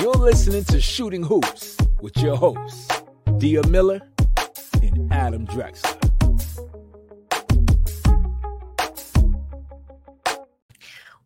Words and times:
You're 0.00 0.12
listening 0.12 0.62
to 0.66 0.80
Shooting 0.80 1.24
Hoops 1.24 1.76
with 2.00 2.16
your 2.18 2.36
hosts, 2.36 2.86
Dia 3.38 3.66
Miller 3.66 4.00
and 4.80 5.12
Adam 5.12 5.44
Drexler. 5.44 5.96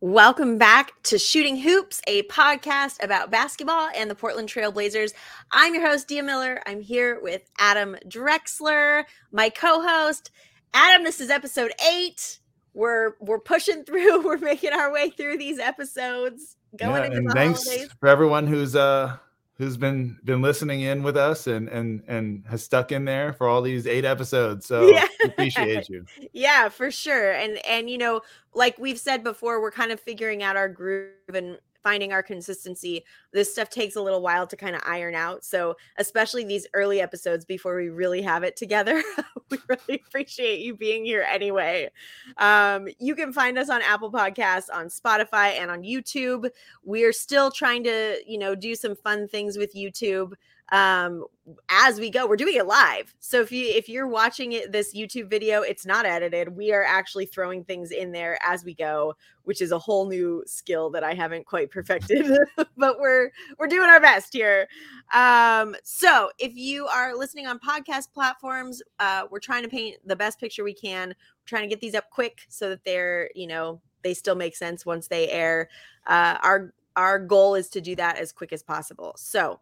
Welcome 0.00 0.56
back 0.56 0.93
to 1.03 1.19
Shooting 1.19 1.58
Hoops, 1.58 2.00
a 2.06 2.22
podcast 2.24 3.04
about 3.04 3.30
basketball 3.30 3.90
and 3.95 4.11
the 4.11 4.14
Portland 4.14 4.48
Trail 4.48 4.73
Blazers. 4.73 5.12
I'm 5.50 5.75
your 5.75 5.86
host, 5.86 6.09
Dia 6.09 6.23
Miller. 6.23 6.62
I'm 6.64 6.80
here 6.80 7.20
with 7.20 7.43
Adam 7.59 7.98
Drexler, 8.09 9.04
my 9.32 9.50
co-host. 9.50 10.30
Adam, 10.73 11.04
this 11.04 11.20
is 11.20 11.29
episode 11.29 11.73
eight. 11.93 12.39
We're 12.73 13.16
we're 13.20 13.39
pushing 13.39 13.84
through. 13.84 14.23
We're 14.25 14.39
making 14.39 14.73
our 14.73 14.91
way 14.91 15.11
through 15.11 15.36
these 15.36 15.59
episodes. 15.59 16.57
Going 16.77 17.12
yeah, 17.12 17.18
and 17.18 17.30
thanks 17.32 17.64
holidays. 17.64 17.91
for 18.00 18.09
everyone 18.09 18.46
who's 18.46 18.75
uh 18.75 19.16
who's 19.58 19.76
been 19.76 20.18
been 20.25 20.40
listening 20.43 20.81
in 20.81 21.03
with 21.03 21.17
us 21.17 21.46
and 21.46 21.68
and 21.68 22.03
and 22.08 22.45
has 22.48 22.62
stuck 22.64 22.90
in 22.93 23.04
there 23.04 23.32
for 23.35 23.46
all 23.46 23.61
these 23.62 23.86
eight 23.86 24.04
episodes. 24.04 24.67
So 24.67 24.89
Yeah. 24.89 25.07
appreciate 25.25 25.89
you. 25.89 26.04
yeah 26.32 26.68
for 26.68 26.90
sure 26.90 27.32
and 27.32 27.58
and 27.67 27.90
you 27.90 27.98
know 27.98 28.22
like 28.54 28.79
we've 28.79 28.98
said 28.98 29.22
before 29.22 29.61
we're 29.61 29.71
kind 29.71 29.93
of 29.93 30.00
figuring 30.00 30.43
out 30.43 30.57
our 30.57 30.68
groove 30.68 31.11
and 31.35 31.58
finding 31.82 32.12
our 32.12 32.22
consistency 32.22 33.05
this 33.33 33.53
stuff 33.53 33.69
takes 33.70 33.97
a 33.97 34.03
little 34.03 34.23
while 34.23 34.47
to 34.47 34.56
kind 34.56 34.75
of 34.75 34.83
iron 34.84 35.14
out 35.14 35.45
so 35.45 35.77
especially 35.98 36.45
these 36.45 36.67
early 36.75 37.00
episodes 37.00 37.45
before 37.45 37.77
we 37.77 37.89
really 37.89 38.23
have 38.23 38.42
it 38.42 38.56
together 38.56 39.03
we 39.50 39.59
really 39.69 40.03
appreciate 40.06 40.61
you 40.61 40.75
being 40.75 41.05
here 41.05 41.25
anyway. 41.28 41.91
Um 42.39 42.89
you 42.98 43.14
can 43.14 43.33
find 43.33 43.59
us 43.59 43.69
on 43.69 43.83
apple 43.83 44.11
podcasts 44.11 44.69
on 44.73 44.87
spotify 44.87 45.59
and 45.59 45.70
on 45.70 45.83
youtube. 45.83 46.48
We're 46.84 47.12
still 47.12 47.50
trying 47.50 47.84
to 47.84 48.19
you 48.27 48.39
know 48.39 48.55
do 48.55 48.75
some 48.75 48.97
fun 48.97 49.28
things 49.28 49.56
with 49.56 49.75
youtube 49.75 50.33
um 50.72 51.25
as 51.69 52.01
we 52.01 52.11
go 52.11 52.27
we're 52.27 52.34
doing 52.34 52.56
it 52.56 52.67
live. 52.67 53.15
So 53.20 53.42
if 53.42 53.53
you 53.53 53.67
if 53.67 53.89
you're 53.89 54.09
watching 54.09 54.53
it 54.53 54.73
this 54.73 54.95
youtube 54.95 55.28
video 55.28 55.61
it's 55.61 55.84
not 55.84 56.06
edited. 56.06 56.56
We 56.56 56.73
are 56.73 56.83
actually 56.83 57.27
throwing 57.27 57.62
things 57.62 57.91
in 57.92 58.11
there 58.11 58.39
as 58.42 58.65
we 58.65 58.75
go 58.75 59.15
which 59.45 59.61
is 59.61 59.70
a 59.70 59.78
whole 59.78 60.09
new 60.09 60.43
skill 60.47 60.89
that 60.91 61.05
i 61.05 61.12
haven't 61.12 61.45
quite 61.47 61.70
perfected 61.70 62.25
but 62.77 62.98
we're 62.98 63.31
we're 63.59 63.67
doing 63.67 63.89
our 63.91 64.00
best 64.00 64.33
here. 64.33 64.67
Um 65.12 65.77
so 65.84 66.31
if 66.39 66.56
you 66.56 66.87
are 66.87 67.15
listening 67.15 67.47
on 67.47 67.59
podcast 67.59 68.12
platforms 68.15 68.83
uh 68.98 69.27
we're 69.31 69.41
trying 69.41 69.62
to 69.62 69.69
paint 69.69 69.97
the 70.06 70.17
best 70.17 70.41
picture 70.41 70.65
we 70.65 70.75
can. 70.75 71.09
We're 71.09 71.47
trying 71.47 71.65
to 71.65 71.69
get 71.69 71.81
these 71.81 71.95
up 71.95 72.09
quick 72.11 72.47
so 72.48 72.70
that 72.70 72.83
they're 72.84 73.31
you 73.34 73.47
know 73.47 73.83
they 74.03 74.15
still 74.15 74.37
make 74.37 74.56
sense 74.56 74.87
once 74.87 75.06
they 75.09 75.28
air. 75.28 75.69
Uh 76.06 76.39
our 76.43 76.73
our 76.97 77.19
goal 77.19 77.55
is 77.56 77.69
to 77.70 77.81
do 77.83 77.95
that 77.97 78.17
as 78.19 78.33
quick 78.33 78.53
as 78.55 78.62
possible. 78.62 79.15
So 79.19 79.61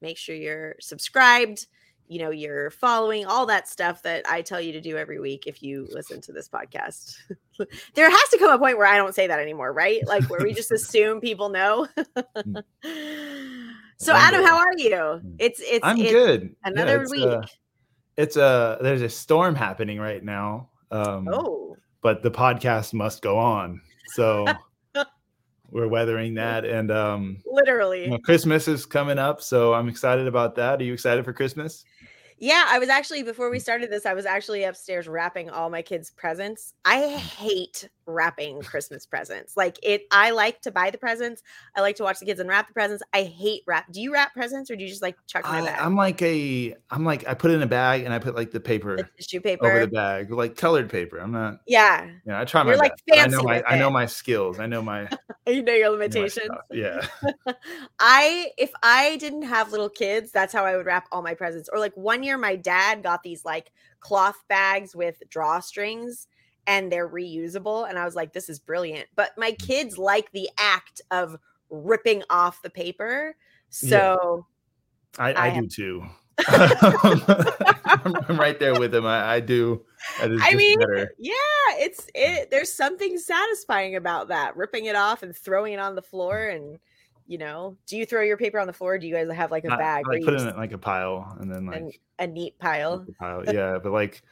make 0.00 0.16
sure 0.16 0.34
you're 0.34 0.76
subscribed 0.80 1.66
you 2.08 2.18
know 2.18 2.30
you're 2.30 2.70
following 2.70 3.26
all 3.26 3.46
that 3.46 3.68
stuff 3.68 4.02
that 4.02 4.24
i 4.28 4.40
tell 4.40 4.60
you 4.60 4.72
to 4.72 4.80
do 4.80 4.96
every 4.96 5.20
week 5.20 5.44
if 5.46 5.62
you 5.62 5.86
listen 5.90 6.20
to 6.20 6.32
this 6.32 6.48
podcast. 6.48 7.16
There 7.94 8.08
has 8.08 8.28
to 8.30 8.38
come 8.38 8.52
a 8.52 8.58
point 8.58 8.78
where 8.78 8.86
i 8.86 8.96
don't 8.96 9.16
say 9.16 9.26
that 9.26 9.40
anymore 9.40 9.72
right? 9.72 10.06
Like 10.06 10.24
where 10.30 10.40
we 10.40 10.54
just 10.54 10.70
assume 10.78 11.20
people 11.20 11.48
know. 11.48 11.88
So 14.00 14.12
One 14.12 14.22
adam 14.22 14.44
how 14.44 14.58
are 14.58 14.72
you? 14.76 15.20
It's 15.38 15.60
it's 15.60 15.80
I'm 15.82 15.98
it's 16.00 16.12
good. 16.12 16.42
Yeah, 16.42 16.70
another 16.70 17.02
it's, 17.02 17.10
week. 17.10 17.26
uh, 17.26 17.42
it's 18.16 18.36
a 18.36 18.78
there's 18.80 19.02
a 19.02 19.08
storm 19.08 19.56
happening 19.56 19.98
right 19.98 20.22
now. 20.22 20.70
Um 20.92 21.28
oh. 21.32 21.76
but 22.00 22.22
the 22.22 22.30
podcast 22.30 22.94
must 22.94 23.22
go 23.22 23.38
on. 23.38 23.80
So 24.14 24.46
we're 25.70 25.88
weathering 25.88 26.34
that 26.34 26.64
and 26.64 26.90
um 26.90 27.38
literally 27.46 28.04
you 28.04 28.10
know, 28.10 28.18
Christmas 28.18 28.68
is 28.68 28.86
coming 28.86 29.18
up, 29.18 29.40
so 29.42 29.74
I'm 29.74 29.88
excited 29.88 30.26
about 30.26 30.54
that. 30.56 30.80
Are 30.80 30.84
you 30.84 30.92
excited 30.92 31.24
for 31.24 31.32
Christmas? 31.32 31.84
Yeah, 32.40 32.66
I 32.68 32.78
was 32.78 32.88
actually 32.88 33.22
before 33.24 33.50
we 33.50 33.58
started 33.58 33.90
this, 33.90 34.06
I 34.06 34.14
was 34.14 34.24
actually 34.24 34.64
upstairs 34.64 35.08
wrapping 35.08 35.50
all 35.50 35.70
my 35.70 35.82
kids' 35.82 36.10
presents. 36.10 36.72
I 36.84 37.08
hate 37.08 37.88
wrapping 38.08 38.62
Christmas 38.62 39.06
presents. 39.06 39.56
Like 39.56 39.78
it 39.82 40.02
I 40.10 40.30
like 40.30 40.60
to 40.62 40.72
buy 40.72 40.90
the 40.90 40.98
presents. 40.98 41.42
I 41.76 41.80
like 41.82 41.96
to 41.96 42.02
watch 42.02 42.18
the 42.18 42.26
kids 42.26 42.40
unwrap 42.40 42.68
the 42.68 42.74
presents. 42.74 43.02
I 43.12 43.22
hate 43.22 43.62
wrap. 43.66 43.92
Do 43.92 44.00
you 44.00 44.12
wrap 44.12 44.32
presents 44.32 44.70
or 44.70 44.76
do 44.76 44.82
you 44.82 44.88
just 44.88 45.02
like 45.02 45.16
chuck 45.26 45.44
them 45.44 45.54
in 45.54 45.60
a 45.60 45.62
I, 45.64 45.66
bag? 45.66 45.80
I'm 45.80 45.94
like 45.94 46.22
a 46.22 46.74
I'm 46.90 47.04
like 47.04 47.28
I 47.28 47.34
put 47.34 47.50
it 47.50 47.54
in 47.54 47.62
a 47.62 47.66
bag 47.66 48.02
and 48.02 48.12
I 48.12 48.18
put 48.18 48.34
like 48.34 48.50
the 48.50 48.60
paper 48.60 48.96
the 48.96 49.08
tissue 49.16 49.40
paper 49.40 49.66
over 49.66 49.80
the 49.80 49.88
bag, 49.88 50.32
like 50.32 50.56
colored 50.56 50.90
paper. 50.90 51.18
I'm 51.18 51.32
not 51.32 51.60
yeah. 51.66 52.06
you 52.06 52.12
know, 52.26 52.40
I 52.40 52.44
try 52.44 52.62
my 52.62 52.70
You're, 52.70 52.78
like, 52.78 52.94
best. 53.06 53.20
I 53.20 53.26
know 53.26 53.42
my 53.42 53.62
I 53.66 53.78
know 53.78 53.90
my 53.90 54.06
skills. 54.06 54.58
I 54.58 54.66
know 54.66 54.82
my, 54.82 55.08
You 55.46 55.62
know 55.62 55.72
your 55.72 55.90
limitations. 55.90 56.46
stuff. 56.46 56.64
Yeah. 56.70 57.06
I 57.98 58.50
if 58.58 58.70
I 58.82 59.16
didn't 59.16 59.42
have 59.42 59.70
little 59.70 59.88
kids, 59.88 60.30
that's 60.30 60.52
how 60.52 60.64
I 60.64 60.76
would 60.76 60.86
wrap 60.86 61.08
all 61.12 61.22
my 61.22 61.34
presents. 61.34 61.68
Or 61.72 61.78
like 61.78 61.96
one 61.96 62.22
year 62.22 62.38
my 62.38 62.56
dad 62.56 63.02
got 63.02 63.22
these 63.22 63.44
like 63.44 63.72
cloth 64.00 64.42
bags 64.48 64.94
with 64.94 65.22
drawstrings 65.28 66.26
and 66.68 66.92
they're 66.92 67.08
reusable 67.08 67.88
and 67.88 67.98
I 67.98 68.04
was 68.04 68.14
like 68.14 68.32
this 68.32 68.48
is 68.48 68.60
brilliant. 68.60 69.08
But 69.16 69.32
my 69.36 69.50
Mm. 69.52 69.58
kids 69.66 69.98
like 69.98 70.30
the 70.32 70.48
act 70.58 71.00
of 71.10 71.36
ripping 71.70 72.22
off 72.30 72.62
the 72.62 72.70
paper. 72.70 73.34
Yeah. 73.82 73.90
So 73.90 74.46
I, 75.18 75.32
I 75.32 75.46
I, 75.46 75.48
have- 75.48 75.68
do 75.68 76.02
too. 76.02 76.06
I'm, 76.46 78.14
I'm 78.28 78.38
right 78.38 78.58
there 78.60 78.78
with 78.78 78.94
him. 78.94 79.04
I, 79.06 79.34
I 79.34 79.40
do. 79.40 79.84
I 80.20 80.54
mean, 80.54 80.78
better. 80.78 81.12
yeah, 81.18 81.34
it's 81.78 82.06
it 82.14 82.50
there's 82.52 82.72
something 82.72 83.18
satisfying 83.18 83.96
about 83.96 84.28
that. 84.28 84.56
Ripping 84.56 84.84
it 84.84 84.94
off 84.94 85.22
and 85.24 85.34
throwing 85.36 85.72
it 85.72 85.80
on 85.80 85.94
the 85.96 86.02
floor 86.02 86.48
and 86.48 86.78
you 87.26 87.36
know, 87.38 87.76
do 87.86 87.96
you 87.98 88.06
throw 88.06 88.22
your 88.22 88.36
paper 88.38 88.58
on 88.58 88.66
the 88.66 88.72
floor? 88.72 88.94
Or 88.94 88.98
do 88.98 89.06
you 89.06 89.14
guys 89.14 89.28
have 89.30 89.50
like 89.50 89.64
a 89.64 89.72
I, 89.72 89.76
bag 89.76 90.04
I 90.06 90.12
like 90.14 90.24
put 90.24 90.34
it 90.34 90.40
in 90.42 90.56
like 90.56 90.72
a 90.72 90.78
pile 90.78 91.36
and 91.40 91.52
then 91.52 91.66
like 91.66 92.00
a 92.18 92.26
neat 92.26 92.58
pile? 92.58 93.04
pile. 93.18 93.42
Yeah, 93.44 93.78
but 93.82 93.92
like 93.92 94.22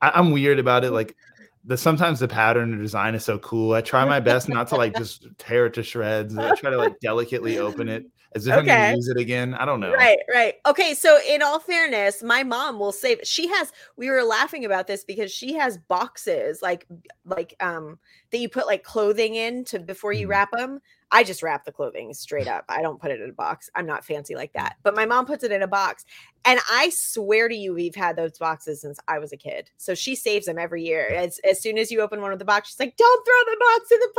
I, 0.00 0.12
I'm 0.14 0.30
weird 0.30 0.58
about 0.58 0.84
it. 0.84 0.92
Like 0.92 1.16
the 1.64 1.76
sometimes 1.76 2.20
the 2.20 2.28
pattern 2.28 2.74
or 2.74 2.82
design 2.82 3.14
is 3.14 3.24
so 3.24 3.38
cool. 3.38 3.72
I 3.72 3.80
try 3.80 4.04
my 4.04 4.20
best 4.20 4.48
not 4.48 4.68
to 4.68 4.76
like 4.76 4.96
just 4.96 5.26
tear 5.38 5.66
it 5.66 5.74
to 5.74 5.82
shreds. 5.82 6.36
I 6.36 6.54
try 6.54 6.70
to 6.70 6.78
like 6.78 7.00
delicately 7.00 7.58
open 7.58 7.88
it 7.88 8.06
as 8.34 8.46
if 8.46 8.56
I'm 8.56 8.60
Okay. 8.60 8.70
gonna 8.70 8.96
use 8.96 9.08
it 9.08 9.16
again. 9.18 9.54
I 9.54 9.64
don't 9.64 9.80
know. 9.80 9.92
Right, 9.92 10.18
right. 10.34 10.54
Okay, 10.66 10.92
so 10.92 11.18
in 11.26 11.40
all 11.40 11.58
fairness, 11.60 12.22
my 12.22 12.42
mom 12.42 12.78
will 12.78 12.92
save. 12.92 13.20
She 13.22 13.48
has. 13.48 13.72
We 13.96 14.10
were 14.10 14.22
laughing 14.22 14.64
about 14.64 14.86
this 14.86 15.02
because 15.04 15.32
she 15.32 15.54
has 15.54 15.78
boxes 15.78 16.60
like, 16.60 16.86
like 17.24 17.54
um 17.60 17.98
that 18.30 18.38
you 18.38 18.48
put 18.50 18.66
like 18.66 18.82
clothing 18.82 19.34
in 19.34 19.64
to 19.66 19.78
before 19.78 20.12
you 20.12 20.26
Mhm. 20.26 20.30
wrap 20.30 20.50
them. 20.52 20.80
I 21.10 21.24
just 21.24 21.42
wrap 21.42 21.64
the 21.64 21.72
clothing 21.72 22.12
straight 22.12 22.48
up. 22.48 22.66
I 22.68 22.82
don't 22.82 23.00
put 23.00 23.10
it 23.10 23.20
in 23.20 23.30
a 23.30 23.32
box. 23.32 23.70
I'm 23.74 23.86
not 23.86 24.04
fancy 24.04 24.34
like 24.34 24.52
that. 24.52 24.76
But 24.82 24.94
my 24.94 25.06
mom 25.06 25.24
puts 25.24 25.42
it 25.42 25.52
in 25.52 25.62
a 25.62 25.66
box, 25.68 26.04
and 26.44 26.60
I 26.70 26.90
swear 26.90 27.48
to 27.48 27.54
you, 27.54 27.72
we've 27.72 27.94
had 27.94 28.16
those 28.16 28.36
boxes 28.36 28.82
since 28.82 28.98
I 29.08 29.18
was 29.20 29.32
a 29.32 29.36
kid. 29.38 29.70
So 29.78 29.94
she 29.94 30.14
saves 30.14 30.44
them 30.46 30.58
every 30.58 30.82
year. 30.84 31.08
As 31.14 31.38
as 31.44 31.62
soon 31.62 31.78
as 31.78 31.90
you 31.90 32.00
open 32.02 32.20
one 32.20 32.32
of 32.32 32.38
the 32.38 32.44
box, 32.44 32.68
she's 32.68 32.80
like, 32.80 32.96
"Don't 32.96 33.24
throw 33.24 33.54
the 33.54 33.56
box 33.60 33.92
in 33.92 34.00
the 34.00 34.12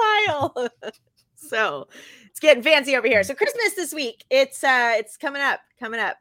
pile." 0.81 0.91
so 1.36 1.88
it's 2.40 2.48
getting 2.48 2.64
fancy 2.64 2.96
over 2.96 3.06
here. 3.06 3.22
So 3.24 3.34
Christmas 3.34 3.74
this 3.76 3.94
week. 3.94 4.24
It's 4.30 4.64
uh 4.64 4.94
it's 4.96 5.18
coming 5.18 5.42
up, 5.42 5.60
coming 5.78 6.00
up. 6.00 6.18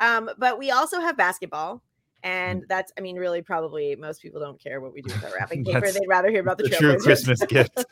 Um, 0.00 0.30
but 0.38 0.58
we 0.58 0.70
also 0.70 1.00
have 1.00 1.16
basketball. 1.16 1.82
And 2.24 2.64
that's, 2.68 2.90
I 2.98 3.00
mean, 3.00 3.16
really, 3.16 3.42
probably 3.42 3.94
most 3.94 4.22
people 4.22 4.40
don't 4.40 4.60
care 4.60 4.80
what 4.80 4.92
we 4.92 5.02
do 5.02 5.12
with 5.12 5.24
our 5.24 5.30
wrapping 5.38 5.64
paper. 5.66 5.92
They'd 5.92 6.08
rather 6.08 6.30
hear 6.30 6.40
about 6.40 6.58
the, 6.58 6.64
The 6.64 6.76
true. 6.76 6.98
Christmas 6.98 7.44
gift. 7.44 7.84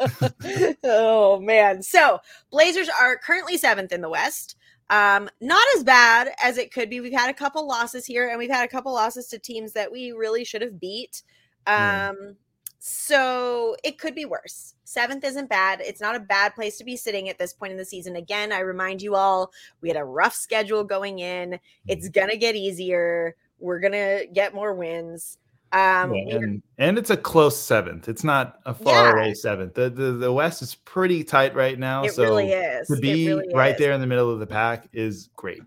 oh 0.84 1.38
man. 1.40 1.82
So 1.82 2.18
Blazers 2.50 2.88
are 3.00 3.18
currently 3.18 3.58
seventh 3.58 3.92
in 3.92 4.00
the 4.00 4.08
West. 4.08 4.56
Um, 4.90 5.28
not 5.42 5.64
as 5.76 5.84
bad 5.84 6.30
as 6.42 6.56
it 6.56 6.72
could 6.72 6.88
be. 6.88 7.00
We've 7.00 7.12
had 7.12 7.28
a 7.28 7.34
couple 7.34 7.68
losses 7.68 8.06
here, 8.06 8.30
and 8.30 8.38
we've 8.38 8.50
had 8.50 8.64
a 8.64 8.68
couple 8.68 8.92
losses 8.94 9.28
to 9.28 9.38
teams 9.38 9.74
that 9.74 9.92
we 9.92 10.12
really 10.12 10.44
should 10.44 10.62
have 10.62 10.80
beat. 10.80 11.22
Um, 11.66 12.36
so 12.78 13.76
it 13.84 13.98
could 13.98 14.14
be 14.14 14.24
worse. 14.24 14.74
Seventh 14.84 15.24
isn't 15.24 15.48
bad. 15.48 15.80
It's 15.80 16.00
not 16.00 16.16
a 16.16 16.20
bad 16.20 16.54
place 16.54 16.78
to 16.78 16.84
be 16.84 16.96
sitting 16.96 17.28
at 17.28 17.38
this 17.38 17.52
point 17.52 17.72
in 17.72 17.78
the 17.78 17.84
season. 17.84 18.16
Again, 18.16 18.52
I 18.52 18.60
remind 18.60 19.02
you 19.02 19.14
all, 19.14 19.52
we 19.80 19.88
had 19.88 19.96
a 19.98 20.04
rough 20.04 20.34
schedule 20.34 20.84
going 20.84 21.18
in. 21.18 21.58
It's 21.86 22.08
gonna 22.08 22.36
get 22.36 22.56
easier. 22.56 23.36
We're 23.58 23.80
gonna 23.80 24.26
get 24.32 24.54
more 24.54 24.72
wins. 24.74 25.38
Um, 25.72 26.14
Yeah, 26.14 26.36
and, 26.36 26.62
and 26.78 26.96
it's 26.96 27.10
a 27.10 27.16
close 27.16 27.60
seventh. 27.60 28.08
It's 28.08 28.24
not 28.24 28.60
a 28.64 28.72
far 28.72 29.08
Yeah. 29.08 29.12
away 29.22 29.34
seventh. 29.34 29.74
The, 29.74 29.90
the 29.90 30.12
the 30.12 30.32
West 30.32 30.62
is 30.62 30.76
pretty 30.76 31.22
tight 31.24 31.54
right 31.54 31.78
now. 31.78 32.04
it 32.04 32.12
so 32.14 32.22
really 32.22 32.52
is. 32.52 32.88
to 32.88 32.96
be 32.96 33.28
really 33.28 33.52
right 33.54 33.72
is. 33.74 33.78
there 33.78 33.92
in 33.92 34.00
the 34.00 34.06
middle 34.06 34.30
of 34.32 34.38
the 34.40 34.46
pack 34.46 34.88
is 34.94 35.28
great. 35.36 35.60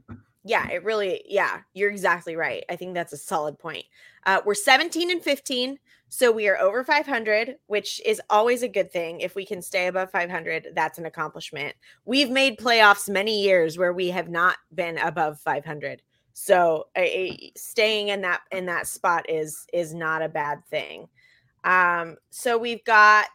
Yeah, 0.44 0.68
it 0.72 0.84
really, 0.84 1.22
yeah, 1.28 1.60
you're 1.76 1.92
exactly 1.92 2.36
right. 2.36 2.64
I 2.68 2.76
think 2.76 2.96
that's 2.96 3.14
a 3.14 3.18
solid 3.18 3.60
point. 3.60 3.86
Uh, 4.26 4.42
we're 4.44 4.56
17 4.56 5.12
and 5.12 5.22
15, 5.22 5.78
so 6.14 6.30
we 6.30 6.50
are 6.50 6.60
over 6.60 6.84
500, 6.84 7.56
which 7.68 8.02
is 8.06 8.22
always 8.30 8.64
a 8.64 8.68
good 8.68 8.92
thing. 8.92 9.22
If 9.22 9.34
we 9.34 9.46
can 9.46 9.62
stay 9.62 9.88
above 9.88 10.12
500, 10.12 10.74
that's 10.76 10.98
an 10.98 11.06
accomplishment. 11.06 11.74
We've 12.04 12.30
made 12.30 12.60
playoffs 12.60 13.08
many 13.08 13.42
years 13.42 13.78
where 13.78 13.94
we 13.94 14.10
have 14.10 14.28
not 14.28 14.58
been 14.76 14.98
above 14.98 15.40
500. 15.40 16.02
So 16.34 16.88
uh, 16.98 17.06
staying 17.56 18.10
in 18.10 18.20
that 18.24 18.42
in 18.52 18.66
that 18.66 18.88
spot 18.88 19.30
is 19.30 19.66
is 19.72 19.94
not 19.94 20.22
a 20.22 20.28
bad 20.28 20.66
thing. 20.66 21.08
Um, 21.64 22.18
so 22.30 22.58
we've 22.58 22.84
got 22.84 23.30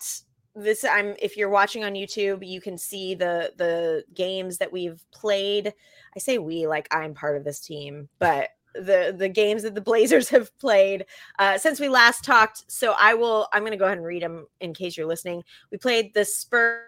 this 0.55 0.85
I'm 0.85 1.15
if 1.19 1.35
you're 1.35 1.49
watching 1.49 1.83
on 1.83 1.95
YouTube, 1.95 2.47
you 2.47 2.61
can 2.61 2.77
see 2.77 3.15
the 3.15 3.55
the 3.57 4.05
games 4.13 4.59
that 4.59 4.71
we've 4.71 5.03
played. 5.13 5.73
I 6.15 6.19
say 6.19 6.37
we 6.37 6.67
like 6.67 6.89
I'm 6.91 7.15
part 7.15 7.39
of 7.39 7.45
this 7.45 7.61
team, 7.61 8.11
but 8.19 8.51
the 8.85 9.15
the 9.17 9.29
games 9.29 9.63
that 9.63 9.75
the 9.75 9.81
Blazers 9.81 10.29
have 10.31 10.57
played 10.59 11.07
uh, 11.39 11.59
since 11.59 11.81
we 11.81 11.89
last 11.89 12.25
talked. 12.25 12.71
So 12.71 12.95
I 12.99 13.15
will 13.15 13.49
I'm 13.53 13.63
going 13.63 13.73
to 13.73 13.79
go 13.79 13.87
ahead 13.87 13.99
and 13.99 14.07
read 14.07 14.23
them 14.23 14.47
in 14.61 14.75
case 14.75 14.97
you're 14.97 15.07
listening. 15.07 15.43
We 15.71 15.79
played 15.79 16.15
the 16.15 16.25
Spurs 16.25 16.83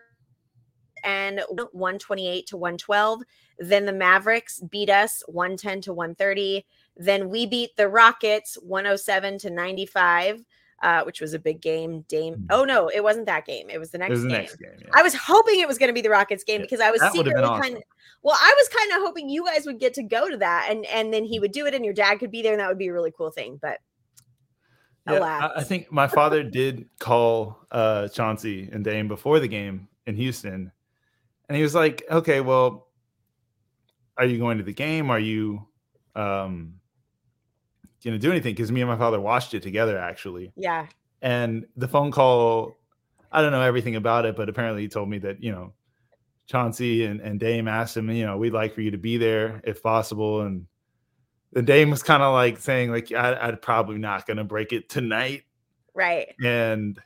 and 1.05 1.41
128 1.49 2.47
to 2.49 2.57
112. 2.57 3.23
Then 3.59 3.87
the 3.87 3.93
Mavericks 3.93 4.61
beat 4.61 4.91
us 4.91 5.23
110 5.27 5.83
to 5.83 5.93
130. 5.93 6.65
Then 6.97 7.29
we 7.29 7.47
beat 7.47 7.77
the 7.77 7.89
Rockets 7.89 8.57
107 8.63 9.39
to 9.39 9.51
95 9.51 10.45
uh, 10.83 11.03
which 11.03 11.21
was 11.21 11.35
a 11.35 11.39
big 11.39 11.61
game. 11.61 12.05
Dame. 12.09 12.35
Hmm. 12.35 12.47
Oh 12.51 12.65
no, 12.65 12.89
it 12.89 13.03
wasn't 13.03 13.27
that 13.27 13.47
game. 13.47 13.69
It 13.71 13.79
was 13.79 13.91
the 13.91 13.99
next. 13.99 14.11
Was 14.11 14.23
the 14.23 14.29
game. 14.29 14.39
next 14.39 14.57
game. 14.57 14.71
Yeah. 14.81 14.91
I 14.93 15.03
was 15.03 15.15
hoping 15.15 15.61
it 15.61 15.69
was 15.69 15.79
going 15.79 15.89
to 15.89 15.95
be 15.95 16.01
the 16.01 16.11
Rockets 16.11 16.45
game 16.45 16.61
yeah, 16.61 16.67
because 16.67 16.81
I 16.81 16.91
was 16.91 17.01
secretly 17.13 17.43
awesome. 17.43 17.63
kind 17.63 17.77
of. 17.77 17.83
Well, 18.23 18.37
I 18.39 18.55
was 18.57 18.69
kind 18.69 18.93
of 18.93 19.07
hoping 19.07 19.29
you 19.29 19.45
guys 19.45 19.67
would 19.67 19.79
get 19.79 19.95
to 19.95 20.03
go 20.03 20.29
to 20.29 20.37
that, 20.39 20.69
and 20.71 20.87
and 20.87 21.13
then 21.13 21.25
he 21.25 21.41
would 21.41 21.53
do 21.53 21.67
it, 21.67 21.75
and 21.75 21.85
your 21.85 21.95
dad 21.95 22.17
could 22.17 22.31
be 22.31 22.43
there, 22.43 22.53
and 22.53 22.61
that 22.61 22.69
would 22.69 22.79
be 22.79 22.89
a 22.89 22.93
really 22.93 23.13
cool 23.17 23.31
thing. 23.31 23.59
But 23.61 23.79
yeah, 25.09 25.19
alas. 25.19 25.53
I, 25.57 25.61
I 25.61 25.65
think 25.65 25.91
my 25.91 26.07
father 26.07 26.43
did 26.43 26.89
call 26.99 27.59
uh, 27.71 28.09
Chauncey 28.09 28.69
and 28.73 28.85
Dame 28.85 29.09
before 29.09 29.41
the 29.41 29.49
game 29.49 29.89
in 30.07 30.17
Houston, 30.17 30.73
and 31.49 31.57
he 31.57 31.63
was 31.63 31.75
like, 31.75 32.03
"Okay, 32.11 32.41
well, 32.41 32.89
are 34.17 34.27
you 34.27 34.39
going 34.39 34.59
to 34.59 34.65
the 34.65 34.73
game? 34.73 35.11
Are 35.11 35.21
you?" 35.21 35.67
Um, 36.15 36.75
you 38.03 38.11
know 38.11 38.19
do 38.19 38.31
anything 38.31 38.55
because 38.55 38.71
me 38.71 38.81
and 38.81 38.91
my 38.91 38.97
father 38.97 39.21
watched 39.21 39.55
it 39.55 39.63
together 39.63 39.99
actually. 39.99 40.53
Yeah. 40.57 40.87
And 41.21 41.67
the 41.77 41.89
phone 41.89 42.11
call, 42.11 42.79
I 43.33 43.43
don't 43.43 43.53
know 43.53 43.63
everything 43.63 43.97
about 43.97 44.25
it, 44.25 44.37
but 44.37 44.49
apparently 44.49 44.83
he 44.83 44.89
told 44.89 45.09
me 45.09 45.19
that 45.19 45.43
you 45.43 45.53
know 45.53 45.73
Chauncey 46.47 47.05
and, 47.05 47.21
and 47.21 47.39
Dame 47.39 47.69
asked 47.69 47.97
him, 47.97 48.11
you 48.11 48.25
know, 48.25 48.37
we'd 48.37 48.53
like 48.53 48.75
for 48.75 48.81
you 48.81 48.91
to 48.93 48.99
be 48.99 49.17
there 49.17 49.61
if 49.65 49.83
possible, 49.83 50.43
and 50.43 50.67
the 51.53 51.63
Dame 51.63 51.91
was 51.91 52.03
kind 52.03 52.23
of 52.23 52.33
like 52.33 52.59
saying 52.59 52.91
like 52.91 53.13
I, 53.13 53.35
I'm 53.35 53.59
probably 53.59 53.99
not 53.99 54.27
gonna 54.27 54.45
break 54.45 54.73
it 54.73 54.89
tonight, 54.89 55.43
right? 55.95 56.35
And 56.43 56.99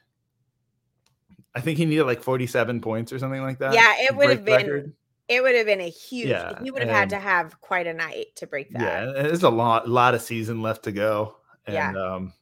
I 1.54 1.60
think 1.60 1.78
he 1.78 1.84
needed 1.84 2.04
like 2.04 2.22
47 2.22 2.80
points 2.80 3.12
or 3.12 3.18
something 3.18 3.42
like 3.42 3.58
that. 3.58 3.74
Yeah, 3.74 3.94
it 3.98 4.16
would 4.16 4.30
have 4.30 4.44
been. 4.44 4.56
Record 4.56 4.92
it 5.28 5.42
would 5.42 5.54
have 5.54 5.66
been 5.66 5.80
a 5.80 5.88
huge. 5.88 6.28
Yeah, 6.28 6.60
he 6.62 6.70
would 6.70 6.82
have 6.82 6.90
had 6.90 7.10
to 7.10 7.18
have 7.18 7.60
quite 7.60 7.86
a 7.86 7.92
night 7.92 8.26
to 8.36 8.46
break 8.46 8.70
that. 8.72 8.80
Yeah, 8.80 9.22
there's 9.22 9.42
a 9.42 9.50
lot, 9.50 9.88
lot 9.88 10.14
of 10.14 10.22
season 10.22 10.62
left 10.62 10.84
to 10.84 10.92
go, 10.92 11.36
and 11.66 11.74
yeah. 11.74 12.14
um, 12.14 12.32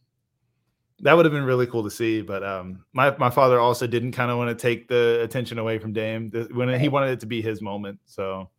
that 1.01 1.15
would 1.15 1.25
have 1.25 1.33
been 1.33 1.45
really 1.45 1.67
cool 1.67 1.85
to 1.85 1.91
see. 1.91 2.23
But 2.23 2.43
um, 2.43 2.85
my 2.93 3.17
my 3.19 3.31
father 3.31 3.59
also 3.59 3.87
didn't 3.87 4.13
kind 4.13 4.31
of 4.31 4.39
want 4.39 4.57
to 4.57 4.61
take 4.61 4.89
the 4.89 5.21
attention 5.23 5.59
away 5.59 5.79
from 5.79 5.93
Dame 5.93 6.31
when 6.53 6.69
right. 6.69 6.81
he 6.81 6.89
wanted 6.89 7.11
it 7.11 7.21
to 7.21 7.27
be 7.27 7.43
his 7.43 7.63
moment. 7.63 7.99
So 8.07 8.51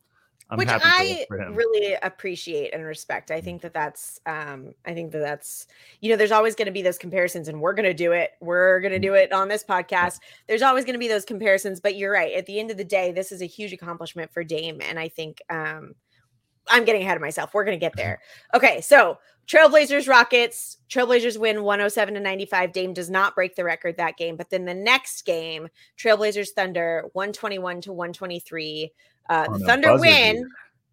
I'm 0.51 0.57
which 0.57 0.67
I 0.69 1.25
really 1.29 1.97
appreciate 2.03 2.73
and 2.73 2.83
respect. 2.83 3.31
I 3.31 3.39
mm. 3.39 3.43
think 3.43 3.61
that 3.61 3.73
that's, 3.73 4.19
um, 4.25 4.73
I 4.85 4.93
think 4.93 5.13
that 5.13 5.19
that's, 5.19 5.65
you 6.01 6.09
know, 6.09 6.17
there's 6.17 6.33
always 6.33 6.55
going 6.55 6.65
to 6.65 6.73
be 6.73 6.81
those 6.81 6.97
comparisons, 6.97 7.47
and 7.47 7.61
we're 7.61 7.73
going 7.73 7.85
to 7.85 7.93
do 7.93 8.11
it. 8.11 8.31
We're 8.41 8.81
going 8.81 8.91
to 8.91 8.99
mm. 8.99 9.03
do 9.03 9.13
it 9.13 9.31
on 9.31 9.47
this 9.47 9.63
podcast. 9.63 10.19
There's 10.47 10.61
always 10.61 10.83
going 10.83 10.95
to 10.95 10.99
be 10.99 11.07
those 11.07 11.23
comparisons, 11.23 11.79
but 11.79 11.95
you're 11.95 12.11
right. 12.11 12.33
At 12.33 12.47
the 12.47 12.59
end 12.59 12.69
of 12.69 12.75
the 12.75 12.83
day, 12.83 13.13
this 13.13 13.31
is 13.31 13.41
a 13.41 13.45
huge 13.45 13.71
accomplishment 13.71 14.33
for 14.33 14.43
Dame, 14.43 14.81
and 14.81 14.99
I 14.99 15.07
think 15.07 15.41
um, 15.49 15.95
I'm 16.67 16.83
getting 16.83 17.01
ahead 17.01 17.15
of 17.15 17.21
myself. 17.21 17.53
We're 17.53 17.63
going 17.63 17.79
to 17.79 17.83
get 17.83 17.95
there. 17.95 18.19
Okay, 18.53 18.81
so 18.81 19.19
Trailblazers 19.47 20.07
Rockets. 20.07 20.77
Trailblazers 20.89 21.37
win 21.37 21.63
107 21.63 22.13
to 22.13 22.19
95. 22.19 22.73
Dame 22.73 22.93
does 22.93 23.09
not 23.09 23.35
break 23.35 23.55
the 23.55 23.63
record 23.63 23.97
that 23.97 24.17
game, 24.17 24.35
but 24.35 24.49
then 24.49 24.65
the 24.65 24.73
next 24.73 25.25
game, 25.25 25.69
Trailblazers 25.97 26.49
Thunder 26.49 27.09
121 27.13 27.81
to 27.81 27.93
123. 27.93 28.91
Uh, 29.31 29.47
the 29.57 29.59
Thunder 29.59 29.97
win 29.97 30.35
beater. 30.35 30.49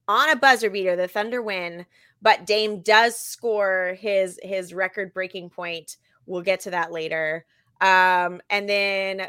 on 0.06 0.30
a 0.30 0.36
buzzer 0.36 0.70
beater. 0.70 0.94
The 0.94 1.08
Thunder 1.08 1.42
win, 1.42 1.84
but 2.22 2.46
Dame 2.46 2.82
does 2.82 3.18
score 3.18 3.96
his 3.98 4.38
his 4.42 4.72
record 4.72 5.12
breaking 5.12 5.50
point. 5.50 5.96
We'll 6.24 6.42
get 6.42 6.60
to 6.60 6.70
that 6.70 6.92
later. 6.92 7.44
Um, 7.80 8.40
and 8.48 8.68
then 8.68 9.28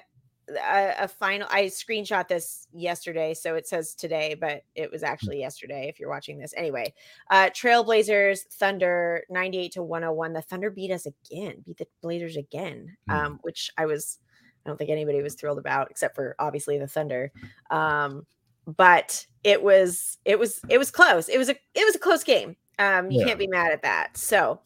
a, 0.50 0.94
a, 1.00 1.08
final. 1.08 1.48
I 1.50 1.66
screenshot 1.66 2.28
this 2.28 2.68
yesterday, 2.72 3.34
so 3.34 3.56
it 3.56 3.68
says 3.68 3.96
today, 3.96 4.36
but 4.40 4.64
it 4.76 4.92
was 4.92 5.02
actually 5.02 5.40
yesterday. 5.40 5.88
If 5.88 6.00
you're 6.00 6.10
watching 6.10 6.38
this, 6.38 6.54
anyway. 6.56 6.94
Uh, 7.32 7.50
Trailblazers 7.50 8.42
Thunder 8.54 9.24
98 9.30 9.72
to 9.74 9.84
101. 9.84 10.34
The 10.34 10.42
Thunder 10.42 10.70
beat 10.70 10.92
us 10.92 11.08
again, 11.08 11.64
beat 11.66 11.78
the 11.78 11.88
Blazers 12.02 12.38
again, 12.38 12.96
mm. 13.10 13.14
um, 13.14 13.40
which 13.42 13.72
I 13.76 13.86
was. 13.86 14.20
I 14.66 14.70
don't 14.70 14.78
think 14.78 14.90
anybody 14.90 15.22
was 15.24 15.36
thrilled 15.36 15.58
about, 15.58 15.90
except 15.90 16.16
for 16.16 16.36
obviously 16.38 16.78
the 16.78 16.88
Thunder. 16.88 17.32
Um, 17.72 18.28
but 18.78 19.26
it 19.44 19.62
was 19.62 20.18
it 20.26 20.38
was 20.40 20.62
it 20.70 20.78
was 20.78 20.92
close. 20.92 21.30
It 21.30 21.38
was 21.38 21.50
a 21.50 21.56
it 21.74 21.86
was 21.86 21.96
a 21.96 22.00
close 22.00 22.24
game. 22.24 22.56
Um, 22.78 23.12
you 23.12 23.20
yeah. 23.20 23.28
can't 23.28 23.40
be 23.40 23.48
mad 23.48 23.72
at 23.72 23.82
that. 23.84 24.18
So 24.18 24.62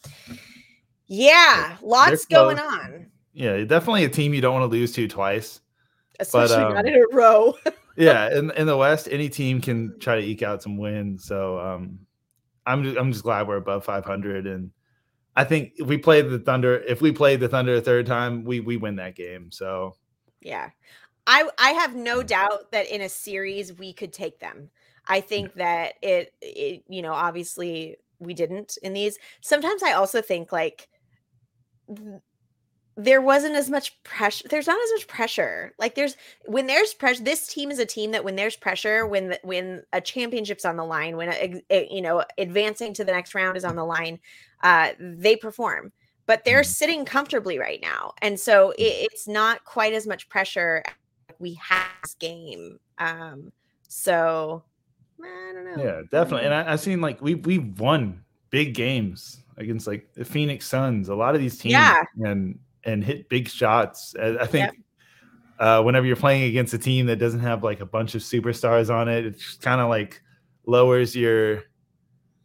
yeah, 1.07 1.77
lots 1.81 2.25
going 2.25 2.59
on. 2.59 3.07
Yeah, 3.33 3.63
definitely 3.63 4.03
a 4.03 4.09
team 4.09 4.33
you 4.33 4.41
don't 4.41 4.53
want 4.53 4.71
to 4.71 4.77
lose 4.77 4.91
to 4.93 5.07
twice. 5.07 5.59
Especially 6.19 6.57
but, 6.57 6.67
um, 6.67 6.73
not 6.75 6.85
in 6.85 6.95
a 6.95 7.15
row. 7.15 7.55
yeah, 7.97 8.37
in, 8.37 8.51
in 8.51 8.67
the 8.67 8.77
West, 8.77 9.07
any 9.11 9.29
team 9.29 9.59
can 9.59 9.99
try 9.99 10.15
to 10.15 10.21
eke 10.21 10.43
out 10.43 10.61
some 10.61 10.77
wins. 10.77 11.25
So 11.25 11.59
um, 11.59 11.99
I'm 12.65 12.83
just, 12.83 12.97
I'm 12.97 13.11
just 13.11 13.23
glad 13.23 13.47
we're 13.47 13.57
above 13.57 13.83
500, 13.83 14.45
and 14.45 14.71
I 15.35 15.43
think 15.43 15.73
if 15.77 15.87
we 15.87 15.97
played 15.97 16.29
the 16.29 16.39
Thunder, 16.39 16.79
if 16.83 17.01
we 17.01 17.11
played 17.11 17.39
the 17.39 17.49
Thunder 17.49 17.75
a 17.75 17.81
third 17.81 18.05
time, 18.05 18.43
we 18.43 18.59
we 18.59 18.77
win 18.77 18.95
that 18.97 19.15
game. 19.15 19.51
So 19.51 19.95
yeah, 20.41 20.69
I 21.27 21.49
I 21.57 21.71
have 21.71 21.95
no 21.95 22.21
mm. 22.21 22.27
doubt 22.27 22.71
that 22.71 22.87
in 22.87 23.01
a 23.01 23.09
series 23.09 23.73
we 23.73 23.93
could 23.93 24.13
take 24.13 24.39
them. 24.39 24.69
I 25.07 25.19
think 25.21 25.55
that 25.55 25.95
it, 26.01 26.33
it 26.41 26.83
you 26.87 27.01
know 27.01 27.13
obviously 27.13 27.97
we 28.19 28.33
didn't 28.33 28.77
in 28.83 28.93
these. 28.93 29.17
Sometimes 29.41 29.83
I 29.83 29.93
also 29.93 30.21
think 30.21 30.51
like 30.51 30.87
there 32.95 33.21
wasn't 33.21 33.55
as 33.55 33.69
much 33.69 34.01
pressure 34.03 34.47
there's 34.49 34.67
not 34.67 34.79
as 34.83 34.91
much 34.91 35.07
pressure 35.07 35.73
like 35.79 35.95
there's 35.95 36.15
when 36.45 36.67
there's 36.67 36.93
pressure 36.93 37.23
this 37.23 37.47
team 37.47 37.71
is 37.71 37.79
a 37.79 37.85
team 37.85 38.11
that 38.11 38.23
when 38.23 38.35
there's 38.35 38.55
pressure 38.55 39.07
when 39.07 39.29
the, 39.29 39.39
when 39.43 39.81
a 39.93 39.99
championship's 39.99 40.63
on 40.63 40.77
the 40.77 40.85
line 40.85 41.17
when 41.17 41.29
a, 41.29 41.61
a, 41.71 41.87
you 41.91 42.01
know 42.01 42.23
advancing 42.37 42.93
to 42.93 43.03
the 43.03 43.11
next 43.11 43.33
round 43.33 43.57
is 43.57 43.65
on 43.65 43.75
the 43.75 43.83
line 43.83 44.19
uh 44.61 44.89
they 44.99 45.35
perform 45.35 45.91
but 46.27 46.45
they're 46.45 46.61
mm. 46.61 46.65
sitting 46.65 47.03
comfortably 47.03 47.57
right 47.57 47.81
now 47.81 48.13
and 48.21 48.39
so 48.39 48.71
it, 48.71 49.09
it's 49.11 49.27
not 49.27 49.65
quite 49.65 49.93
as 49.93 50.05
much 50.05 50.29
pressure 50.29 50.83
we 51.43 51.59
have 51.61 51.85
this 52.01 52.15
game. 52.15 52.79
Um, 52.97 53.51
so 53.87 54.63
I 55.21 55.51
don't 55.53 55.65
know. 55.77 55.83
Yeah, 55.83 56.01
definitely. 56.09 56.45
And 56.45 56.53
I, 56.53 56.63
have 56.71 56.79
seen 56.79 57.01
like 57.01 57.21
we 57.21 57.35
we've 57.35 57.79
won 57.79 58.23
big 58.49 58.73
games 58.73 59.43
against 59.57 59.85
like 59.85 60.13
the 60.13 60.25
Phoenix 60.25 60.65
Suns, 60.65 61.09
a 61.09 61.15
lot 61.15 61.35
of 61.35 61.41
these 61.41 61.59
teams, 61.59 61.73
yeah. 61.73 62.01
and 62.21 62.57
and 62.85 63.03
hit 63.03 63.29
big 63.29 63.49
shots. 63.49 64.15
I 64.19 64.45
think 64.45 64.71
yep. 64.71 64.75
uh, 65.59 65.83
whenever 65.83 66.07
you're 66.07 66.15
playing 66.15 66.43
against 66.43 66.73
a 66.73 66.79
team 66.79 67.05
that 67.07 67.17
doesn't 67.17 67.41
have 67.41 67.63
like 67.63 67.81
a 67.81 67.85
bunch 67.85 68.15
of 68.15 68.21
superstars 68.21 68.93
on 68.93 69.07
it, 69.09 69.25
it's 69.25 69.55
kind 69.57 69.81
of 69.81 69.89
like 69.89 70.21
lowers 70.65 71.15
your, 71.15 71.63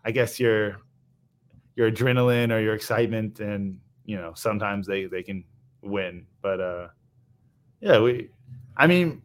I 0.04 0.10
guess 0.10 0.38
your 0.40 0.80
your 1.76 1.90
adrenaline 1.90 2.52
or 2.52 2.60
your 2.60 2.74
excitement, 2.74 3.38
and 3.38 3.78
you 4.04 4.16
know 4.16 4.32
sometimes 4.34 4.88
they 4.88 5.06
they 5.06 5.22
can 5.22 5.44
win, 5.82 6.26
but 6.42 6.60
uh, 6.60 6.88
yeah, 7.80 8.00
we 8.00 8.30
I 8.78 8.86
mean, 8.86 9.22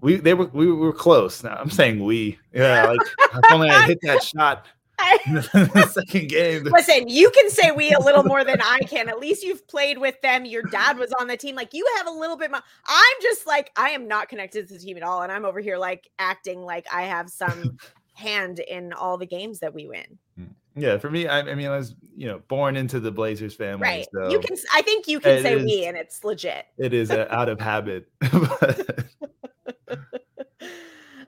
we 0.00 0.16
they 0.16 0.34
were 0.34 0.46
we 0.46 0.70
were 0.70 0.92
close. 0.92 1.42
Now 1.42 1.56
I'm 1.56 1.70
saying 1.70 2.04
we. 2.04 2.38
Yeah, 2.52 2.86
like 2.86 3.00
if 3.00 3.40
only 3.52 3.70
I 3.70 3.86
hit 3.86 3.98
that 4.02 4.22
shot 4.22 4.66
in 5.26 5.34
the 5.34 5.90
second 5.92 6.28
game. 6.28 6.64
Listen, 6.64 7.08
you 7.08 7.30
can 7.30 7.50
say 7.50 7.70
we 7.70 7.92
a 7.92 7.98
little 7.98 8.24
more 8.24 8.44
than 8.44 8.60
I 8.60 8.80
can. 8.80 9.08
At 9.08 9.18
least 9.18 9.42
you've 9.42 9.66
played 9.68 9.98
with 9.98 10.20
them. 10.20 10.44
Your 10.44 10.62
dad 10.62 10.98
was 10.98 11.12
on 11.12 11.26
the 11.26 11.36
team. 11.36 11.54
Like 11.56 11.72
you 11.72 11.86
have 11.98 12.06
a 12.06 12.10
little 12.10 12.36
bit 12.36 12.50
more. 12.50 12.60
I'm 12.86 13.16
just 13.22 13.46
like 13.46 13.70
I 13.76 13.90
am 13.90 14.08
not 14.08 14.28
connected 14.28 14.68
to 14.68 14.74
the 14.74 14.80
team 14.80 14.96
at 14.96 15.02
all, 15.02 15.22
and 15.22 15.32
I'm 15.32 15.44
over 15.44 15.60
here 15.60 15.78
like 15.78 16.08
acting 16.18 16.62
like 16.62 16.86
I 16.92 17.02
have 17.02 17.30
some 17.30 17.78
hand 18.14 18.58
in 18.60 18.92
all 18.92 19.18
the 19.18 19.26
games 19.26 19.60
that 19.60 19.74
we 19.74 19.86
win. 19.86 20.18
Yeah, 20.74 20.98
for 20.98 21.10
me, 21.10 21.26
I, 21.26 21.40
I, 21.40 21.54
mean, 21.54 21.66
I 21.66 21.76
was 21.76 21.94
you 22.16 22.26
know 22.26 22.40
born 22.48 22.76
into 22.76 23.00
the 23.00 23.10
Blazers 23.10 23.54
family. 23.54 23.82
Right. 23.82 24.06
So 24.12 24.30
you 24.30 24.38
can. 24.40 24.56
I 24.72 24.82
think 24.82 25.06
you 25.06 25.20
can 25.20 25.42
say 25.42 25.54
is, 25.54 25.64
we, 25.64 25.84
and 25.84 25.96
it's 25.96 26.24
legit. 26.24 26.66
It 26.78 26.94
is 26.94 27.10
out 27.10 27.48
of 27.48 27.60
habit. 27.60 28.08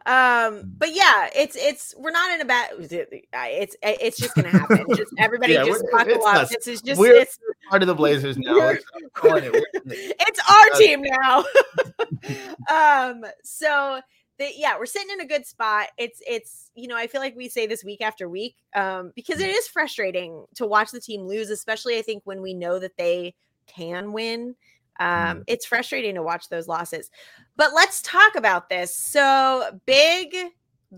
um 0.07 0.71
but 0.77 0.95
yeah 0.95 1.31
it's 1.35 1.57
it's 1.57 1.95
we're 1.97 2.11
not 2.11 2.31
in 2.31 2.41
a 2.43 2.45
bad 2.45 2.69
it's 2.79 3.75
it's 3.83 4.19
just 4.19 4.35
gonna 4.35 4.51
happen 4.51 4.85
just 4.95 5.11
everybody 5.17 5.55
yeah, 5.55 5.65
just 5.65 5.83
buckle 5.91 6.23
up 6.27 6.47
this 6.47 6.67
is 6.67 6.83
just 6.83 7.01
we're 7.01 7.15
it's 7.15 7.39
part 7.71 7.81
of 7.81 7.89
the 7.89 7.95
blazers 7.95 8.37
now 8.37 8.69
it's, 8.69 8.85
it's 9.87 10.41
our 10.51 10.79
team 10.79 11.03
now 11.03 11.45
um 12.71 13.25
so 13.43 13.99
the, 14.39 14.49
yeah, 14.57 14.77
we're 14.79 14.87
sitting 14.87 15.11
in 15.13 15.21
a 15.21 15.27
good 15.27 15.47
spot. 15.47 15.89
It's 15.97 16.21
it's 16.27 16.71
you 16.75 16.89
know 16.89 16.97
I 16.97 17.07
feel 17.07 17.21
like 17.21 17.37
we 17.37 17.49
say 17.49 17.67
this 17.67 17.85
week 17.85 18.01
after 18.01 18.29
week 18.29 18.57
um, 18.75 19.13
because 19.15 19.41
it 19.41 19.51
is 19.51 19.69
frustrating 19.69 20.45
to 20.57 20.67
watch 20.67 20.91
the 20.91 21.01
team 21.01 21.23
lose, 21.23 21.51
especially 21.51 21.99
I 21.99 22.03
think 22.03 22.23
when 22.25 22.43
we 22.43 22.55
know 22.55 22.79
that 22.79 22.97
they 22.97 23.35
can 23.67 24.13
win. 24.13 24.57
Um, 25.01 25.09
mm. 25.09 25.45
It's 25.47 25.67
frustrating 25.67 26.15
to 26.15 26.23
watch 26.23 26.49
those 26.49 26.69
losses. 26.69 27.11
But 27.57 27.75
let's 27.75 28.03
talk 28.03 28.35
about 28.37 28.69
this. 28.69 28.95
So 28.95 29.81
big, 29.87 30.37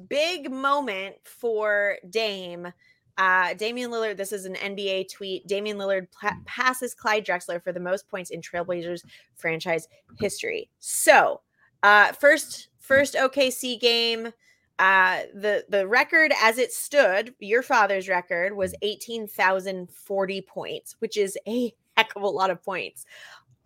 big 0.09 0.51
moment 0.51 1.17
for 1.25 1.97
Dame. 2.09 2.73
Uh, 3.19 3.55
Damian 3.55 3.91
Lillard, 3.91 4.19
this 4.19 4.33
is 4.33 4.45
an 4.45 4.55
NBA 4.57 5.11
tweet. 5.11 5.47
Damian 5.47 5.79
Lillard 5.79 6.09
pla- 6.11 6.31
mm. 6.31 6.45
passes 6.45 6.95
Clyde 6.95 7.25
Drexler 7.25 7.63
for 7.63 7.73
the 7.73 7.81
most 7.81 8.09
points 8.09 8.31
in 8.31 8.43
Trailblazers 8.43 9.03
franchise 9.37 9.89
history. 10.19 10.69
So, 10.81 11.41
uh, 11.83 12.13
first, 12.13 12.69
first 12.87 13.15
OKC 13.15 13.79
game. 13.81 14.33
Uh, 14.79 15.23
the 15.35 15.65
the 15.71 15.87
record 15.89 16.33
as 16.43 16.59
it 16.59 16.71
stood, 16.71 17.35
your 17.39 17.63
father's 17.63 18.09
record 18.09 18.55
was 18.55 18.73
mm. 18.73 18.79
eighteen 18.83 19.27
thousand 19.27 19.91
forty 19.91 20.43
points, 20.43 20.97
which 20.99 21.17
is 21.17 21.39
a 21.49 21.75
heck 21.97 22.15
of 22.15 22.23
a 22.23 22.29
lot 22.29 22.51
of 22.51 22.63
points. 22.63 23.07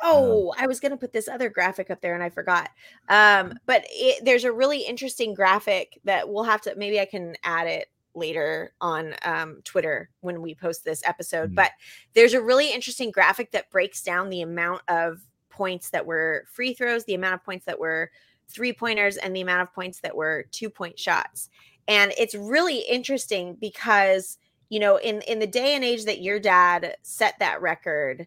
Oh, 0.02 0.54
I 0.58 0.66
was 0.66 0.80
going 0.80 0.92
to 0.92 0.96
put 0.96 1.12
this 1.12 1.28
other 1.28 1.50
graphic 1.50 1.90
up 1.90 2.00
there 2.00 2.14
and 2.14 2.22
I 2.22 2.30
forgot. 2.30 2.70
Um, 3.10 3.58
but 3.66 3.84
it, 3.90 4.24
there's 4.24 4.44
a 4.44 4.52
really 4.52 4.80
interesting 4.80 5.34
graphic 5.34 6.00
that 6.04 6.26
we'll 6.26 6.44
have 6.44 6.62
to 6.62 6.74
maybe 6.74 6.98
I 6.98 7.04
can 7.04 7.34
add 7.44 7.66
it 7.66 7.88
later 8.14 8.72
on 8.80 9.14
um, 9.24 9.60
Twitter 9.64 10.10
when 10.20 10.40
we 10.40 10.54
post 10.54 10.84
this 10.84 11.02
episode. 11.04 11.46
Mm-hmm. 11.46 11.54
But 11.56 11.72
there's 12.14 12.34
a 12.34 12.42
really 12.42 12.72
interesting 12.72 13.10
graphic 13.10 13.50
that 13.52 13.70
breaks 13.70 14.02
down 14.02 14.30
the 14.30 14.42
amount 14.42 14.82
of 14.88 15.20
points 15.50 15.90
that 15.90 16.06
were 16.06 16.44
free 16.50 16.72
throws, 16.72 17.04
the 17.04 17.14
amount 17.14 17.34
of 17.34 17.44
points 17.44 17.66
that 17.66 17.78
were 17.78 18.10
three 18.50 18.72
pointers, 18.72 19.16
and 19.16 19.34
the 19.34 19.40
amount 19.40 19.62
of 19.62 19.72
points 19.72 20.00
that 20.00 20.16
were 20.16 20.46
two 20.50 20.70
point 20.70 20.98
shots. 20.98 21.48
And 21.88 22.12
it's 22.18 22.34
really 22.34 22.80
interesting 22.80 23.56
because 23.60 24.38
you 24.68 24.78
know 24.78 24.96
in 24.96 25.22
in 25.22 25.38
the 25.38 25.46
day 25.46 25.74
and 25.74 25.84
age 25.84 26.04
that 26.04 26.22
your 26.22 26.38
dad 26.38 26.96
set 27.02 27.38
that 27.38 27.60
record 27.62 28.26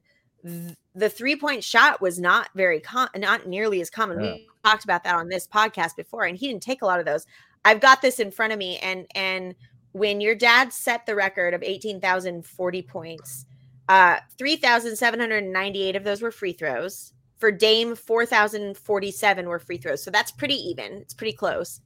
the 0.96 1.10
three 1.10 1.36
point 1.36 1.63
shot 1.63 2.01
was 2.01 2.20
not 2.20 2.50
very 2.56 2.80
com- 2.80 3.10
not 3.15 3.48
nearly 3.48 3.82
as 3.82 3.89
common. 3.89 4.24
Yeah. 4.24 4.34
We 4.34 4.48
talked 4.63 4.84
about 4.84 5.03
that 5.03 5.15
on 5.15 5.30
this 5.30 5.48
podcast 5.48 5.96
before, 5.96 6.24
and 6.25 6.38
he 6.38 6.48
didn't 6.48 6.63
take 6.63 6.82
a 6.82 6.86
lot 6.86 7.00
of 7.00 7.06
those. 7.06 7.25
I've 7.65 7.80
got 7.80 8.01
this 8.01 8.20
in 8.20 8.32
front 8.32 8.53
of 8.53 8.60
me, 8.60 8.77
and 8.80 9.08
and 9.15 9.56
when 9.94 10.22
your 10.22 10.36
dad 10.36 10.74
set 10.74 11.06
the 11.06 11.15
record 11.15 11.53
of 11.53 11.63
eighteen 11.63 12.01
thousand 12.01 12.46
forty 12.46 12.82
points, 12.82 13.46
uh, 13.88 14.18
three 14.38 14.58
thousand 14.58 14.98
seven 14.98 15.20
hundred 15.20 15.46
ninety 15.46 15.84
eight 15.84 15.96
of 15.96 16.03
those 16.03 16.22
were 16.22 16.32
free 16.32 16.53
throws. 16.53 17.13
For 17.44 17.52
Dame, 17.52 17.94
four 17.94 18.26
thousand 18.26 18.78
forty 18.78 19.12
seven 19.12 19.50
were 19.50 19.60
free 19.60 19.76
throws, 19.76 20.02
so 20.02 20.10
that's 20.10 20.32
pretty 20.32 20.56
even. 20.56 20.94
It's 20.94 21.14
pretty 21.14 21.34
close. 21.34 21.82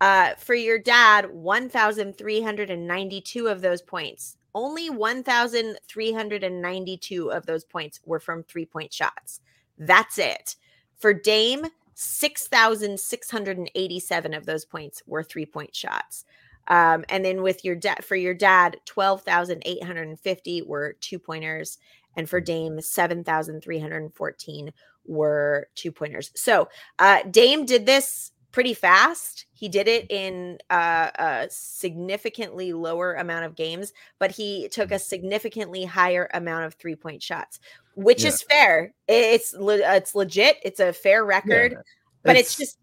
Uh, 0.00 0.34
for 0.34 0.54
your 0.54 0.80
dad, 0.80 1.30
one 1.30 1.68
thousand 1.68 2.18
three 2.18 2.42
hundred 2.42 2.70
and 2.70 2.88
ninety 2.88 3.20
two 3.20 3.46
of 3.46 3.60
those 3.60 3.82
points 3.82 4.36
only 4.56 4.90
1,392 4.90 7.30
of 7.30 7.46
those 7.46 7.62
points 7.62 8.00
were 8.04 8.18
from 8.18 8.42
three 8.42 8.66
point 8.66 8.92
shots. 8.92 9.42
That's 9.78 10.18
it. 10.18 10.56
For 10.96 11.14
Dame, 11.14 11.66
6,687 11.94 14.34
of 14.34 14.46
those 14.46 14.64
points 14.64 15.04
were 15.06 15.22
three 15.22 15.46
point 15.46 15.76
shots. 15.76 16.24
Um, 16.68 17.04
and 17.10 17.24
then 17.24 17.42
with 17.42 17.64
your 17.64 17.76
dad, 17.76 18.04
for 18.04 18.16
your 18.16 18.34
dad, 18.34 18.78
12,850 18.86 20.62
were 20.62 20.96
two 21.00 21.20
pointers. 21.20 21.78
And 22.16 22.28
for 22.28 22.40
Dame, 22.40 22.80
7,314 22.80 24.72
were 25.08 25.68
two 25.74 25.92
pointers. 25.92 26.30
So 26.34 26.68
uh, 26.98 27.22
Dame 27.30 27.64
did 27.64 27.86
this 27.86 28.32
pretty 28.56 28.72
fast. 28.72 29.44
He 29.52 29.68
did 29.68 29.86
it 29.86 30.10
in 30.10 30.56
uh, 30.70 31.10
a 31.14 31.46
significantly 31.50 32.72
lower 32.72 33.12
amount 33.12 33.44
of 33.44 33.54
games, 33.54 33.92
but 34.18 34.30
he 34.30 34.68
took 34.70 34.90
a 34.90 34.98
significantly 34.98 35.84
higher 35.84 36.30
amount 36.32 36.64
of 36.64 36.72
three 36.72 36.96
point 36.96 37.22
shots, 37.22 37.60
which 37.96 38.22
yeah. 38.22 38.28
is 38.28 38.42
fair. 38.42 38.94
It's 39.08 39.54
it's 39.58 40.14
legit. 40.14 40.56
It's 40.62 40.80
a 40.80 40.94
fair 40.94 41.22
record, 41.24 41.72
yeah. 41.72 41.78
but 42.22 42.36
it's, 42.36 42.52
it's, 42.52 42.58
just 42.58 42.78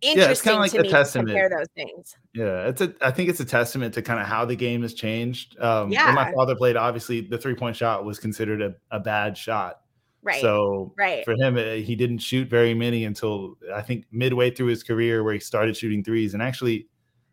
interesting 0.00 0.52
yeah, 0.52 0.62
it's 0.62 0.74
like 0.74 0.80
to 0.80 0.82
me 0.82 0.90
testament. 0.90 1.28
to 1.28 1.34
compare 1.34 1.58
those 1.58 1.68
things. 1.74 2.14
Yeah, 2.32 2.68
it's 2.68 2.80
a. 2.80 2.94
I 3.00 3.10
think 3.10 3.28
it's 3.28 3.40
a 3.40 3.44
testament 3.44 3.94
to 3.94 4.02
kind 4.02 4.20
of 4.20 4.28
how 4.28 4.44
the 4.44 4.54
game 4.54 4.82
has 4.82 4.94
changed. 4.94 5.58
Um, 5.58 5.90
yeah. 5.90 6.06
When 6.06 6.14
my 6.14 6.32
father 6.32 6.54
played, 6.54 6.76
obviously 6.76 7.20
the 7.20 7.36
three 7.38 7.56
point 7.56 7.74
shot 7.74 8.04
was 8.04 8.20
considered 8.20 8.62
a, 8.62 8.74
a 8.92 9.00
bad 9.00 9.36
shot. 9.36 9.80
Right. 10.26 10.40
So 10.40 10.92
right. 10.98 11.24
for 11.24 11.34
him, 11.34 11.56
eh, 11.56 11.76
he 11.76 11.94
didn't 11.94 12.18
shoot 12.18 12.50
very 12.50 12.74
many 12.74 13.04
until 13.04 13.56
I 13.72 13.80
think 13.80 14.06
midway 14.10 14.50
through 14.50 14.66
his 14.66 14.82
career, 14.82 15.22
where 15.22 15.34
he 15.34 15.38
started 15.38 15.76
shooting 15.76 16.02
threes. 16.02 16.34
And 16.34 16.42
actually, 16.42 16.88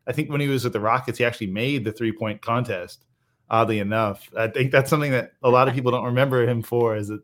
I 0.05 0.11
think 0.11 0.29
when 0.29 0.39
he 0.39 0.47
was 0.47 0.63
with 0.63 0.73
the 0.73 0.79
Rockets, 0.79 1.17
he 1.17 1.25
actually 1.25 1.47
made 1.47 1.85
the 1.85 1.91
three 1.91 2.11
point 2.11 2.43
contest. 2.43 3.05
Oddly 3.49 3.79
enough, 3.79 4.29
I 4.37 4.47
think 4.47 4.71
that's 4.71 4.91
something 4.91 5.11
that 5.11 5.31
a 5.41 5.49
lot 5.49 5.67
of 5.67 5.73
people 5.75 5.91
don't 5.91 6.05
remember 6.05 6.47
him 6.47 6.61
for. 6.61 6.95
Is 6.95 7.07
that 7.07 7.23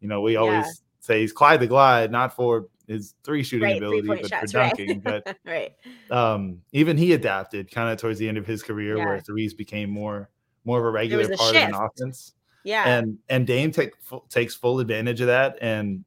you 0.00 0.08
know 0.08 0.22
we 0.22 0.36
always 0.36 0.64
yeah. 0.64 0.72
say 1.00 1.20
he's 1.20 1.32
Clyde 1.32 1.60
the 1.60 1.66
Glide, 1.66 2.10
not 2.10 2.34
for 2.34 2.68
his 2.88 3.14
three 3.22 3.42
shooting 3.42 3.68
right, 3.68 3.76
ability, 3.76 4.08
but 4.08 4.26
shots, 4.26 4.52
for 4.52 4.58
dunking. 4.58 5.02
Right. 5.04 5.22
but 5.24 5.36
right. 5.46 5.74
um, 6.10 6.62
even 6.72 6.96
he 6.96 7.12
adapted 7.12 7.70
kind 7.70 7.90
of 7.90 7.98
towards 7.98 8.18
the 8.18 8.26
end 8.26 8.38
of 8.38 8.46
his 8.46 8.62
career, 8.62 8.96
yeah. 8.96 9.04
where 9.04 9.20
threes 9.20 9.52
became 9.52 9.90
more 9.90 10.30
more 10.64 10.78
of 10.78 10.86
a 10.86 10.90
regular 10.90 11.28
part 11.28 11.54
shift. 11.54 11.74
of 11.74 11.78
an 11.78 11.88
offense. 11.88 12.32
Yeah. 12.64 12.86
And 12.86 13.18
and 13.28 13.46
Dame 13.46 13.70
take, 13.72 13.92
takes 14.28 14.54
full 14.54 14.80
advantage 14.80 15.20
of 15.20 15.28
that. 15.28 15.58
And 15.60 16.04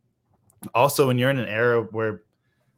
also 0.74 1.07
when 1.07 1.17
you're 1.17 1.29
in 1.29 1.39
an 1.39 1.48
era 1.48 1.83
where 1.83 2.24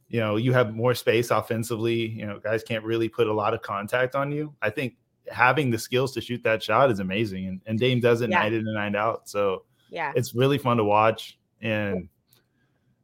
you 0.08 0.20
know 0.20 0.36
you 0.36 0.52
have 0.52 0.74
more 0.74 0.94
space 0.94 1.30
offensively, 1.30 2.08
you 2.08 2.26
know, 2.26 2.38
guys 2.38 2.62
can't 2.62 2.84
really 2.84 3.08
put 3.08 3.26
a 3.26 3.32
lot 3.32 3.54
of 3.54 3.62
contact 3.62 4.14
on 4.14 4.32
you. 4.32 4.54
I 4.62 4.70
think 4.70 4.96
having 5.30 5.70
the 5.70 5.78
skills 5.78 6.12
to 6.14 6.20
shoot 6.20 6.42
that 6.44 6.62
shot 6.62 6.90
is 6.90 7.00
amazing. 7.00 7.46
And, 7.46 7.60
and 7.66 7.78
Dame 7.78 8.00
does 8.00 8.20
it 8.20 8.30
yeah. 8.30 8.38
night 8.38 8.52
in 8.52 8.60
and 8.60 8.74
night 8.74 8.94
out. 8.94 9.28
So 9.28 9.64
yeah, 9.90 10.12
it's 10.14 10.34
really 10.34 10.58
fun 10.58 10.76
to 10.78 10.84
watch. 10.84 11.38
And 11.60 12.08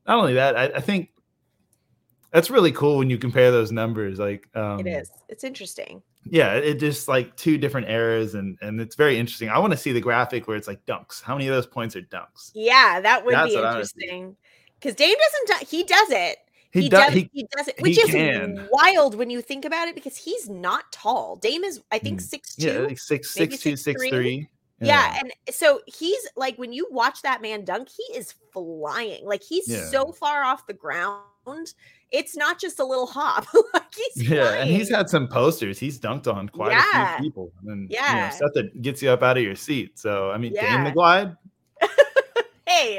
not 0.07 0.19
only 0.19 0.35
that, 0.35 0.57
I, 0.57 0.65
I 0.65 0.81
think 0.81 1.11
that's 2.31 2.51
really 2.51 2.73
cool 2.73 2.99
when 2.99 3.11
you 3.11 3.19
compare 3.19 3.51
those 3.51 3.73
numbers. 3.73 4.19
Like 4.19 4.49
um, 4.57 4.81
it 4.81 4.87
is. 4.87 5.11
It's 5.29 5.45
interesting 5.45 6.03
yeah 6.25 6.55
it 6.55 6.75
just 6.75 7.09
like 7.09 7.35
two 7.37 7.59
different 7.59 7.89
eras 7.89 8.35
and 8.35 8.57
and 8.61 8.81
it's 8.81 8.95
very 8.95 9.19
interesting 9.19 9.49
i 9.49 9.59
want 9.59 9.73
to 9.73 9.77
see 9.77 9.93
the 9.93 10.01
graphic 10.01 10.47
where 10.47 10.57
it's 10.57 10.69
like 10.69 10.85
dunks 10.87 11.23
how 11.23 11.35
many 11.35 11.49
of 11.49 11.55
those 11.55 11.67
points 11.67 11.97
are 11.97 12.03
dunks 12.03 12.51
yeah 12.55 13.01
that 13.01 13.25
would 13.25 13.35
That's 13.35 13.53
be 13.53 13.57
interesting 13.57 14.37
because 14.79 14.95
dame 14.95 15.17
doesn't 15.19 15.61
do, 15.61 15.67
he 15.67 15.85
does 15.85 16.11
it 16.11 16.39
he, 16.71 16.83
he 16.83 16.89
does 16.89 17.13
he, 17.13 17.31
he, 17.33 17.47
does 17.57 17.69
it 17.69 17.81
which 17.81 17.99
is 17.99 18.11
can. 18.11 18.69
wild 18.71 19.15
when 19.15 19.31
you 19.31 19.43
think 19.43 19.65
about 19.65 19.89
it 19.89 19.95
because 19.95 20.17
he's 20.17 20.49
not 20.49 20.91
tall 20.93 21.37
dame 21.37 21.65
is 21.65 21.81
i 21.91 21.99
think 21.99 22.21
mm. 22.21 22.23
six 22.23 22.55
two 22.57 22.67
yeah 22.67 22.79
like 22.79 22.99
six 22.99 23.31
six 23.31 23.59
two 23.59 23.77
six 23.77 24.01
three, 24.01 24.11
three. 24.11 24.49
Yeah. 24.81 25.13
yeah. 25.13 25.21
and 25.21 25.55
so 25.55 25.81
he's 25.87 26.29
like 26.37 26.57
when 26.59 26.73
you 26.73 26.89
watch 26.91 27.23
that 27.23 27.41
man 27.41 27.65
dunk, 27.65 27.89
he 27.89 28.19
is 28.19 28.35
flying. 28.53 29.25
Like 29.25 29.43
he's 29.43 29.69
yeah. 29.69 29.85
so 29.87 30.11
far 30.11 30.43
off 30.43 30.67
the 30.67 30.73
ground 30.73 31.23
it's 32.11 32.37
not 32.37 32.61
just 32.61 32.79
a 32.79 32.85
little 32.85 33.07
hop. 33.07 33.47
like 33.75 33.95
he's 33.95 34.29
yeah, 34.29 34.43
flying. 34.43 34.61
and 34.63 34.71
he's 34.71 34.91
had 34.91 35.09
some 35.09 35.29
posters. 35.29 35.79
He's 35.79 35.99
dunked 35.99 36.33
on 36.33 36.49
quite 36.49 36.73
yeah. 36.73 37.17
a 37.17 37.19
few 37.19 37.31
people, 37.31 37.53
and 37.67 37.91
yeah, 37.91 38.11
you 38.11 38.23
know, 38.23 38.37
stuff 38.37 38.51
that 38.55 38.83
gets 38.83 39.03
you 39.03 39.11
up 39.11 39.23
out 39.23 39.37
of 39.37 39.43
your 39.43 39.57
seat. 39.57 39.99
So 39.99 40.31
I 40.31 40.39
mean, 40.39 40.53
yeah. 40.55 40.77
Dame 40.77 40.85
the 40.85 40.93
Glide. 40.93 41.37
hey, 42.67 42.99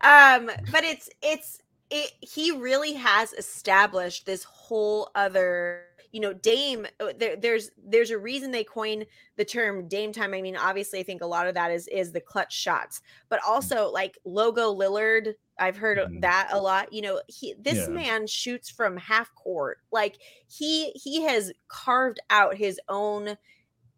um, 0.00 0.50
but 0.72 0.84
it's 0.84 1.08
it's 1.22 1.60
it. 1.90 2.12
He 2.20 2.52
really 2.52 2.94
has 2.94 3.32
established 3.34 4.26
this 4.26 4.44
whole 4.44 5.10
other 5.14 5.82
you 6.16 6.22
know, 6.22 6.32
Dame. 6.32 6.86
Uh, 6.98 7.12
there, 7.18 7.36
there's 7.36 7.70
there's 7.76 8.10
a 8.10 8.16
reason 8.16 8.50
they 8.50 8.64
coin 8.64 9.04
the 9.36 9.44
term 9.44 9.86
Dame 9.86 10.12
time. 10.12 10.32
I 10.32 10.40
mean, 10.40 10.56
obviously, 10.56 10.98
I 10.98 11.02
think 11.02 11.20
a 11.20 11.26
lot 11.26 11.46
of 11.46 11.52
that 11.56 11.70
is 11.70 11.88
is 11.88 12.10
the 12.10 12.22
clutch 12.22 12.54
shots, 12.54 13.02
but 13.28 13.38
mm. 13.42 13.50
also 13.50 13.90
like 13.90 14.16
logo 14.24 14.74
Lillard. 14.74 15.34
I've 15.58 15.76
heard 15.76 15.98
mm. 15.98 16.22
that 16.22 16.48
a 16.52 16.58
lot. 16.58 16.90
You 16.90 17.02
know, 17.02 17.20
he 17.28 17.54
this 17.60 17.86
yeah. 17.86 17.88
man 17.88 18.26
shoots 18.26 18.70
from 18.70 18.96
half 18.96 19.34
court. 19.34 19.80
Like 19.92 20.16
he 20.48 20.92
he 20.92 21.20
has 21.24 21.52
carved 21.68 22.18
out 22.30 22.56
his 22.56 22.80
own 22.88 23.36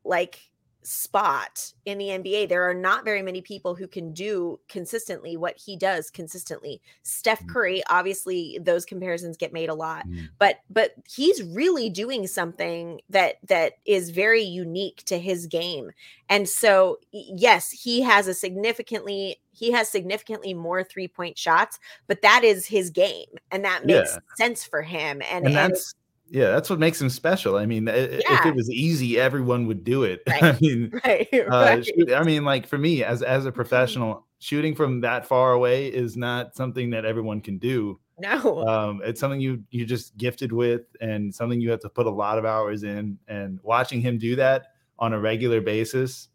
like 0.05 0.51
spot 0.83 1.73
in 1.85 1.99
the 1.99 2.07
NBA. 2.07 2.49
There 2.49 2.69
are 2.69 2.75
not 2.75 3.05
very 3.05 3.23
many 3.23 3.41
people 3.41 3.75
who 3.75 3.87
can 3.87 4.13
do 4.13 4.59
consistently 4.69 5.37
what 5.37 5.59
he 5.59 5.77
does 5.77 6.11
consistently. 6.11 6.81
Steph 7.03 7.43
mm. 7.43 7.49
Curry, 7.49 7.83
obviously 7.91 8.59
those 8.63 8.85
comparisons 8.85 9.37
get 9.37 9.53
made 9.53 9.69
a 9.69 9.75
lot, 9.75 10.07
mm. 10.09 10.29
but 10.39 10.61
but 10.71 10.95
he's 11.09 11.43
really 11.43 11.91
doing 11.91 12.27
something 12.27 13.01
that 13.11 13.37
that 13.47 13.75
is 13.85 14.11
very 14.11 14.43
unique 14.43 15.03
to 15.07 15.19
his 15.19 15.47
game. 15.47 15.91
And 16.29 16.49
so 16.49 16.99
yes, 17.13 17.71
he 17.71 18.01
has 18.03 18.27
a 18.27 18.35
significantly 18.35 19.41
he 19.51 19.73
has 19.73 19.89
significantly 19.89 20.55
more 20.55 20.85
three-point 20.85 21.37
shots, 21.37 21.81
but 22.07 22.23
that 22.23 22.45
is 22.45 22.67
his 22.67 22.91
game 22.91 23.29
and 23.51 23.65
that 23.65 23.85
makes 23.85 24.13
yeah. 24.13 24.19
sense 24.37 24.65
for 24.65 24.83
him 24.83 25.21
and, 25.31 25.47
and 25.47 25.55
that's 25.55 25.95
yeah, 26.31 26.51
that's 26.51 26.69
what 26.69 26.79
makes 26.79 27.01
him 27.01 27.09
special. 27.09 27.57
I 27.57 27.67
mean, 27.67 27.87
yeah. 27.87 27.93
if 28.21 28.47
it 28.47 28.55
was 28.55 28.71
easy, 28.71 29.19
everyone 29.19 29.67
would 29.67 29.85
do 29.85 30.05
it. 30.05 30.23
Right. 30.29 30.43
I 30.43 30.59
mean, 30.61 30.93
right, 31.05 31.29
uh, 31.33 31.83
shoot, 31.83 32.13
I 32.13 32.23
mean, 32.23 32.45
like 32.45 32.67
for 32.67 32.79
me 32.79 33.03
as 33.03 33.23
as 33.23 33.45
a 33.45 33.49
mm-hmm. 33.49 33.57
professional, 33.57 34.27
shooting 34.39 34.75
from 34.75 35.01
that 35.01 35.27
far 35.27 35.53
away 35.53 35.89
is 35.89 36.17
not 36.17 36.55
something 36.55 36.91
that 36.91 37.05
everyone 37.05 37.41
can 37.41 37.59
do. 37.59 37.99
No, 38.19 38.67
um, 38.67 39.01
it's 39.05 39.21
something 39.21 39.41
you 39.41 39.65
you 39.71 39.87
just 39.87 40.17
gifted 40.17 40.53
with, 40.53 40.83
and 41.01 41.35
something 41.35 41.61
you 41.61 41.71
have 41.71 41.81
to 41.81 41.89
put 41.89 42.07
a 42.07 42.11
lot 42.11 42.39
of 42.39 42.45
hours 42.45 42.83
in. 42.83 43.19
And 43.27 43.59
watching 43.63 44.01
him 44.01 44.19
do 44.19 44.37
that 44.37 44.67
on 44.99 45.13
a 45.13 45.19
regular 45.19 45.61
basis, 45.61 46.29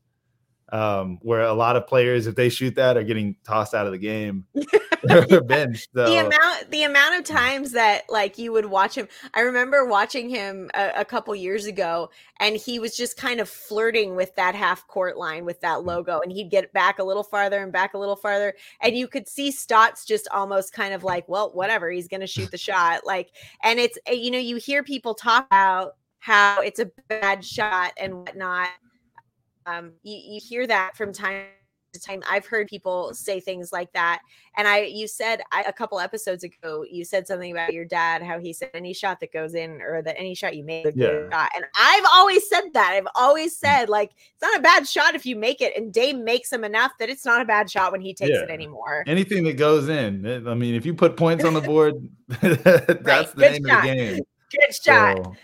um, 0.73 1.19
where 1.21 1.41
a 1.41 1.53
lot 1.53 1.75
of 1.75 1.85
players, 1.85 2.25
if 2.25 2.33
they 2.33 2.49
shoot 2.49 2.73
that, 2.75 2.97
are 2.97 3.03
getting 3.03 3.35
tossed 3.45 3.75
out 3.75 3.85
of 3.85 3.91
the 3.91 3.99
game. 3.99 4.45
bench, 5.45 5.87
so. 5.93 6.05
The 6.05 6.25
amount, 6.25 6.71
the 6.71 6.83
amount 6.83 7.19
of 7.19 7.25
times 7.25 7.71
that 7.73 8.03
like 8.09 8.37
you 8.37 8.51
would 8.53 8.65
watch 8.65 8.95
him. 8.95 9.07
I 9.33 9.41
remember 9.41 9.85
watching 9.85 10.29
him 10.29 10.71
a, 10.73 10.91
a 10.97 11.05
couple 11.05 11.35
years 11.35 11.65
ago, 11.65 12.09
and 12.39 12.55
he 12.55 12.79
was 12.79 12.95
just 12.95 13.17
kind 13.17 13.39
of 13.39 13.49
flirting 13.49 14.15
with 14.15 14.33
that 14.35 14.55
half 14.55 14.87
court 14.87 15.17
line 15.17 15.45
with 15.45 15.59
that 15.61 15.79
mm. 15.79 15.85
logo, 15.85 16.21
and 16.21 16.31
he'd 16.31 16.49
get 16.49 16.71
back 16.73 16.99
a 16.99 17.03
little 17.03 17.23
farther 17.23 17.61
and 17.61 17.71
back 17.71 17.93
a 17.93 17.97
little 17.97 18.15
farther, 18.15 18.53
and 18.81 18.97
you 18.97 19.07
could 19.07 19.27
see 19.27 19.51
Stotts 19.51 20.05
just 20.05 20.27
almost 20.31 20.73
kind 20.73 20.93
of 20.93 21.03
like, 21.03 21.27
well, 21.27 21.51
whatever, 21.53 21.91
he's 21.91 22.07
going 22.07 22.21
to 22.21 22.27
shoot 22.27 22.49
the 22.49 22.57
shot, 22.57 23.05
like, 23.05 23.29
and 23.61 23.79
it's 23.79 23.97
eh, 24.07 24.13
you 24.13 24.31
know 24.31 24.39
you 24.39 24.55
hear 24.55 24.83
people 24.83 25.13
talk 25.13 25.45
about 25.47 25.95
how 26.19 26.61
it's 26.61 26.79
a 26.79 26.89
bad 27.09 27.43
shot 27.43 27.91
and 27.97 28.15
whatnot 28.15 28.69
um, 29.65 29.93
you, 30.03 30.17
you 30.35 30.41
hear 30.41 30.67
that 30.67 30.95
from 30.95 31.13
time 31.13 31.45
to 31.93 31.99
time. 31.99 32.21
I've 32.29 32.45
heard 32.45 32.67
people 32.67 33.13
say 33.13 33.39
things 33.39 33.71
like 33.71 33.91
that. 33.93 34.21
And 34.57 34.67
I, 34.67 34.81
you 34.81 35.07
said 35.07 35.41
I, 35.51 35.61
a 35.63 35.73
couple 35.73 35.99
episodes 35.99 36.43
ago, 36.43 36.83
you 36.89 37.05
said 37.05 37.27
something 37.27 37.51
about 37.51 37.73
your 37.73 37.85
dad, 37.85 38.21
how 38.21 38.39
he 38.39 38.51
said 38.51 38.71
any 38.73 38.93
shot 38.93 39.19
that 39.21 39.31
goes 39.31 39.53
in 39.53 39.81
or 39.81 40.01
that 40.01 40.17
any 40.17 40.35
shot 40.35 40.55
you 40.55 40.63
make, 40.63 40.87
yeah. 40.95 41.29
shot. 41.31 41.49
And 41.55 41.65
I've 41.79 42.05
always 42.11 42.47
said 42.49 42.73
that. 42.73 42.93
I've 42.93 43.07
always 43.15 43.55
mm. 43.55 43.59
said 43.59 43.89
like 43.89 44.11
it's 44.11 44.41
not 44.41 44.57
a 44.57 44.61
bad 44.61 44.87
shot 44.87 45.15
if 45.15 45.25
you 45.25 45.35
make 45.35 45.61
it. 45.61 45.77
And 45.77 45.93
Dame 45.93 46.23
makes 46.23 46.51
him 46.51 46.63
enough 46.63 46.91
that 46.99 47.09
it's 47.09 47.25
not 47.25 47.41
a 47.41 47.45
bad 47.45 47.69
shot 47.69 47.91
when 47.91 48.01
he 48.01 48.13
takes 48.13 48.31
yeah. 48.31 48.43
it 48.43 48.49
anymore. 48.49 49.03
Anything 49.07 49.43
that 49.45 49.57
goes 49.57 49.89
in. 49.89 50.25
Eh, 50.25 50.41
I 50.49 50.53
mean, 50.53 50.75
if 50.75 50.85
you 50.85 50.93
put 50.93 51.15
points 51.15 51.45
on 51.45 51.53
the 51.53 51.61
board, 51.73 51.95
that's 52.27 52.65
right. 52.65 53.35
the 53.35 53.35
Good 53.35 53.51
name 53.51 53.65
shot. 53.67 53.77
of 53.77 53.83
the 53.83 53.95
game. 53.95 54.23
Good 54.51 54.75
shot. 54.75 55.17
So, 55.17 55.35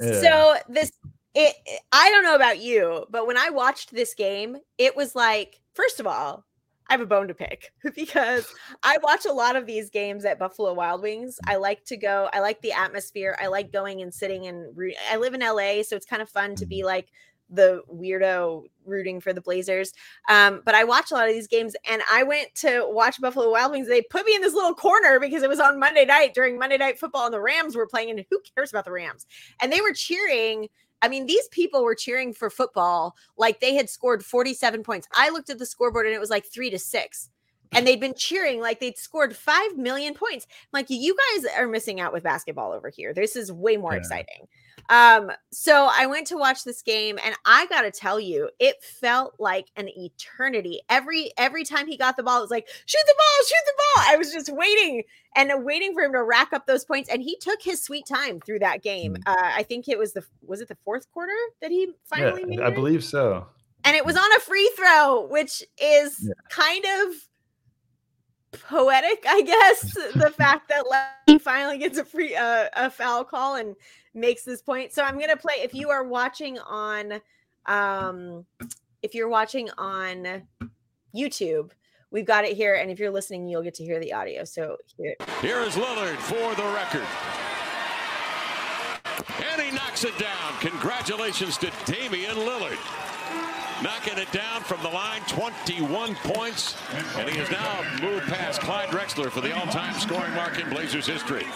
yeah. 0.00 0.20
so 0.20 0.56
this 0.68 0.92
it, 1.34 1.54
I 1.92 2.10
don't 2.10 2.24
know 2.24 2.34
about 2.34 2.60
you, 2.60 3.06
but 3.10 3.26
when 3.26 3.38
I 3.38 3.50
watched 3.50 3.92
this 3.92 4.14
game, 4.14 4.56
it 4.78 4.96
was 4.96 5.14
like, 5.14 5.60
first 5.74 6.00
of 6.00 6.06
all, 6.06 6.44
I 6.88 6.94
have 6.94 7.00
a 7.00 7.06
bone 7.06 7.28
to 7.28 7.34
pick 7.34 7.72
because 7.94 8.52
I 8.82 8.98
watch 9.02 9.24
a 9.24 9.32
lot 9.32 9.56
of 9.56 9.66
these 9.66 9.88
games 9.88 10.24
at 10.24 10.38
Buffalo 10.38 10.74
Wild 10.74 11.02
Wings. 11.02 11.38
I 11.46 11.56
like 11.56 11.84
to 11.86 11.96
go, 11.96 12.28
I 12.32 12.40
like 12.40 12.60
the 12.60 12.72
atmosphere. 12.72 13.36
I 13.40 13.46
like 13.46 13.72
going 13.72 14.02
and 14.02 14.12
sitting 14.12 14.46
and 14.46 14.76
I 15.10 15.16
live 15.16 15.34
in 15.34 15.40
LA, 15.40 15.82
so 15.82 15.96
it's 15.96 16.06
kind 16.06 16.20
of 16.20 16.28
fun 16.28 16.54
to 16.56 16.66
be 16.66 16.78
mm-hmm. 16.78 16.86
like 16.86 17.08
the 17.48 17.82
weirdo 17.92 18.64
rooting 18.84 19.20
for 19.20 19.32
the 19.32 19.40
Blazers. 19.40 19.92
Um, 20.28 20.62
but 20.64 20.74
I 20.74 20.84
watch 20.84 21.10
a 21.10 21.14
lot 21.14 21.28
of 21.28 21.34
these 21.34 21.46
games 21.46 21.76
and 21.88 22.02
I 22.10 22.22
went 22.22 22.54
to 22.56 22.86
watch 22.88 23.20
Buffalo 23.20 23.50
Wild 23.50 23.72
Wings. 23.72 23.88
They 23.88 24.02
put 24.02 24.26
me 24.26 24.34
in 24.34 24.40
this 24.40 24.54
little 24.54 24.74
corner 24.74 25.20
because 25.20 25.42
it 25.42 25.50
was 25.50 25.60
on 25.60 25.78
Monday 25.78 26.04
night 26.04 26.34
during 26.34 26.58
Monday 26.58 26.78
night 26.78 26.98
football 26.98 27.26
and 27.26 27.34
the 27.34 27.40
Rams 27.40 27.76
were 27.76 27.86
playing. 27.86 28.10
And 28.10 28.24
who 28.30 28.40
cares 28.54 28.70
about 28.70 28.86
the 28.86 28.92
Rams? 28.92 29.26
And 29.60 29.70
they 29.70 29.82
were 29.82 29.92
cheering 29.92 30.68
I 31.02 31.08
mean, 31.08 31.26
these 31.26 31.48
people 31.48 31.82
were 31.82 31.96
cheering 31.96 32.32
for 32.32 32.48
football 32.48 33.16
like 33.36 33.60
they 33.60 33.74
had 33.74 33.90
scored 33.90 34.24
47 34.24 34.82
points. 34.84 35.08
I 35.14 35.30
looked 35.30 35.50
at 35.50 35.58
the 35.58 35.66
scoreboard 35.66 36.06
and 36.06 36.14
it 36.14 36.20
was 36.20 36.30
like 36.30 36.46
three 36.46 36.70
to 36.70 36.78
six. 36.78 37.28
And 37.74 37.86
they'd 37.86 38.00
been 38.00 38.14
cheering 38.14 38.60
like 38.60 38.80
they'd 38.80 38.98
scored 38.98 39.34
5 39.34 39.76
million 39.78 40.14
points. 40.14 40.46
I'm 40.50 40.78
like, 40.78 40.86
you 40.90 41.16
guys 41.34 41.46
are 41.56 41.66
missing 41.66 42.00
out 42.00 42.12
with 42.12 42.22
basketball 42.22 42.72
over 42.72 42.90
here. 42.90 43.14
This 43.14 43.34
is 43.34 43.50
way 43.50 43.78
more 43.78 43.92
yeah. 43.92 43.98
exciting. 43.98 44.46
Um, 44.88 45.32
so 45.50 45.88
I 45.90 46.06
went 46.06 46.26
to 46.28 46.36
watch 46.36 46.64
this 46.64 46.82
game 46.82 47.18
and 47.24 47.34
I 47.44 47.66
gotta 47.66 47.90
tell 47.90 48.20
you, 48.20 48.50
it 48.58 48.82
felt 48.82 49.34
like 49.38 49.68
an 49.76 49.88
eternity. 49.88 50.80
Every 50.88 51.32
every 51.38 51.64
time 51.64 51.86
he 51.86 51.96
got 51.96 52.16
the 52.16 52.22
ball, 52.22 52.38
it 52.38 52.42
was 52.42 52.50
like, 52.50 52.68
shoot 52.86 53.02
the 53.06 53.14
ball, 53.16 53.46
shoot 53.46 53.64
the 53.66 53.72
ball. 53.76 54.04
I 54.08 54.16
was 54.16 54.32
just 54.32 54.52
waiting 54.52 55.02
and 55.34 55.64
waiting 55.64 55.94
for 55.94 56.02
him 56.02 56.12
to 56.12 56.22
rack 56.22 56.52
up 56.52 56.66
those 56.66 56.84
points. 56.84 57.08
And 57.08 57.22
he 57.22 57.36
took 57.36 57.62
his 57.62 57.82
sweet 57.82 58.06
time 58.06 58.40
through 58.40 58.60
that 58.60 58.82
game. 58.82 59.14
Mm. 59.14 59.22
Uh, 59.26 59.50
I 59.56 59.62
think 59.62 59.88
it 59.88 59.98
was 59.98 60.12
the 60.12 60.24
was 60.42 60.60
it 60.60 60.68
the 60.68 60.76
fourth 60.84 61.10
quarter 61.12 61.32
that 61.60 61.70
he 61.70 61.88
finally 62.04 62.56
yeah, 62.56 62.66
I 62.66 62.70
believe 62.70 63.04
so. 63.04 63.46
And 63.84 63.96
it 63.96 64.06
was 64.06 64.16
on 64.16 64.32
a 64.36 64.40
free 64.40 64.70
throw, 64.76 65.26
which 65.26 65.62
is 65.80 66.20
yeah. 66.22 66.32
kind 66.50 66.84
of 66.84 67.14
poetic, 68.52 69.24
I 69.26 69.42
guess. 69.42 69.94
the 70.14 70.32
fact 70.36 70.68
that 70.68 70.84
he 71.26 71.38
finally 71.38 71.78
gets 71.78 71.98
a 71.98 72.04
free 72.04 72.34
uh, 72.34 72.68
a 72.74 72.90
foul 72.90 73.24
call 73.24 73.56
and 73.56 73.74
makes 74.14 74.44
this 74.44 74.62
point. 74.62 74.92
So 74.92 75.02
I'm 75.02 75.18
gonna 75.18 75.36
play. 75.36 75.54
If 75.58 75.74
you 75.74 75.90
are 75.90 76.04
watching 76.04 76.58
on, 76.58 77.20
um, 77.66 78.44
if 79.02 79.14
you're 79.14 79.28
watching 79.28 79.70
on 79.78 80.42
YouTube, 81.14 81.70
we've 82.10 82.26
got 82.26 82.44
it 82.44 82.56
here, 82.56 82.74
and 82.74 82.90
if 82.90 82.98
you're 82.98 83.10
listening, 83.10 83.48
you'll 83.48 83.62
get 83.62 83.74
to 83.74 83.84
hear 83.84 84.00
the 84.00 84.12
audio. 84.12 84.44
So 84.44 84.76
here, 84.96 85.14
here 85.40 85.60
is 85.60 85.74
Lillard 85.74 86.16
for 86.16 86.54
the 86.54 86.68
record. 86.74 87.06
And 89.50 89.60
he 89.60 89.70
knocks 89.70 90.04
it 90.04 90.16
down. 90.18 90.52
Congratulations 90.60 91.56
to 91.58 91.70
Damian 91.86 92.36
Lillard 92.36 92.78
knocking 93.82 94.18
it 94.18 94.30
down 94.32 94.62
from 94.62 94.82
the 94.82 94.88
line, 94.88 95.20
21 95.28 96.14
points. 96.16 96.76
And 97.16 97.28
he 97.28 97.38
has 97.38 97.50
now 97.50 97.82
moved 98.00 98.26
past 98.26 98.60
Clyde 98.60 98.88
Drexler 98.88 99.30
for 99.30 99.40
the 99.40 99.54
all-time 99.56 99.94
scoring 99.94 100.32
mark 100.34 100.58
in 100.58 100.68
Blazers 100.70 101.06
history. 101.06 101.46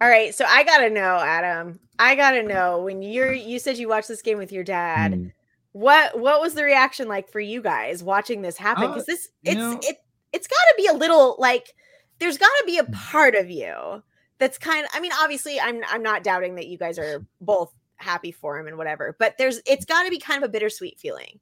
All 0.00 0.08
right, 0.08 0.34
so 0.34 0.44
I 0.46 0.62
gotta 0.64 0.90
know, 0.90 1.18
Adam. 1.18 1.80
I 1.98 2.14
gotta 2.16 2.42
know 2.42 2.82
when 2.82 3.02
you're 3.02 3.32
you 3.32 3.58
said 3.58 3.78
you 3.78 3.88
watched 3.88 4.08
this 4.08 4.20
game 4.20 4.36
with 4.36 4.52
your 4.52 4.64
dad. 4.64 5.12
Mm. 5.12 5.32
What 5.72 6.18
what 6.18 6.40
was 6.40 6.54
the 6.54 6.64
reaction 6.64 7.08
like 7.08 7.30
for 7.30 7.40
you 7.40 7.62
guys 7.62 8.02
watching 8.02 8.42
this 8.42 8.58
happen? 8.58 8.88
Because 8.88 9.04
uh, 9.04 9.12
this 9.12 9.28
it's 9.44 9.56
know, 9.56 9.78
it 9.82 9.96
it's 10.34 10.46
got 10.46 10.54
to 10.56 10.74
be 10.76 10.86
a 10.86 10.92
little 10.92 11.36
like 11.38 11.72
there's 12.18 12.36
got 12.36 12.46
to 12.46 12.64
be 12.66 12.76
a 12.76 12.84
mm. 12.84 12.92
part 12.92 13.34
of 13.34 13.50
you 13.50 14.02
that's 14.38 14.58
kind 14.58 14.84
of. 14.84 14.90
I 14.92 15.00
mean, 15.00 15.12
obviously, 15.18 15.58
I'm 15.58 15.80
I'm 15.88 16.02
not 16.02 16.22
doubting 16.22 16.56
that 16.56 16.66
you 16.66 16.78
guys 16.78 16.98
are 16.98 17.24
both 17.40 17.72
happy 17.96 18.32
for 18.32 18.58
him 18.58 18.66
and 18.66 18.76
whatever. 18.76 19.16
But 19.18 19.36
there's 19.38 19.60
it's 19.66 19.84
got 19.84 20.04
to 20.04 20.10
be 20.10 20.18
kind 20.18 20.42
of 20.42 20.48
a 20.48 20.52
bittersweet 20.52 20.98
feeling. 20.98 21.40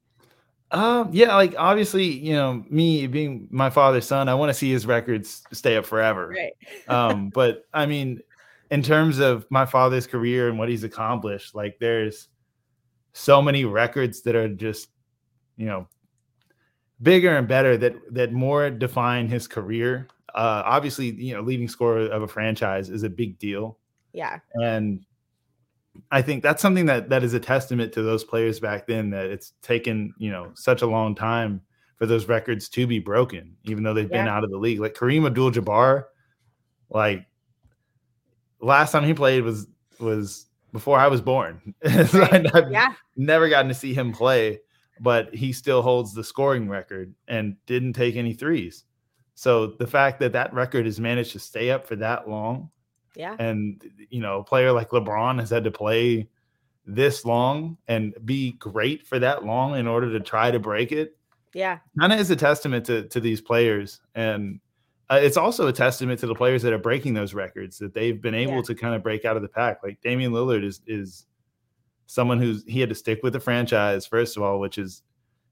Um, 0.71 1.09
yeah, 1.13 1.35
like 1.35 1.55
obviously, 1.57 2.05
you 2.05 2.33
know, 2.33 2.65
me 2.69 3.07
being 3.07 3.47
my 3.51 3.69
father's 3.69 4.05
son, 4.05 4.27
I 4.27 4.33
want 4.33 4.49
to 4.49 4.53
see 4.53 4.71
his 4.71 4.85
records 4.85 5.43
stay 5.51 5.77
up 5.77 5.85
forever. 5.85 6.29
Right. 6.29 6.53
um, 6.87 7.29
but 7.33 7.65
I 7.73 7.85
mean, 7.85 8.21
in 8.71 8.81
terms 8.81 9.19
of 9.19 9.45
my 9.49 9.65
father's 9.65 10.07
career 10.07 10.49
and 10.49 10.57
what 10.57 10.69
he's 10.69 10.83
accomplished, 10.83 11.53
like 11.53 11.77
there's 11.79 12.29
so 13.13 13.41
many 13.41 13.63
records 13.63 14.21
that 14.23 14.35
are 14.35 14.49
just, 14.49 14.89
you 15.55 15.67
know, 15.67 15.87
bigger 17.01 17.37
and 17.37 17.47
better 17.47 17.77
that 17.77 17.95
that 18.11 18.33
more 18.33 18.69
define 18.69 19.27
his 19.27 19.47
career. 19.47 20.07
Uh, 20.33 20.63
obviously, 20.65 21.11
you 21.11 21.33
know, 21.33 21.41
leading 21.41 21.67
scorer 21.67 22.07
of 22.07 22.23
a 22.23 22.27
franchise 22.27 22.89
is 22.89 23.03
a 23.03 23.09
big 23.09 23.39
deal. 23.39 23.77
Yeah. 24.11 24.39
And 24.55 25.05
I 26.11 26.21
think 26.21 26.43
that's 26.43 26.61
something 26.61 26.85
that 26.87 27.09
that 27.09 27.23
is 27.23 27.33
a 27.33 27.39
testament 27.39 27.93
to 27.93 28.01
those 28.01 28.23
players 28.23 28.59
back 28.59 28.87
then 28.87 29.09
that 29.11 29.25
it's 29.25 29.53
taken, 29.61 30.13
you 30.17 30.31
know, 30.31 30.51
such 30.55 30.81
a 30.81 30.87
long 30.87 31.15
time 31.15 31.61
for 31.97 32.05
those 32.05 32.27
records 32.27 32.69
to 32.69 32.87
be 32.87 32.99
broken, 32.99 33.55
even 33.63 33.83
though 33.83 33.93
they've 33.93 34.09
yeah. 34.09 34.23
been 34.23 34.27
out 34.27 34.43
of 34.43 34.51
the 34.51 34.57
league. 34.57 34.79
Like 34.79 34.93
Kareem 34.93 35.25
Abdul 35.25 35.51
Jabbar, 35.51 36.05
like 36.89 37.25
last 38.59 38.91
time 38.91 39.03
he 39.03 39.13
played 39.13 39.43
was 39.43 39.67
was 39.99 40.47
before 40.71 40.99
I 40.99 41.07
was 41.07 41.21
born. 41.21 41.73
Right. 41.85 42.53
I've 42.53 42.71
yeah. 42.71 42.93
never 43.15 43.47
gotten 43.49 43.69
to 43.69 43.73
see 43.73 43.93
him 43.93 44.11
play, 44.11 44.59
but 44.99 45.33
he 45.33 45.53
still 45.53 45.81
holds 45.81 46.13
the 46.13 46.23
scoring 46.23 46.67
record 46.67 47.13
and 47.27 47.55
didn't 47.65 47.93
take 47.93 48.15
any 48.15 48.33
threes. 48.33 48.83
So 49.35 49.67
the 49.67 49.87
fact 49.87 50.19
that 50.19 50.33
that 50.33 50.53
record 50.53 50.85
has 50.85 50.99
managed 50.99 51.31
to 51.33 51.39
stay 51.39 51.71
up 51.71 51.87
for 51.87 51.95
that 51.97 52.29
long 52.29 52.69
yeah. 53.15 53.35
And 53.39 53.81
you 54.09 54.21
know, 54.21 54.39
a 54.39 54.43
player 54.43 54.71
like 54.71 54.89
LeBron 54.89 55.39
has 55.39 55.49
had 55.49 55.63
to 55.63 55.71
play 55.71 56.27
this 56.85 57.25
long 57.25 57.77
and 57.87 58.13
be 58.25 58.53
great 58.53 59.05
for 59.05 59.19
that 59.19 59.45
long 59.45 59.75
in 59.75 59.87
order 59.87 60.11
to 60.11 60.19
try 60.19 60.51
to 60.51 60.59
break 60.59 60.91
it. 60.91 61.17
Yeah. 61.53 61.79
Kind 61.99 62.13
of 62.13 62.19
is 62.19 62.29
a 62.29 62.35
testament 62.35 62.85
to 62.85 63.03
to 63.09 63.19
these 63.19 63.41
players 63.41 64.01
and 64.13 64.59
uh, 65.09 65.19
it's 65.21 65.37
also 65.37 65.67
a 65.67 65.73
testament 65.73 66.19
to 66.19 66.25
the 66.25 66.33
players 66.33 66.63
that 66.63 66.73
are 66.73 66.79
breaking 66.79 67.13
those 67.13 67.35
records 67.35 67.77
that 67.77 67.93
they've 67.93 68.21
been 68.21 68.33
able 68.33 68.55
yeah. 68.55 68.61
to 68.63 68.75
kind 68.75 68.95
of 68.95 69.03
break 69.03 69.23
out 69.23 69.35
of 69.35 69.43
the 69.43 69.47
pack. 69.47 69.83
Like 69.83 70.01
Damian 70.01 70.31
Lillard 70.31 70.63
is 70.63 70.81
is 70.87 71.25
someone 72.07 72.39
who's 72.39 72.63
he 72.67 72.79
had 72.79 72.89
to 72.89 72.95
stick 72.95 73.21
with 73.23 73.33
the 73.33 73.39
franchise 73.39 74.05
first 74.05 74.35
of 74.35 74.43
all, 74.43 74.59
which 74.59 74.77
is 74.77 75.03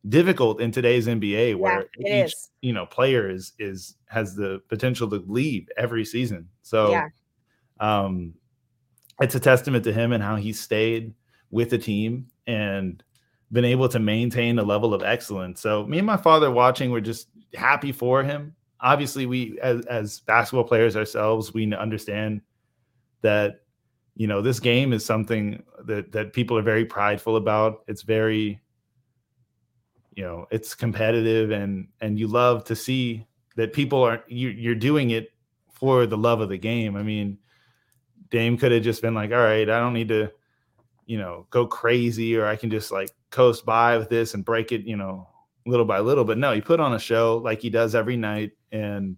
difficult 0.09 0.59
in 0.59 0.71
today's 0.71 1.07
NBA 1.07 1.55
where 1.55 1.85
yeah, 1.97 2.25
each 2.25 2.33
is. 2.33 2.51
you 2.61 2.73
know 2.73 2.85
player 2.85 3.29
is 3.29 3.53
is 3.59 3.95
has 4.07 4.35
the 4.35 4.61
potential 4.67 5.09
to 5.09 5.23
leave 5.27 5.69
every 5.77 6.03
season. 6.03 6.49
So 6.63 6.91
yeah 6.91 7.09
um, 7.83 8.33
it's 9.19 9.35
a 9.35 9.39
testament 9.39 9.83
to 9.83 9.93
him 9.93 10.13
and 10.13 10.23
how 10.23 10.37
he 10.37 10.53
stayed 10.53 11.13
with 11.51 11.69
the 11.69 11.77
team 11.77 12.27
and 12.47 13.03
been 13.51 13.65
able 13.65 13.89
to 13.89 13.99
maintain 13.99 14.57
a 14.57 14.63
level 14.63 14.93
of 14.93 15.03
excellence. 15.03 15.59
So 15.61 15.85
me 15.85 15.97
and 15.97 16.07
my 16.07 16.17
father 16.17 16.49
watching, 16.49 16.91
we're 16.91 17.01
just 17.01 17.27
happy 17.53 17.91
for 17.91 18.23
him. 18.23 18.55
Obviously, 18.79 19.25
we 19.25 19.59
as, 19.61 19.85
as 19.85 20.21
basketball 20.21 20.63
players 20.63 20.95
ourselves, 20.95 21.53
we 21.53 21.73
understand 21.75 22.41
that 23.21 23.61
you 24.15 24.27
know 24.27 24.41
this 24.41 24.59
game 24.59 24.93
is 24.93 25.05
something 25.05 25.61
that 25.85 26.11
that 26.13 26.33
people 26.33 26.57
are 26.57 26.63
very 26.63 26.85
prideful 26.85 27.35
about. 27.35 27.83
It's 27.87 28.01
very 28.01 28.61
you 30.15 30.23
know 30.23 30.47
it's 30.51 30.73
competitive 30.73 31.51
and 31.51 31.87
and 32.01 32.17
you 32.17 32.27
love 32.27 32.63
to 32.65 32.75
see 32.75 33.25
that 33.55 33.73
people 33.73 34.01
are 34.03 34.23
you, 34.27 34.49
you're 34.49 34.75
doing 34.75 35.11
it 35.11 35.33
for 35.71 36.05
the 36.05 36.17
love 36.17 36.41
of 36.41 36.49
the 36.49 36.57
game. 36.57 36.95
I 36.95 37.03
mean, 37.03 37.37
Dame 38.33 38.57
could 38.57 38.73
have 38.73 38.83
just 38.83 39.01
been 39.01 39.13
like, 39.13 39.31
all 39.31 39.37
right, 39.37 39.69
I 39.69 39.79
don't 39.79 39.93
need 39.93 40.09
to 40.09 40.29
you 41.05 41.17
know, 41.17 41.45
go 41.49 41.65
crazy 41.65 42.35
or 42.35 42.45
I 42.45 42.55
can 42.55 42.69
just 42.69 42.91
like 42.91 43.09
coast 43.29 43.65
by 43.65 43.97
with 43.97 44.09
this 44.09 44.33
and 44.33 44.45
break 44.45 44.71
it, 44.71 44.81
you 44.81 44.95
know, 44.95 45.27
little 45.65 45.85
by 45.85 45.99
little. 45.99 46.23
But 46.23 46.37
no, 46.37 46.53
he 46.53 46.61
put 46.61 46.79
on 46.79 46.93
a 46.93 46.99
show 46.99 47.37
like 47.37 47.61
he 47.61 47.69
does 47.69 47.95
every 47.95 48.17
night. 48.17 48.51
And 48.71 49.17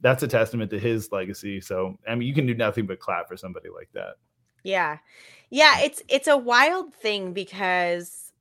that's 0.00 0.22
a 0.22 0.28
testament 0.28 0.70
to 0.70 0.78
his 0.78 1.12
legacy. 1.12 1.60
So, 1.60 1.98
I 2.08 2.14
mean, 2.14 2.26
you 2.26 2.34
can 2.34 2.46
do 2.46 2.54
nothing 2.54 2.86
but 2.86 3.00
clap 3.00 3.28
for 3.28 3.36
somebody 3.36 3.68
like 3.68 3.88
that. 3.94 4.14
Yeah. 4.64 4.98
Yeah. 5.50 5.80
It's, 5.80 6.02
it's 6.08 6.28
a 6.28 6.36
wild 6.36 6.94
thing 6.94 7.32
because 7.32 8.32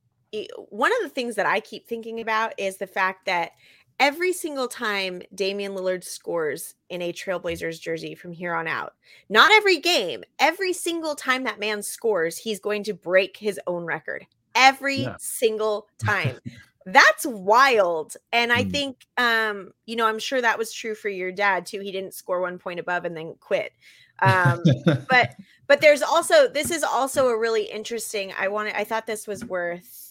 one 0.69 0.91
of 0.91 1.01
the 1.01 1.09
things 1.09 1.35
that 1.35 1.45
I 1.45 1.59
keep 1.59 1.87
thinking 1.87 2.19
about 2.19 2.53
is 2.57 2.77
the 2.77 2.87
fact 2.87 3.25
that 3.25 3.51
every 3.99 4.33
single 4.33 4.67
time 4.67 5.21
Damian 5.35 5.73
Lillard 5.73 6.03
scores 6.03 6.75
in 6.89 7.01
a 7.01 7.13
Trailblazers 7.13 7.79
jersey 7.79 8.15
from 8.15 8.31
here 8.31 8.53
on 8.53 8.67
out, 8.67 8.93
not 9.29 9.51
every 9.51 9.77
game, 9.77 10.23
every 10.39 10.73
single 10.73 11.15
time 11.15 11.43
that 11.43 11.59
man 11.59 11.81
scores, 11.81 12.37
he's 12.37 12.59
going 12.59 12.83
to 12.85 12.93
break 12.93 13.37
his 13.37 13.59
own 13.67 13.85
record. 13.85 14.25
Every 14.55 15.01
yeah. 15.01 15.15
single 15.19 15.87
time. 16.03 16.39
That's 16.85 17.25
wild. 17.25 18.15
And 18.31 18.51
I 18.51 18.63
mm. 18.63 18.71
think 18.71 19.05
um, 19.17 19.71
you 19.85 19.95
know, 19.95 20.07
I'm 20.07 20.19
sure 20.19 20.41
that 20.41 20.57
was 20.57 20.73
true 20.73 20.95
for 20.95 21.09
your 21.09 21.31
dad 21.31 21.65
too. 21.65 21.81
He 21.81 21.91
didn't 21.91 22.13
score 22.13 22.41
one 22.41 22.57
point 22.57 22.79
above 22.79 23.05
and 23.05 23.15
then 23.15 23.35
quit. 23.39 23.73
Um, 24.21 24.63
but 25.09 25.35
but 25.67 25.81
there's 25.81 26.01
also 26.01 26.47
this 26.47 26.71
is 26.71 26.83
also 26.83 27.27
a 27.27 27.37
really 27.37 27.63
interesting. 27.63 28.33
I 28.37 28.47
wanted 28.47 28.73
I 28.75 28.85
thought 28.85 29.05
this 29.05 29.27
was 29.27 29.45
worth 29.45 30.08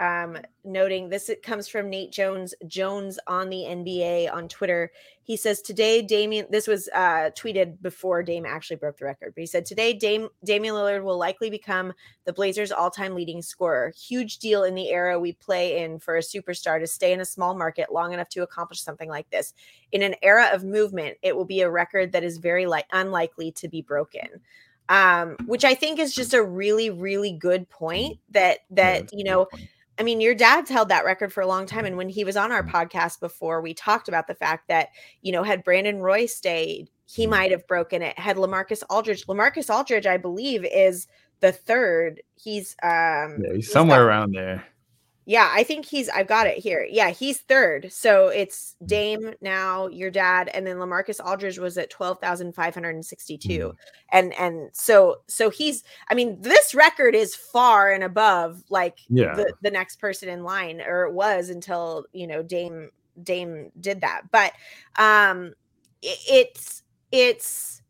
um, 0.00 0.38
noting 0.64 1.08
this 1.08 1.28
it 1.28 1.42
comes 1.42 1.66
from 1.66 1.90
Nate 1.90 2.12
Jones 2.12 2.54
Jones 2.66 3.18
on 3.26 3.50
the 3.50 3.64
NBA 3.68 4.32
on 4.32 4.48
Twitter. 4.48 4.92
He 5.22 5.36
says 5.36 5.60
today 5.60 6.02
Damian 6.02 6.46
this 6.50 6.68
was 6.68 6.88
uh, 6.94 7.30
tweeted 7.36 7.82
before 7.82 8.22
Dame 8.22 8.46
actually 8.46 8.76
broke 8.76 8.98
the 8.98 9.04
record, 9.06 9.34
but 9.34 9.40
he 9.40 9.46
said 9.46 9.66
today 9.66 9.92
Dame 9.92 10.28
Damian 10.44 10.74
Lillard 10.74 11.02
will 11.02 11.18
likely 11.18 11.50
become 11.50 11.92
the 12.24 12.32
Blazers 12.32 12.70
all-time 12.70 13.14
leading 13.14 13.42
scorer. 13.42 13.92
Huge 13.96 14.38
deal 14.38 14.64
in 14.64 14.74
the 14.74 14.90
era 14.90 15.18
we 15.18 15.32
play 15.32 15.82
in 15.82 15.98
for 15.98 16.16
a 16.16 16.20
superstar 16.20 16.78
to 16.78 16.86
stay 16.86 17.12
in 17.12 17.20
a 17.20 17.24
small 17.24 17.54
market 17.54 17.92
long 17.92 18.12
enough 18.12 18.28
to 18.30 18.42
accomplish 18.42 18.82
something 18.82 19.08
like 19.08 19.28
this. 19.30 19.52
In 19.90 20.02
an 20.02 20.14
era 20.22 20.50
of 20.52 20.62
movement, 20.62 21.18
it 21.22 21.34
will 21.34 21.44
be 21.44 21.62
a 21.62 21.70
record 21.70 22.12
that 22.12 22.22
is 22.22 22.38
very 22.38 22.66
like 22.66 22.86
unlikely 22.92 23.52
to 23.52 23.68
be 23.68 23.82
broken 23.82 24.40
um, 24.88 25.36
which 25.46 25.64
I 25.64 25.74
think 25.74 25.98
is 25.98 26.14
just 26.14 26.32
a 26.32 26.42
really, 26.42 26.90
really 26.90 27.32
good 27.32 27.68
point 27.68 28.18
that 28.30 28.60
that 28.70 29.12
you 29.12 29.24
know 29.24 29.46
I 29.98 30.02
mean, 30.02 30.20
your 30.20 30.34
dad's 30.34 30.70
held 30.70 30.88
that 30.90 31.04
record 31.04 31.32
for 31.32 31.40
a 31.40 31.46
long 31.46 31.66
time. 31.66 31.84
And 31.84 31.96
when 31.96 32.08
he 32.08 32.24
was 32.24 32.36
on 32.36 32.52
our 32.52 32.62
podcast 32.62 33.20
before, 33.20 33.60
we 33.60 33.74
talked 33.74 34.08
about 34.08 34.26
the 34.26 34.34
fact 34.34 34.68
that, 34.68 34.90
you 35.22 35.32
know, 35.32 35.42
had 35.42 35.64
Brandon 35.64 35.98
Roy 36.00 36.26
stayed, 36.26 36.88
he 37.06 37.26
mm. 37.26 37.30
might 37.30 37.50
have 37.50 37.66
broken 37.66 38.02
it. 38.02 38.18
Had 38.18 38.36
Lamarcus 38.36 38.82
Aldridge, 38.88 39.26
Lamarcus 39.26 39.74
Aldridge, 39.74 40.06
I 40.06 40.16
believe, 40.16 40.64
is 40.64 41.08
the 41.40 41.52
third. 41.52 42.22
He's 42.36 42.76
um 42.82 43.42
yeah, 43.42 43.54
he's 43.54 43.72
somewhere 43.72 44.00
got, 44.00 44.06
around 44.06 44.32
there. 44.32 44.64
Yeah, 45.28 45.50
I 45.52 45.62
think 45.62 45.84
he's 45.84 46.08
I've 46.08 46.26
got 46.26 46.46
it 46.46 46.56
here. 46.56 46.88
Yeah, 46.90 47.10
he's 47.10 47.42
third. 47.42 47.92
So 47.92 48.28
it's 48.28 48.76
mm. 48.82 48.86
Dame 48.86 49.34
now, 49.42 49.86
your 49.88 50.10
dad, 50.10 50.48
and 50.54 50.66
then 50.66 50.78
Lamarcus 50.78 51.22
Aldridge 51.22 51.58
was 51.58 51.76
at 51.76 51.90
12,562. 51.90 53.48
Mm. 53.48 53.74
And 54.10 54.32
and 54.38 54.70
so 54.72 55.16
so 55.26 55.50
he's 55.50 55.84
I 56.10 56.14
mean, 56.14 56.40
this 56.40 56.74
record 56.74 57.14
is 57.14 57.34
far 57.34 57.92
and 57.92 58.02
above 58.02 58.64
like 58.70 59.00
yeah. 59.10 59.34
the, 59.34 59.52
the 59.60 59.70
next 59.70 59.96
person 59.96 60.30
in 60.30 60.44
line, 60.44 60.80
or 60.80 61.04
it 61.04 61.12
was 61.12 61.50
until 61.50 62.06
you 62.14 62.26
know 62.26 62.42
Dame 62.42 62.88
Dame 63.22 63.70
did 63.78 64.00
that. 64.00 64.22
But 64.32 64.54
um 64.96 65.52
it, 66.00 66.18
it's 66.26 66.82
it's 67.12 67.82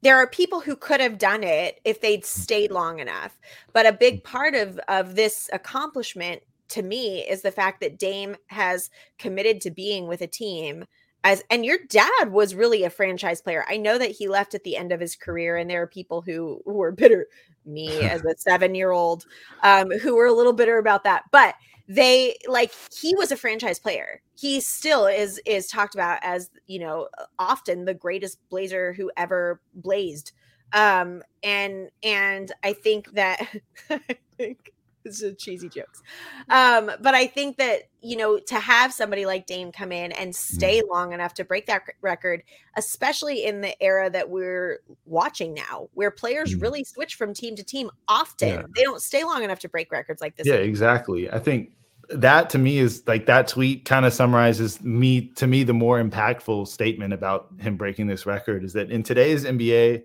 there 0.00 0.16
are 0.16 0.26
people 0.26 0.60
who 0.60 0.74
could 0.74 1.00
have 1.00 1.18
done 1.18 1.44
it 1.44 1.78
if 1.84 2.00
they'd 2.00 2.24
stayed 2.24 2.70
long 2.70 3.00
enough 3.00 3.38
but 3.72 3.86
a 3.86 3.92
big 3.92 4.22
part 4.22 4.54
of 4.54 4.78
of 4.88 5.16
this 5.16 5.50
accomplishment 5.52 6.42
to 6.68 6.82
me 6.82 7.20
is 7.20 7.42
the 7.42 7.50
fact 7.50 7.80
that 7.80 7.98
Dame 7.98 8.36
has 8.48 8.90
committed 9.18 9.60
to 9.62 9.70
being 9.70 10.06
with 10.06 10.20
a 10.20 10.26
team 10.26 10.84
as 11.26 11.42
and 11.50 11.64
your 11.64 11.78
dad 11.88 12.30
was 12.30 12.54
really 12.54 12.84
a 12.84 12.90
franchise 12.90 13.42
player. 13.42 13.64
I 13.68 13.78
know 13.78 13.98
that 13.98 14.12
he 14.12 14.28
left 14.28 14.54
at 14.54 14.62
the 14.62 14.76
end 14.76 14.92
of 14.92 15.00
his 15.00 15.16
career 15.16 15.56
and 15.56 15.68
there 15.68 15.82
are 15.82 15.86
people 15.88 16.22
who, 16.22 16.62
who 16.64 16.74
were 16.74 16.92
bitter 16.92 17.26
me 17.64 18.04
as 18.04 18.22
a 18.24 18.36
7-year-old 18.48 19.26
um 19.64 19.90
who 19.90 20.14
were 20.14 20.26
a 20.26 20.32
little 20.32 20.52
bitter 20.52 20.78
about 20.78 21.02
that. 21.02 21.24
But 21.32 21.56
they 21.88 22.36
like 22.46 22.72
he 22.96 23.14
was 23.16 23.32
a 23.32 23.36
franchise 23.36 23.80
player. 23.80 24.22
He 24.38 24.60
still 24.60 25.06
is 25.06 25.40
is 25.44 25.66
talked 25.66 25.94
about 25.96 26.20
as, 26.22 26.48
you 26.68 26.78
know, 26.78 27.08
often 27.40 27.84
the 27.84 27.94
greatest 27.94 28.38
blazer 28.48 28.92
who 28.92 29.10
ever 29.16 29.60
blazed. 29.74 30.30
Um 30.72 31.24
and 31.42 31.90
and 32.04 32.52
I 32.62 32.72
think 32.72 33.12
that 33.14 33.48
I 33.90 34.16
think 34.36 34.72
it's 35.06 35.20
just 35.20 35.38
cheesy 35.38 35.68
jokes. 35.68 36.02
Um, 36.50 36.90
but 37.00 37.14
I 37.14 37.26
think 37.26 37.56
that 37.56 37.82
you 38.02 38.16
know 38.16 38.38
to 38.38 38.56
have 38.56 38.92
somebody 38.92 39.24
like 39.24 39.46
Dame 39.46 39.72
come 39.72 39.92
in 39.92 40.12
and 40.12 40.34
stay 40.34 40.82
mm. 40.82 40.90
long 40.90 41.12
enough 41.12 41.34
to 41.34 41.44
break 41.44 41.66
that 41.66 41.82
record, 42.02 42.42
especially 42.76 43.44
in 43.44 43.60
the 43.60 43.80
era 43.82 44.10
that 44.10 44.28
we're 44.28 44.80
watching 45.04 45.54
now, 45.54 45.88
where 45.94 46.10
players 46.10 46.54
mm. 46.54 46.62
really 46.62 46.84
switch 46.84 47.14
from 47.14 47.32
team 47.32 47.56
to 47.56 47.64
team 47.64 47.90
often. 48.08 48.48
Yeah. 48.48 48.62
They 48.74 48.82
don't 48.82 49.00
stay 49.00 49.24
long 49.24 49.42
enough 49.42 49.60
to 49.60 49.68
break 49.68 49.90
records 49.90 50.20
like 50.20 50.36
this. 50.36 50.46
Yeah, 50.46 50.54
anymore. 50.54 50.68
exactly. 50.68 51.30
I 51.30 51.38
think 51.38 51.70
that 52.08 52.50
to 52.50 52.58
me 52.58 52.78
is 52.78 53.02
like 53.06 53.26
that 53.26 53.48
tweet 53.48 53.84
kind 53.84 54.06
of 54.06 54.12
summarizes 54.12 54.80
me 54.82 55.28
to 55.36 55.46
me 55.46 55.64
the 55.64 55.72
more 55.72 56.02
impactful 56.02 56.68
statement 56.68 57.12
about 57.12 57.48
him 57.58 57.76
breaking 57.76 58.06
this 58.06 58.26
record 58.26 58.64
is 58.64 58.72
that 58.74 58.90
in 58.90 59.02
today's 59.02 59.44
NBA, 59.44 60.04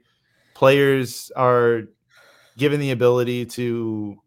players 0.54 1.32
are 1.36 1.84
given 2.58 2.80
the 2.80 2.92
ability 2.92 3.46
to 3.46 4.18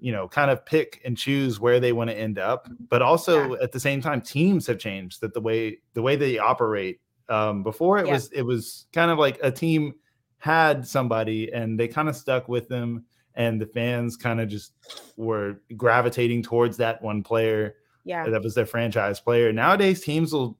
you 0.00 0.12
know 0.12 0.28
kind 0.28 0.50
of 0.50 0.64
pick 0.64 1.00
and 1.04 1.16
choose 1.16 1.60
where 1.60 1.80
they 1.80 1.92
want 1.92 2.10
to 2.10 2.16
end 2.16 2.38
up 2.38 2.68
but 2.88 3.02
also 3.02 3.54
yeah. 3.54 3.62
at 3.62 3.72
the 3.72 3.80
same 3.80 4.00
time 4.00 4.20
teams 4.20 4.66
have 4.66 4.78
changed 4.78 5.20
that 5.20 5.34
the 5.34 5.40
way 5.40 5.78
the 5.94 6.02
way 6.02 6.16
they 6.16 6.38
operate 6.38 7.00
um 7.28 7.62
before 7.62 7.98
it 7.98 8.06
yeah. 8.06 8.12
was 8.12 8.30
it 8.32 8.42
was 8.42 8.86
kind 8.92 9.10
of 9.10 9.18
like 9.18 9.38
a 9.42 9.50
team 9.50 9.94
had 10.38 10.86
somebody 10.86 11.50
and 11.52 11.80
they 11.80 11.88
kind 11.88 12.08
of 12.08 12.16
stuck 12.16 12.48
with 12.48 12.68
them 12.68 13.04
and 13.34 13.60
the 13.60 13.66
fans 13.66 14.16
kind 14.16 14.40
of 14.40 14.48
just 14.48 14.72
were 15.16 15.60
gravitating 15.76 16.42
towards 16.42 16.76
that 16.76 17.00
one 17.02 17.22
player 17.22 17.76
yeah 18.04 18.28
that 18.28 18.42
was 18.42 18.54
their 18.54 18.66
franchise 18.66 19.20
player 19.20 19.52
nowadays 19.52 20.02
teams 20.02 20.32
will 20.32 20.58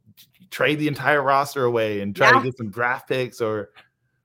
trade 0.51 0.79
the 0.79 0.89
entire 0.89 1.23
roster 1.23 1.65
away 1.65 2.01
and 2.01 2.15
try 2.17 2.29
yeah. 2.29 2.39
to 2.39 2.45
get 2.45 2.57
some 2.57 2.71
draft 2.71 3.09
picks 3.09 3.41
or 3.41 3.71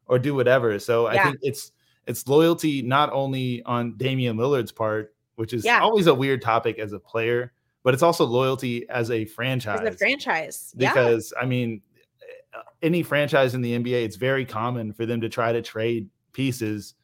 or 0.05 0.17
do 0.17 0.33
whatever 0.33 0.79
so 0.79 1.07
i 1.07 1.21
think 1.23 1.37
it's 1.41 1.71
it's 2.09 2.27
loyalty 2.27 2.81
not 2.81 3.13
only 3.13 3.61
on 3.63 3.95
Damian 3.95 4.35
Lillard's 4.35 4.71
part, 4.71 5.13
which 5.35 5.53
is 5.53 5.63
yeah. 5.63 5.79
always 5.79 6.07
a 6.07 6.13
weird 6.13 6.41
topic 6.41 6.79
as 6.79 6.91
a 6.91 6.99
player, 6.99 7.53
but 7.83 7.93
it's 7.93 8.01
also 8.01 8.25
loyalty 8.25 8.89
as 8.89 9.11
a 9.11 9.25
franchise. 9.25 9.79
As 9.81 9.93
a 9.93 9.97
franchise. 9.97 10.73
Because 10.75 11.31
yeah. 11.35 11.43
I 11.43 11.45
mean, 11.45 11.81
uh, 12.51 12.63
any 12.81 13.03
franchise 13.03 13.53
in 13.53 13.61
the 13.61 13.77
NBA, 13.77 14.03
it's 14.03 14.15
very 14.15 14.43
common 14.43 14.91
for 14.91 15.05
them 15.05 15.21
to 15.21 15.29
try 15.29 15.53
to 15.53 15.61
trade 15.61 16.09
pieces 16.33 16.95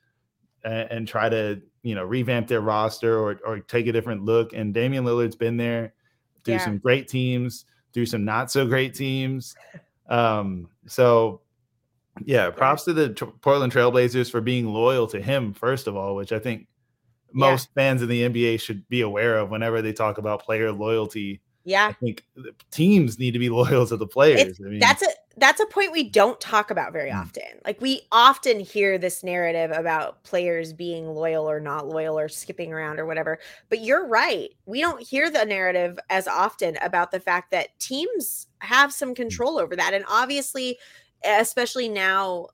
and, 0.63 0.91
and 0.91 1.07
try 1.07 1.29
to, 1.29 1.61
you 1.83 1.93
know, 1.93 2.03
revamp 2.03 2.47
their 2.47 2.61
roster 2.61 3.19
or 3.19 3.39
or 3.45 3.59
take 3.59 3.85
a 3.85 3.91
different 3.91 4.25
look. 4.25 4.53
And 4.53 4.73
Damian 4.73 5.05
Lillard's 5.05 5.35
been 5.35 5.55
there 5.55 5.93
through 6.43 6.55
yeah. 6.55 6.65
some 6.65 6.79
great 6.79 7.07
teams, 7.07 7.65
through 7.93 8.07
some 8.07 8.25
not 8.25 8.51
so 8.51 8.65
great 8.65 8.95
teams. 8.95 9.55
Um, 10.07 10.69
so 10.85 11.41
yeah, 12.23 12.49
props 12.49 12.83
to 12.83 12.93
the 12.93 13.13
T- 13.13 13.25
Portland 13.41 13.73
Trailblazers 13.73 14.31
for 14.31 14.41
being 14.41 14.67
loyal 14.67 15.07
to 15.07 15.21
him, 15.21 15.53
first 15.53 15.87
of 15.87 15.95
all, 15.95 16.15
which 16.15 16.31
I 16.31 16.39
think 16.39 16.67
most 17.33 17.69
yeah. 17.75 17.81
fans 17.81 18.01
in 18.01 18.07
the 18.07 18.21
NBA 18.21 18.61
should 18.61 18.87
be 18.87 19.01
aware 19.01 19.37
of 19.37 19.49
whenever 19.49 19.81
they 19.81 19.91
talk 19.91 20.17
about 20.17 20.41
player 20.41 20.71
loyalty. 20.71 21.41
Yeah. 21.65 21.87
I 21.87 21.93
think 21.93 22.23
teams 22.71 23.19
need 23.19 23.31
to 23.31 23.39
be 23.39 23.49
loyal 23.49 23.85
to 23.87 23.97
the 23.97 24.07
players. 24.07 24.59
I 24.63 24.69
mean, 24.69 24.79
that's 24.79 25.01
a 25.01 25.09
that's 25.37 25.59
a 25.59 25.65
point 25.65 25.91
we 25.91 26.09
don't 26.09 26.39
talk 26.39 26.71
about 26.71 26.93
very 26.93 27.11
mm. 27.11 27.19
often. 27.19 27.43
Like 27.65 27.81
we 27.81 28.03
often 28.11 28.59
hear 28.61 28.97
this 28.97 29.21
narrative 29.23 29.71
about 29.71 30.23
players 30.23 30.71
being 30.71 31.07
loyal 31.07 31.49
or 31.49 31.59
not 31.59 31.87
loyal 31.89 32.17
or 32.17 32.29
skipping 32.29 32.71
around 32.71 32.99
or 32.99 33.05
whatever. 33.05 33.39
But 33.67 33.81
you're 33.81 34.07
right. 34.07 34.49
We 34.65 34.79
don't 34.79 35.01
hear 35.01 35.29
the 35.29 35.43
narrative 35.43 35.99
as 36.09 36.27
often 36.27 36.77
about 36.81 37.11
the 37.11 37.19
fact 37.19 37.51
that 37.51 37.77
teams 37.79 38.47
have 38.59 38.93
some 38.93 39.11
mm. 39.11 39.17
control 39.17 39.59
over 39.59 39.75
that. 39.75 39.93
And 39.93 40.05
obviously 40.07 40.77
especially 41.23 41.89
now 41.89 42.47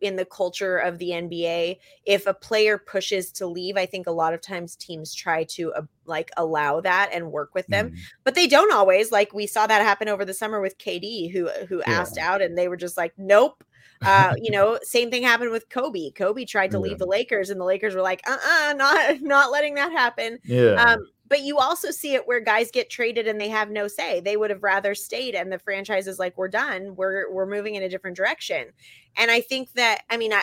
in 0.00 0.16
the 0.16 0.24
culture 0.24 0.78
of 0.78 0.98
the 0.98 1.10
NBA, 1.10 1.78
if 2.06 2.26
a 2.26 2.34
player 2.34 2.78
pushes 2.78 3.30
to 3.32 3.46
leave, 3.46 3.76
I 3.76 3.86
think 3.86 4.06
a 4.06 4.12
lot 4.12 4.34
of 4.34 4.40
times 4.40 4.76
teams 4.76 5.14
try 5.14 5.44
to 5.44 5.72
uh, 5.74 5.82
like 6.06 6.30
allow 6.36 6.80
that 6.80 7.10
and 7.12 7.30
work 7.30 7.54
with 7.54 7.66
them, 7.68 7.90
mm. 7.90 7.98
but 8.24 8.34
they 8.34 8.46
don't 8.46 8.72
always. 8.72 9.12
Like 9.12 9.32
we 9.32 9.46
saw 9.46 9.66
that 9.66 9.82
happen 9.82 10.08
over 10.08 10.24
the 10.24 10.34
summer 10.34 10.60
with 10.60 10.78
KD, 10.78 11.30
who 11.30 11.48
who 11.68 11.78
yeah. 11.78 12.00
asked 12.00 12.18
out, 12.18 12.42
and 12.42 12.56
they 12.56 12.68
were 12.68 12.76
just 12.76 12.96
like, 12.96 13.12
"Nope." 13.18 13.62
Uh, 14.02 14.34
you 14.42 14.50
know, 14.50 14.78
same 14.82 15.10
thing 15.10 15.22
happened 15.22 15.50
with 15.50 15.68
Kobe. 15.68 16.10
Kobe 16.10 16.44
tried 16.44 16.70
to 16.70 16.78
yeah. 16.78 16.82
leave 16.82 16.98
the 16.98 17.06
Lakers, 17.06 17.50
and 17.50 17.60
the 17.60 17.64
Lakers 17.64 17.94
were 17.94 18.02
like, 18.02 18.22
"Uh, 18.26 18.32
uh-uh, 18.32 18.70
uh 18.70 18.72
not 18.74 19.20
not 19.20 19.52
letting 19.52 19.74
that 19.74 19.92
happen." 19.92 20.38
Yeah. 20.44 20.74
Um, 20.74 21.06
but 21.30 21.42
you 21.42 21.58
also 21.58 21.90
see 21.90 22.14
it 22.14 22.26
where 22.26 22.40
guys 22.40 22.70
get 22.70 22.90
traded 22.90 23.26
and 23.26 23.40
they 23.40 23.48
have 23.48 23.70
no 23.70 23.88
say. 23.88 24.20
They 24.20 24.36
would 24.36 24.50
have 24.50 24.62
rather 24.62 24.94
stayed, 24.94 25.34
and 25.34 25.50
the 25.50 25.60
franchise 25.60 26.06
is 26.06 26.18
like, 26.18 26.36
"We're 26.36 26.48
done. 26.48 26.96
We're 26.96 27.32
we're 27.32 27.46
moving 27.46 27.76
in 27.76 27.82
a 27.82 27.88
different 27.88 28.16
direction." 28.16 28.66
And 29.16 29.30
I 29.30 29.40
think 29.40 29.72
that 29.74 30.02
I 30.10 30.18
mean, 30.18 30.34
I 30.34 30.42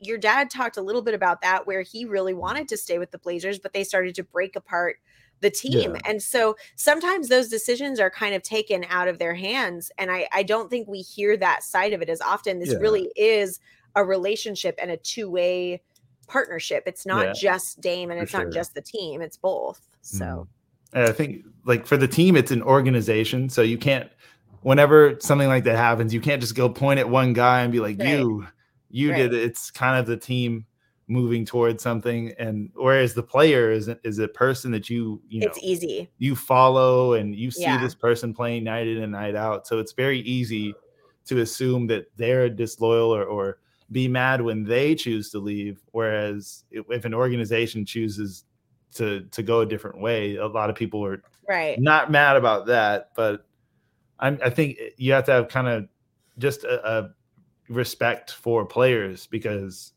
your 0.00 0.18
dad 0.18 0.50
talked 0.50 0.76
a 0.76 0.82
little 0.82 1.02
bit 1.02 1.14
about 1.14 1.40
that 1.42 1.66
where 1.66 1.82
he 1.82 2.04
really 2.04 2.34
wanted 2.34 2.68
to 2.68 2.76
stay 2.76 2.98
with 2.98 3.12
the 3.12 3.18
Blazers, 3.18 3.58
but 3.58 3.72
they 3.72 3.84
started 3.84 4.14
to 4.16 4.24
break 4.24 4.56
apart 4.56 4.96
the 5.40 5.50
team. 5.50 5.94
Yeah. 5.94 6.00
And 6.04 6.22
so 6.22 6.56
sometimes 6.76 7.28
those 7.28 7.48
decisions 7.48 8.00
are 8.00 8.10
kind 8.10 8.34
of 8.34 8.42
taken 8.42 8.84
out 8.88 9.08
of 9.08 9.18
their 9.18 9.34
hands. 9.34 9.90
And 9.98 10.10
I, 10.10 10.28
I 10.32 10.42
don't 10.42 10.68
think 10.68 10.88
we 10.88 10.98
hear 10.98 11.36
that 11.36 11.62
side 11.62 11.92
of 11.92 12.02
it 12.02 12.08
as 12.08 12.20
often. 12.20 12.58
This 12.58 12.72
yeah. 12.72 12.78
really 12.78 13.10
is 13.14 13.60
a 13.94 14.04
relationship 14.04 14.78
and 14.80 14.90
a 14.90 14.96
two 14.96 15.30
way 15.30 15.82
partnership. 16.28 16.84
It's 16.86 17.06
not 17.06 17.26
yeah, 17.26 17.32
just 17.32 17.80
Dame 17.80 18.10
and 18.10 18.20
it's 18.20 18.30
sure. 18.30 18.44
not 18.44 18.52
just 18.52 18.74
the 18.74 18.82
team, 18.82 19.20
it's 19.20 19.36
both. 19.36 19.80
So 20.02 20.46
mm. 20.94 21.08
I 21.08 21.12
think 21.12 21.44
like 21.64 21.86
for 21.86 21.96
the 21.96 22.08
team, 22.08 22.36
it's 22.36 22.50
an 22.50 22.62
organization. 22.62 23.48
So 23.48 23.62
you 23.62 23.78
can't, 23.78 24.10
whenever 24.62 25.18
something 25.20 25.48
like 25.48 25.64
that 25.64 25.76
happens, 25.76 26.14
you 26.14 26.20
can't 26.20 26.40
just 26.40 26.54
go 26.54 26.68
point 26.68 27.00
at 27.00 27.08
one 27.08 27.32
guy 27.32 27.62
and 27.62 27.72
be 27.72 27.80
like, 27.80 27.98
right. 27.98 28.18
you, 28.18 28.46
you 28.90 29.10
right. 29.10 29.16
did 29.18 29.34
it. 29.34 29.42
It's 29.42 29.70
kind 29.70 29.98
of 29.98 30.06
the 30.06 30.16
team 30.16 30.66
moving 31.08 31.44
towards 31.44 31.82
something 31.82 32.34
and 32.38 32.70
whereas 32.74 33.14
the 33.14 33.22
player 33.22 33.72
is 33.72 33.88
is 34.04 34.18
a 34.18 34.28
person 34.28 34.70
that 34.70 34.90
you 34.90 35.22
you 35.26 35.40
know 35.40 35.46
it's 35.46 35.58
easy 35.62 36.06
you 36.18 36.36
follow 36.36 37.14
and 37.14 37.34
you 37.34 37.50
see 37.50 37.62
yeah. 37.62 37.82
this 37.82 37.94
person 37.94 38.34
playing 38.34 38.62
night 38.62 38.86
in 38.86 39.02
and 39.02 39.12
night 39.12 39.34
out 39.34 39.66
so 39.66 39.78
it's 39.78 39.92
very 39.92 40.20
easy 40.20 40.74
to 41.24 41.40
assume 41.40 41.86
that 41.86 42.06
they're 42.16 42.50
disloyal 42.50 43.14
or, 43.14 43.24
or 43.24 43.58
be 43.90 44.08
mad 44.08 44.40
when 44.40 44.64
they 44.64 44.94
choose 44.94 45.30
to 45.30 45.38
leave 45.38 45.80
whereas 45.92 46.64
if 46.70 47.04
an 47.04 47.14
organization 47.14 47.84
chooses 47.84 48.44
to 48.92 49.20
to 49.30 49.42
go 49.42 49.60
a 49.60 49.66
different 49.66 50.00
way 50.00 50.36
a 50.36 50.46
lot 50.46 50.70
of 50.70 50.76
people 50.76 51.04
are 51.04 51.22
right 51.48 51.78
not 51.80 52.10
mad 52.10 52.36
about 52.36 52.66
that 52.66 53.10
but 53.14 53.46
I'm, 54.18 54.38
i 54.44 54.50
think 54.50 54.78
you 54.96 55.12
have 55.12 55.24
to 55.24 55.32
have 55.32 55.48
kind 55.48 55.68
of 55.68 55.88
just 56.38 56.64
a, 56.64 56.98
a 56.98 57.10
respect 57.68 58.32
for 58.32 58.64
players 58.64 59.26
because 59.26 59.92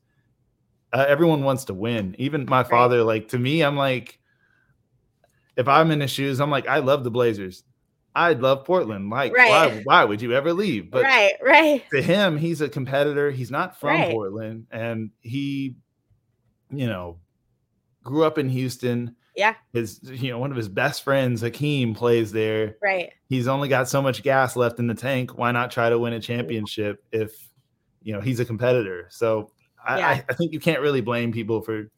uh, 0.94 1.06
everyone 1.08 1.44
wants 1.44 1.66
to 1.66 1.74
win. 1.74 2.16
Even 2.18 2.46
my 2.46 2.64
father, 2.64 2.98
right. 2.98 3.06
like 3.06 3.28
to 3.30 3.40
me, 3.40 3.62
I'm 3.62 3.78
like, 3.78 4.20
if 5.56 5.68
I'm 5.68 5.92
in 5.92 6.02
his 6.02 6.12
shoes, 6.12 6.40
I'm 6.40 6.52
like, 6.52 6.68
I 6.68 6.80
love 6.80 7.04
the 7.04 7.12
Blazers. 7.12 7.64
I 8.16 8.34
love 8.34 8.66
Portland. 8.66 9.10
Like, 9.10 9.34
right. 9.34 9.50
why, 9.50 9.82
why 9.84 10.04
would 10.04 10.22
you 10.22 10.34
ever 10.34 10.54
leave? 10.54 10.92
But 10.92 11.04
right, 11.04 11.34
right. 11.42 11.84
To 11.92 12.02
him, 12.02 12.38
he's 12.38 12.62
a 12.62 12.70
competitor. 12.70 13.32
He's 13.32 13.52
not 13.52 13.80
from 13.80 13.90
right. 13.90 14.12
Portland, 14.12 14.68
and 14.72 15.12
he, 15.22 15.76
you 16.70 16.88
know, 16.88 17.18
grew 18.04 18.24
up 18.26 18.38
in 18.38 18.50
Houston. 18.50 19.16
Yeah. 19.36 19.56
His, 19.74 20.02
you 20.04 20.32
know, 20.32 20.40
one 20.40 20.52
of 20.52 20.58
his 20.58 20.68
best 20.68 21.04
friends, 21.04 21.42
Hakeem, 21.42 21.96
plays 21.96 22.32
there. 22.32 22.76
Right. 22.82 23.12
He's 23.30 23.48
only 23.48 23.70
got 23.70 23.88
so 23.88 24.02
much 24.02 24.24
gas 24.24 24.58
left 24.58 24.80
in 24.80 24.88
the 24.88 24.94
tank. 24.94 25.38
Why 25.38 25.52
not 25.52 25.72
try 25.72 25.90
to 25.90 25.98
win 25.98 26.12
a 26.14 26.20
championship 26.20 27.04
if, 27.14 27.32
you 28.04 28.14
know, 28.14 28.20
he's 28.20 28.42
a 28.42 28.46
competitor? 28.46 29.08
So 29.10 29.52
I, 29.86 30.00
yeah. 30.00 30.22
I, 30.30 30.34
think 30.34 30.52
you 30.52 30.60
can't 30.60 30.82
really 30.82 31.02
blame 31.02 31.32
people 31.32 31.62
for 31.62 31.90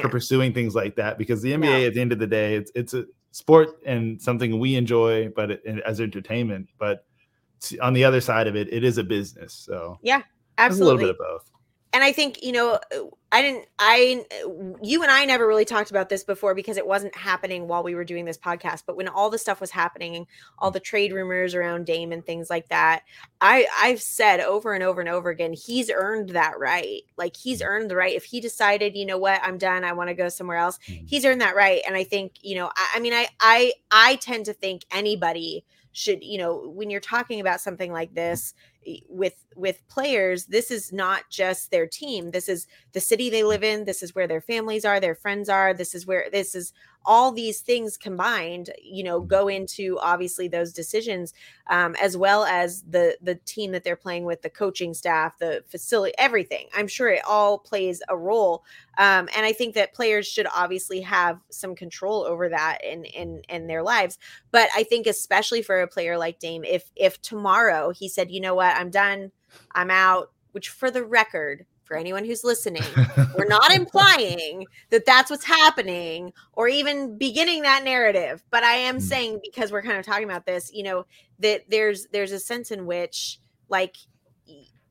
for 0.00 0.08
pursuing 0.08 0.52
things 0.52 0.74
like 0.74 0.96
that 0.96 1.16
because 1.16 1.40
the 1.42 1.52
NBA 1.52 1.60
no. 1.60 1.86
at 1.86 1.94
the 1.94 2.00
end 2.00 2.12
of 2.12 2.18
the 2.18 2.26
day 2.26 2.54
it's 2.54 2.70
it's 2.74 2.92
a 2.92 3.04
sport 3.32 3.78
and 3.86 4.20
something 4.20 4.58
we 4.58 4.74
enjoy 4.74 5.28
but 5.30 5.50
it, 5.50 5.62
as 5.86 6.00
entertainment 6.00 6.68
but 6.78 7.04
on 7.80 7.92
the 7.92 8.04
other 8.04 8.20
side 8.20 8.46
of 8.46 8.56
it 8.56 8.72
it 8.72 8.82
is 8.82 8.98
a 8.98 9.04
business 9.04 9.54
so 9.54 9.98
yeah 10.02 10.22
absolutely 10.58 11.04
a 11.04 11.06
little 11.06 11.14
bit 11.14 11.20
of 11.20 11.38
both 11.38 11.50
and 11.92 12.04
I 12.04 12.12
think 12.12 12.42
you 12.42 12.52
know 12.52 12.78
I 13.32 13.42
didn't 13.42 13.66
I 13.78 14.24
you 14.82 15.02
and 15.02 15.10
I 15.10 15.24
never 15.24 15.46
really 15.46 15.64
talked 15.64 15.90
about 15.90 16.08
this 16.08 16.24
before 16.24 16.54
because 16.54 16.76
it 16.76 16.86
wasn't 16.86 17.16
happening 17.16 17.68
while 17.68 17.82
we 17.82 17.94
were 17.94 18.04
doing 18.04 18.24
this 18.24 18.38
podcast 18.38 18.82
but 18.86 18.96
when 18.96 19.08
all 19.08 19.30
the 19.30 19.38
stuff 19.38 19.60
was 19.60 19.70
happening 19.70 20.26
all 20.58 20.70
the 20.70 20.80
trade 20.80 21.12
rumors 21.12 21.54
around 21.54 21.86
Dame 21.86 22.12
and 22.12 22.24
things 22.24 22.50
like 22.50 22.68
that 22.68 23.02
I 23.40 23.66
I've 23.80 24.02
said 24.02 24.40
over 24.40 24.72
and 24.72 24.82
over 24.82 25.00
and 25.00 25.10
over 25.10 25.30
again 25.30 25.52
he's 25.52 25.90
earned 25.90 26.30
that 26.30 26.58
right. 26.58 27.02
Like 27.16 27.36
he's 27.36 27.62
earned 27.62 27.90
the 27.90 27.96
right. 27.96 28.14
If 28.14 28.24
he 28.24 28.40
decided 28.40 28.96
you 28.96 29.06
know 29.06 29.18
what? 29.18 29.40
I'm 29.42 29.58
done. 29.58 29.84
I 29.84 29.92
want 29.92 30.08
to 30.08 30.14
go 30.14 30.28
somewhere 30.28 30.58
else 30.58 30.78
mm-hmm. 30.86 31.06
he's 31.06 31.24
earned 31.24 31.40
that 31.40 31.56
right. 31.56 31.82
And 31.86 31.96
I 31.96 32.04
think 32.04 32.34
you 32.42 32.56
know 32.56 32.70
I, 32.76 32.88
I 32.96 33.00
mean 33.00 33.14
I 33.14 33.28
I 33.40 33.72
I 33.90 34.16
tend 34.16 34.46
to 34.46 34.52
think 34.52 34.84
anybody 34.90 35.64
should 35.92 36.22
you 36.22 36.38
know 36.38 36.68
when 36.68 36.88
you're 36.90 37.00
talking 37.00 37.40
about 37.40 37.60
something 37.60 37.92
like 37.92 38.14
this 38.14 38.54
with 39.08 39.44
with 39.56 39.86
players 39.88 40.46
this 40.46 40.70
is 40.70 40.92
not 40.92 41.28
just 41.30 41.70
their 41.70 41.86
team. 41.86 42.30
This 42.30 42.48
is 42.48 42.66
the 42.92 43.00
city 43.00 43.28
they 43.28 43.44
live 43.44 43.62
in. 43.62 43.84
This 43.84 44.02
is 44.02 44.14
where 44.14 44.26
their 44.26 44.40
families 44.40 44.84
are 44.84 45.00
their 45.00 45.14
friends 45.14 45.48
are. 45.48 45.74
This 45.74 45.94
is 45.94 46.06
where 46.06 46.28
this 46.30 46.54
is 46.54 46.72
all 47.06 47.32
these 47.32 47.60
things 47.60 47.96
combined 47.96 48.70
you 48.82 49.02
know 49.02 49.20
go 49.20 49.48
into 49.48 49.98
obviously 50.00 50.48
those 50.48 50.70
decisions 50.72 51.32
um, 51.68 51.96
as 52.00 52.14
well 52.16 52.44
as 52.44 52.82
the 52.82 53.16
the 53.22 53.36
team 53.36 53.72
that 53.72 53.84
they're 53.84 53.96
playing 53.96 54.24
with 54.24 54.42
the 54.42 54.50
coaching 54.50 54.92
staff 54.92 55.38
the 55.38 55.62
facility 55.68 56.14
everything. 56.18 56.66
I'm 56.74 56.88
sure 56.88 57.08
it 57.08 57.22
all 57.26 57.58
plays 57.58 58.02
a 58.08 58.16
role 58.16 58.64
um, 59.00 59.28
and 59.34 59.44
i 59.44 59.52
think 59.52 59.74
that 59.74 59.92
players 59.92 60.28
should 60.28 60.46
obviously 60.54 61.00
have 61.00 61.40
some 61.50 61.74
control 61.74 62.22
over 62.22 62.48
that 62.48 62.78
in 62.84 63.04
in 63.04 63.42
in 63.48 63.66
their 63.66 63.82
lives 63.82 64.18
but 64.52 64.68
i 64.76 64.84
think 64.84 65.08
especially 65.08 65.62
for 65.62 65.80
a 65.80 65.88
player 65.88 66.16
like 66.16 66.38
dame 66.38 66.62
if 66.62 66.92
if 66.94 67.20
tomorrow 67.20 67.90
he 67.90 68.08
said 68.08 68.30
you 68.30 68.40
know 68.40 68.54
what 68.54 68.76
i'm 68.76 68.90
done 68.90 69.32
i'm 69.74 69.90
out 69.90 70.30
which 70.52 70.68
for 70.68 70.90
the 70.90 71.04
record 71.04 71.66
for 71.90 71.96
anyone 71.96 72.24
who's 72.24 72.44
listening, 72.44 72.84
we're 73.36 73.48
not 73.48 73.72
implying 73.74 74.64
that 74.90 75.04
that's 75.04 75.28
what's 75.28 75.44
happening 75.44 76.32
or 76.52 76.68
even 76.68 77.18
beginning 77.18 77.62
that 77.62 77.82
narrative. 77.82 78.44
But 78.48 78.62
I 78.62 78.76
am 78.76 78.98
mm. 78.98 79.02
saying 79.02 79.40
because 79.42 79.72
we're 79.72 79.82
kind 79.82 79.98
of 79.98 80.06
talking 80.06 80.22
about 80.22 80.46
this, 80.46 80.70
you 80.72 80.84
know, 80.84 81.04
that 81.40 81.62
there's 81.68 82.06
there's 82.12 82.30
a 82.30 82.38
sense 82.38 82.70
in 82.70 82.86
which 82.86 83.40
like 83.68 83.96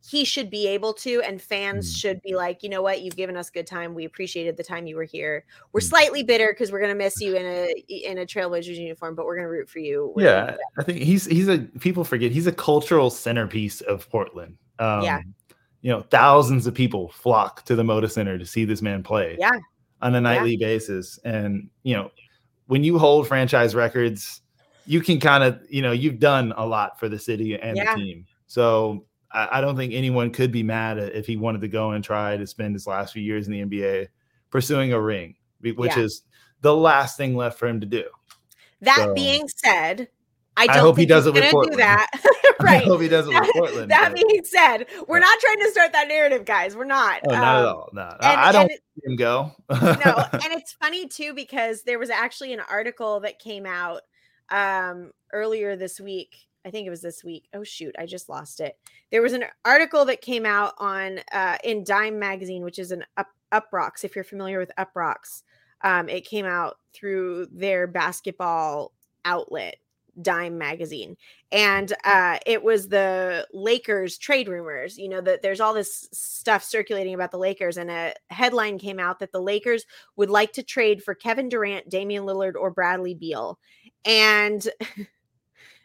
he 0.08 0.24
should 0.24 0.50
be 0.50 0.68
able 0.68 0.94
to 0.94 1.22
and 1.22 1.42
fans 1.42 1.94
mm. 1.94 1.98
should 1.98 2.22
be 2.22 2.36
like 2.36 2.64
you 2.64 2.70
know 2.70 2.82
what 2.82 3.02
you've 3.02 3.16
given 3.16 3.36
us 3.36 3.50
good 3.50 3.68
time 3.68 3.94
we 3.94 4.06
appreciated 4.06 4.56
the 4.56 4.64
time 4.64 4.88
you 4.88 4.96
were 4.96 5.04
here 5.04 5.44
we're 5.74 5.82
mm. 5.82 5.90
slightly 5.90 6.24
bitter 6.24 6.52
because 6.52 6.72
we're 6.72 6.80
going 6.80 6.92
to 6.92 6.98
miss 6.98 7.20
you 7.20 7.36
in 7.36 7.46
a 7.46 7.74
in 7.90 8.18
a 8.20 8.26
trailblazers 8.26 8.78
uniform 8.78 9.14
but 9.16 9.26
we're 9.26 9.36
going 9.36 9.46
to 9.46 9.52
root 9.52 9.70
for 9.70 9.80
you 9.80 10.14
yeah 10.18 10.56
i 10.78 10.84
think 10.84 11.00
he's 11.00 11.26
he's 11.26 11.48
a 11.48 11.60
people 11.80 12.04
forget 12.04 12.32
he's 12.32 12.48
a 12.48 12.52
cultural 12.52 13.10
centerpiece 13.10 13.82
of 13.82 14.10
portland 14.10 14.58
um, 14.80 15.04
yeah 15.04 15.22
you 15.82 15.92
know, 15.92 16.02
thousands 16.02 16.68
of 16.68 16.74
people 16.74 17.10
flock 17.10 17.64
to 17.66 17.76
the 17.76 17.84
Moda 17.84 18.12
Center 18.12 18.38
to 18.38 18.46
see 18.46 18.66
this 18.66 18.82
man 18.82 19.04
play. 19.04 19.38
Yeah. 19.40 19.52
On 20.02 20.16
a 20.16 20.22
nightly 20.22 20.56
yeah. 20.56 20.68
basis. 20.68 21.20
And, 21.24 21.70
you 21.84 21.96
know, 21.96 22.12
when 22.68 22.84
you 22.84 22.98
hold 22.98 23.28
franchise 23.28 23.76
records, 23.76 24.42
you 24.86 25.02
can 25.02 25.20
kind 25.20 25.44
of, 25.44 25.60
you 25.70 25.82
know, 25.82 25.92
you've 25.92 26.20
done 26.20 26.54
a 26.58 26.66
lot 26.66 27.00
for 27.00 27.10
the 27.10 27.20
city 27.20 27.60
and 27.60 27.78
yeah. 27.78 27.96
the 27.96 28.02
team. 28.02 28.26
So 28.48 29.06
I, 29.32 29.60
I, 29.60 29.62
don't 29.62 29.76
think 29.76 29.94
anyone 29.94 30.32
could 30.32 30.52
be 30.52 30.64
mad 30.64 30.98
if 30.98 31.26
he 31.26 31.38
wanted 31.38 31.62
to 31.62 31.68
go 31.68 31.92
and 31.92 32.04
try 32.04 32.38
to 32.38 32.48
spend 32.48 32.76
his 32.76 32.88
last 32.88 33.14
few 33.14 33.22
years 33.22 33.48
in 33.48 33.54
the 33.54 33.62
NBA 33.64 34.08
pursuing 34.50 34.94
a 34.94 35.00
ring, 35.00 35.36
which 35.62 35.96
yeah. 35.96 36.04
is 36.04 36.24
the 36.62 36.76
last 36.76 37.18
thing 37.18 37.36
left 37.36 37.60
for 37.60 37.68
him 37.68 37.80
to 37.80 37.86
do. 37.86 38.04
That 38.82 38.98
so, 38.98 39.14
being 39.14 39.48
said, 39.48 40.08
I 40.58 40.68
don't 40.68 40.76
I 40.78 40.80
hope 40.80 40.98
he 40.98 41.06
does 41.06 41.28
it 41.28 41.34
with 41.34 41.52
Portland. 41.52 41.78
Do 41.78 41.78
that. 41.78 42.10
right. 42.62 42.82
I 42.82 42.86
hope 42.86 43.02
he 43.02 43.08
does 43.08 43.28
it 43.28 43.34
with 43.34 43.50
Portland. 43.54 43.92
that 43.92 44.12
but... 44.14 44.16
being 44.16 44.44
said, 44.44 44.86
we're 45.08 45.20
not 45.20 45.40
trying 45.40 45.60
to 45.60 45.72
start 45.72 45.92
that 45.94 46.08
narrative, 46.08 46.46
guys. 46.46 46.76
We're 46.76 46.86
not. 46.86 47.22
Oh, 47.28 47.32
not 47.32 47.44
um, 47.44 47.44
at 47.44 47.66
all. 47.66 47.90
No, 47.94 48.02
and, 48.02 48.40
I 48.40 48.52
don't 48.52 48.70
see 48.70 48.78
him 49.06 49.16
go. 49.16 49.52
no, 49.70 49.78
and 50.34 50.54
it's 50.54 50.74
funny 50.74 51.08
too 51.08 51.34
because 51.34 51.84
there 51.84 52.00
was 52.00 52.10
actually 52.10 52.54
an 52.54 52.62
article 52.70 53.22
that 53.22 53.40
came 53.40 53.66
out 53.66 54.02
um, 54.50 55.12
earlier 55.34 55.76
this 55.76 56.00
week. 56.00 56.36
I 56.70 56.72
think 56.72 56.86
it 56.86 56.92
was 56.92 57.02
this 57.02 57.24
week. 57.24 57.50
Oh 57.56 57.64
shoot, 57.64 57.96
I 57.98 58.06
just 58.06 58.30
lost 58.30 58.60
it. 58.60 58.78
There 59.10 59.24
was 59.24 59.34
an 59.34 59.46
article 59.66 60.06
that 60.06 60.22
came 60.22 60.46
out 60.46 60.76
on 60.78 61.20
uh, 61.34 61.58
in 61.64 61.84
Dime 61.84 62.20
magazine, 62.20 62.64
which 62.64 62.78
is 62.78 62.92
an 62.92 63.04
up 63.18 63.30
Uproxx. 63.52 64.04
If 64.04 64.14
you're 64.16 64.24
familiar 64.24 64.60
with 64.60 64.72
Uproxx, 64.78 65.42
um, 65.82 66.10
it 66.10 66.28
came 66.28 66.46
out 66.46 66.78
through 66.94 67.48
their 67.52 67.88
basketball 67.88 68.92
outlet 69.26 69.78
Dime 70.22 70.60
magazine. 70.60 71.18
And 71.52 71.92
uh, 72.04 72.38
it 72.46 72.64
was 72.64 72.88
the 72.88 73.48
Lakers 73.52 74.20
trade 74.20 74.48
rumors. 74.48 74.96
You 74.96 75.10
know, 75.10 75.22
that 75.22 75.42
there's 75.42 75.60
all 75.60 75.74
this 75.74 76.08
stuff 76.12 76.64
circulating 76.64 77.16
about 77.16 77.32
the 77.32 77.40
Lakers, 77.40 77.78
and 77.78 77.90
a 77.90 78.14
headline 78.30 78.78
came 78.78 79.00
out 79.00 79.18
that 79.22 79.32
the 79.32 79.42
Lakers 79.42 79.88
would 80.18 80.30
like 80.30 80.54
to 80.54 80.62
trade 80.62 81.02
for 81.02 81.16
Kevin 81.16 81.50
Durant, 81.50 81.90
Damian 81.90 82.26
Lillard, 82.26 82.54
or 82.54 82.70
Bradley 82.70 83.16
Beal. 83.16 83.58
And 84.06 84.70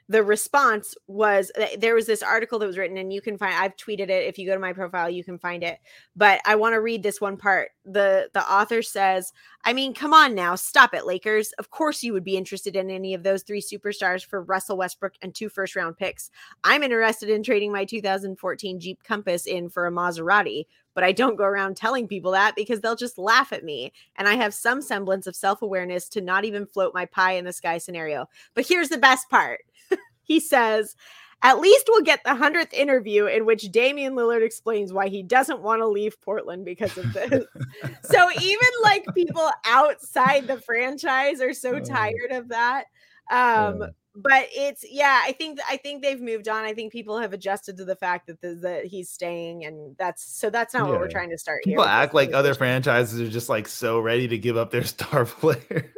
the 0.08 0.22
response 0.22 0.94
was 1.06 1.50
eh, 1.56 1.76
there 1.78 1.94
was 1.94 2.06
this 2.06 2.22
article 2.22 2.58
that 2.58 2.66
was 2.66 2.78
written 2.78 2.98
and 2.98 3.12
you 3.12 3.20
can 3.20 3.38
find 3.38 3.54
I've 3.54 3.76
tweeted 3.76 4.10
it. 4.10 4.26
If 4.26 4.38
you 4.38 4.46
go 4.46 4.54
to 4.54 4.60
my 4.60 4.72
profile 4.72 5.08
you 5.10 5.24
can 5.24 5.38
find 5.38 5.62
it. 5.62 5.78
But 6.16 6.40
I 6.46 6.56
want 6.56 6.74
to 6.74 6.80
read 6.80 7.02
this 7.02 7.20
one 7.20 7.36
part 7.36 7.70
the 7.84 8.30
the 8.32 8.42
author 8.50 8.80
says 8.82 9.32
I 9.64 9.72
mean 9.72 9.92
come 9.92 10.14
on 10.14 10.34
now 10.34 10.54
stop 10.54 10.94
it 10.94 11.06
Lakers 11.06 11.52
of 11.58 11.70
course 11.70 12.02
you 12.02 12.12
would 12.14 12.24
be 12.24 12.36
interested 12.36 12.76
in 12.76 12.90
any 12.90 13.12
of 13.12 13.22
those 13.22 13.42
three 13.42 13.60
superstars 13.60 14.24
for 14.24 14.42
Russell 14.42 14.78
Westbrook 14.78 15.14
and 15.20 15.34
two 15.34 15.48
first 15.48 15.76
round 15.76 15.98
picks 15.98 16.30
I'm 16.64 16.82
interested 16.82 17.28
in 17.28 17.42
trading 17.42 17.72
my 17.72 17.84
2014 17.84 18.80
Jeep 18.80 19.02
Compass 19.04 19.46
in 19.46 19.68
for 19.68 19.86
a 19.86 19.92
Maserati 19.92 20.64
but 20.94 21.04
I 21.04 21.12
don't 21.12 21.36
go 21.36 21.44
around 21.44 21.76
telling 21.76 22.08
people 22.08 22.30
that 22.32 22.54
because 22.56 22.80
they'll 22.80 22.96
just 22.96 23.18
laugh 23.18 23.52
at 23.52 23.64
me. 23.64 23.92
And 24.16 24.28
I 24.28 24.34
have 24.34 24.54
some 24.54 24.80
semblance 24.80 25.26
of 25.26 25.36
self 25.36 25.60
awareness 25.60 26.08
to 26.10 26.20
not 26.20 26.44
even 26.44 26.66
float 26.66 26.94
my 26.94 27.04
pie 27.04 27.32
in 27.32 27.44
the 27.44 27.52
sky 27.52 27.78
scenario. 27.78 28.28
But 28.54 28.66
here's 28.66 28.88
the 28.88 28.98
best 28.98 29.28
part 29.28 29.60
he 30.22 30.40
says, 30.40 30.96
at 31.44 31.60
least 31.60 31.86
we'll 31.88 32.02
get 32.02 32.24
the 32.24 32.30
100th 32.30 32.72
interview 32.72 33.26
in 33.26 33.46
which 33.46 33.70
Damian 33.70 34.14
Lillard 34.14 34.42
explains 34.42 34.92
why 34.92 35.08
he 35.08 35.22
doesn't 35.22 35.60
want 35.60 35.80
to 35.80 35.86
leave 35.86 36.20
Portland 36.20 36.64
because 36.64 36.98
of 36.98 37.12
this. 37.12 37.44
so 38.02 38.30
even 38.40 38.68
like 38.82 39.04
people 39.14 39.48
outside 39.64 40.48
the 40.48 40.60
franchise 40.60 41.40
are 41.40 41.54
so 41.54 41.76
oh. 41.76 41.80
tired 41.80 42.32
of 42.32 42.48
that. 42.48 42.86
Um, 43.30 43.80
yeah 43.80 43.86
but 44.14 44.46
it's 44.52 44.84
yeah 44.88 45.22
i 45.24 45.32
think 45.32 45.58
i 45.68 45.76
think 45.76 46.02
they've 46.02 46.20
moved 46.20 46.48
on 46.48 46.64
i 46.64 46.72
think 46.72 46.92
people 46.92 47.18
have 47.18 47.32
adjusted 47.32 47.76
to 47.76 47.84
the 47.84 47.96
fact 47.96 48.26
that 48.26 48.40
the, 48.40 48.54
that 48.54 48.86
he's 48.86 49.10
staying 49.10 49.64
and 49.64 49.96
that's 49.98 50.24
so 50.24 50.50
that's 50.50 50.72
not 50.72 50.84
yeah. 50.84 50.90
what 50.90 51.00
we're 51.00 51.08
trying 51.08 51.30
to 51.30 51.38
start 51.38 51.62
people 51.64 51.84
act 51.84 52.14
like 52.14 52.32
other 52.32 52.54
franchises 52.54 53.20
are 53.20 53.28
just 53.28 53.48
like 53.48 53.66
so 53.66 53.98
ready 53.98 54.28
to 54.28 54.38
give 54.38 54.56
up 54.56 54.70
their 54.70 54.84
star 54.84 55.24
player 55.24 55.92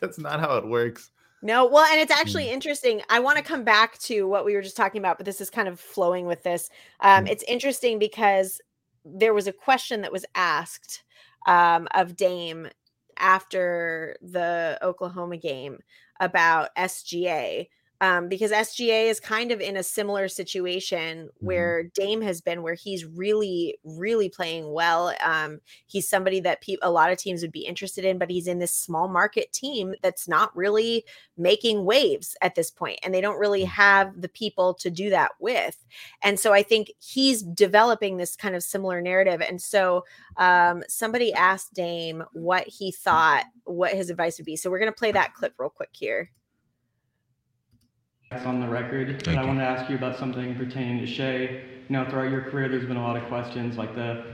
that's 0.00 0.18
not 0.18 0.40
how 0.40 0.56
it 0.56 0.66
works 0.66 1.10
no 1.42 1.66
well 1.66 1.84
and 1.84 2.00
it's 2.00 2.12
actually 2.12 2.44
mm. 2.44 2.52
interesting 2.52 3.00
i 3.08 3.20
want 3.20 3.36
to 3.36 3.44
come 3.44 3.64
back 3.64 3.98
to 3.98 4.26
what 4.26 4.44
we 4.44 4.54
were 4.54 4.62
just 4.62 4.76
talking 4.76 4.98
about 4.98 5.16
but 5.16 5.26
this 5.26 5.40
is 5.40 5.50
kind 5.50 5.68
of 5.68 5.78
flowing 5.78 6.26
with 6.26 6.42
this 6.42 6.70
um, 7.00 7.24
mm. 7.24 7.30
it's 7.30 7.44
interesting 7.44 7.98
because 7.98 8.60
there 9.04 9.34
was 9.34 9.46
a 9.46 9.52
question 9.52 10.00
that 10.02 10.12
was 10.12 10.24
asked 10.34 11.04
um, 11.46 11.88
of 11.94 12.16
dame 12.16 12.68
after 13.18 14.16
the 14.22 14.78
oklahoma 14.82 15.36
game 15.36 15.78
about 16.20 16.74
SGA 16.76 17.68
um, 18.00 18.28
because 18.28 18.52
SGA 18.52 19.06
is 19.06 19.18
kind 19.18 19.50
of 19.50 19.60
in 19.60 19.76
a 19.76 19.82
similar 19.82 20.28
situation 20.28 21.26
mm-hmm. 21.26 21.46
where 21.46 21.84
Dame 21.94 22.20
has 22.22 22.40
been, 22.40 22.62
where 22.62 22.74
he's 22.74 23.04
really, 23.04 23.78
really 23.84 24.28
playing 24.28 24.72
well. 24.72 25.14
Um, 25.22 25.60
he's 25.86 26.08
somebody 26.08 26.40
that 26.40 26.62
pe- 26.62 26.76
a 26.82 26.90
lot 26.90 27.10
of 27.10 27.18
teams 27.18 27.42
would 27.42 27.52
be 27.52 27.66
interested 27.66 28.04
in, 28.04 28.18
but 28.18 28.30
he's 28.30 28.46
in 28.46 28.60
this 28.60 28.72
small 28.72 29.08
market 29.08 29.52
team 29.52 29.94
that's 30.02 30.28
not 30.28 30.56
really 30.56 31.04
making 31.36 31.84
waves 31.84 32.36
at 32.40 32.54
this 32.54 32.70
point, 32.70 32.98
and 33.02 33.12
they 33.12 33.20
don't 33.20 33.38
really 33.38 33.64
mm. 33.64 33.68
have 33.68 34.20
the 34.20 34.28
people 34.28 34.74
to 34.74 34.90
do 34.90 35.10
that 35.10 35.32
with. 35.40 35.84
And 36.22 36.38
so 36.38 36.52
I 36.52 36.62
think 36.62 36.92
he's 37.00 37.42
developing 37.42 38.16
this 38.16 38.36
kind 38.36 38.54
of 38.54 38.62
similar 38.62 39.00
narrative. 39.00 39.40
And 39.40 39.60
so 39.60 40.04
um, 40.36 40.84
somebody 40.88 41.32
asked 41.32 41.74
Dame 41.74 42.22
what 42.32 42.66
he 42.66 42.92
thought, 42.92 43.44
what 43.64 43.92
his 43.92 44.10
advice 44.10 44.38
would 44.38 44.46
be. 44.46 44.56
So 44.56 44.70
we're 44.70 44.78
going 44.78 44.92
to 44.92 44.98
play 44.98 45.12
that 45.12 45.34
clip 45.34 45.54
real 45.58 45.70
quick 45.70 45.90
here 45.92 46.30
on 48.30 48.60
the 48.60 48.68
record. 48.68 49.22
Thank 49.22 49.38
I 49.38 49.44
want 49.44 49.58
to 49.58 49.64
ask 49.64 49.88
you 49.88 49.96
about 49.96 50.18
something 50.18 50.54
pertaining 50.56 50.98
to 51.00 51.06
Shai. 51.06 51.40
You 51.40 51.60
know, 51.88 52.04
throughout 52.08 52.30
your 52.30 52.42
career, 52.42 52.68
there's 52.68 52.84
been 52.84 52.98
a 52.98 53.02
lot 53.02 53.16
of 53.16 53.24
questions 53.24 53.78
like 53.78 53.94
the 53.94 54.24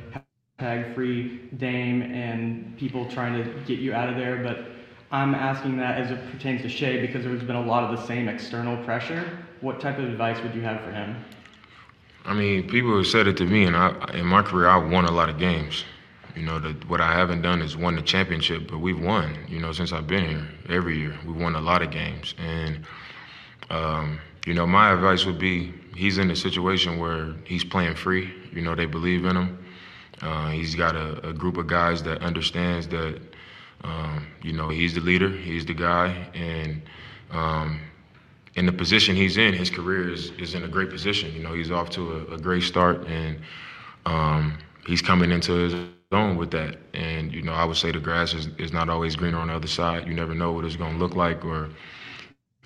hashtag 0.61 0.95
free 0.95 1.43
Dame 1.57 2.03
and 2.03 2.77
people 2.77 3.09
trying 3.09 3.43
to 3.43 3.61
get 3.67 3.79
you 3.79 3.95
out 3.95 4.09
of 4.09 4.17
there. 4.17 4.43
But 4.43 4.67
I'm 5.13 5.35
asking 5.35 5.77
that 5.79 6.01
as 6.01 6.11
it 6.11 6.31
pertains 6.33 6.63
to 6.63 6.69
Shai 6.69 7.01
because 7.01 7.25
there's 7.25 7.45
been 7.45 7.57
a 7.57 7.65
lot 7.65 7.85
of 7.85 7.97
the 7.97 8.07
same 8.07 8.29
external 8.29 8.83
pressure. 8.85 9.39
What 9.61 9.81
type 9.81 9.99
of 9.99 10.05
advice 10.05 10.43
would 10.43 10.55
you 10.55 10.63
have 10.63 10.81
for 10.81 10.91
him? 10.91 11.17
I 12.25 12.35
mean, 12.35 12.69
people 12.69 12.97
have 12.97 13.07
said 13.07 13.27
it 13.27 13.37
to 13.37 13.45
me, 13.45 13.65
and 13.65 13.77
I, 13.77 13.95
in 14.15 14.27
my 14.27 14.43
career, 14.43 14.67
I've 14.67 14.91
won 14.91 15.05
a 15.05 15.11
lot 15.11 15.29
of 15.29 15.39
games. 15.39 15.85
You 16.35 16.43
know, 16.43 16.59
the, 16.59 16.71
what 16.89 17.01
I 17.01 17.13
haven't 17.13 17.43
done 17.43 17.63
is 17.63 17.77
won 17.77 17.95
the 17.95 18.03
championship, 18.03 18.69
but 18.69 18.79
we've 18.79 19.01
won. 19.01 19.37
You 19.47 19.61
know, 19.61 19.73
since 19.73 19.93
I've 19.93 20.09
been 20.09 20.29
here, 20.29 20.49
every 20.69 20.99
year 20.99 21.17
we've 21.25 21.37
won 21.37 21.55
a 21.55 21.61
lot 21.61 21.83
of 21.83 21.91
games, 21.93 22.35
and 22.39 22.85
um, 23.71 24.21
you 24.47 24.55
know, 24.55 24.67
my 24.67 24.93
advice 24.93 25.25
would 25.25 25.39
be 25.39 25.73
he's 25.97 26.19
in 26.19 26.31
a 26.31 26.37
situation 26.37 26.99
where 26.99 27.35
he's 27.45 27.65
playing 27.65 27.95
free. 27.95 28.33
You 28.53 28.63
know, 28.63 28.75
they 28.75 28.87
believe 28.87 29.25
in 29.25 29.37
him. 29.37 29.65
Uh, 30.21 30.51
he's 30.51 30.75
got 30.75 30.95
a, 30.95 31.29
a, 31.29 31.33
group 31.33 31.57
of 31.57 31.67
guys 31.67 32.03
that 32.05 32.23
understands 32.23 32.87
that, 32.89 33.21
um, 33.83 34.27
you 34.43 34.53
know, 34.53 34.69
he's 34.69 34.95
the 34.95 35.01
leader, 35.01 35.29
he's 35.29 35.67
the 35.67 35.75
guy, 35.75 36.09
and 36.35 36.81
um, 37.33 37.81
in 38.55 38.65
the 38.65 38.73
position 38.73 39.17
he's 39.17 39.37
in, 39.37 39.53
his 39.53 39.71
career 39.71 40.13
is, 40.13 40.31
is 40.33 40.55
in 40.55 40.63
a 40.63 40.69
great 40.69 40.89
position. 40.89 41.33
You 41.35 41.43
know, 41.43 41.53
he's 41.53 41.71
off 41.71 41.91
to 41.91 42.27
a, 42.31 42.35
a 42.35 42.39
great 42.39 42.63
start, 42.63 43.07
and 43.09 43.39
um, 44.07 44.57
he's 44.87 45.03
coming 45.03 45.33
into 45.33 45.53
his 45.53 45.75
own 45.75 46.37
with 46.37 46.51
that. 46.53 46.79
And 46.95 47.33
you 47.33 47.43
know, 47.43 47.53
I 47.53 47.65
would 47.65 47.77
say 47.77 47.91
the 47.91 48.01
grass 48.01 48.35
is, 48.35 48.49
is 48.59 48.73
not 48.73 48.89
always 48.89 49.17
greener 49.17 49.39
on 49.39 49.49
the 49.49 49.55
other 49.55 49.69
side. 49.69 50.07
You 50.07 50.15
never 50.15 50.35
know 50.35 50.53
what 50.53 50.65
it's 50.65 50.77
going 50.77 50.93
to 50.93 50.99
look 50.99 51.15
like, 51.17 51.45
or 51.45 51.69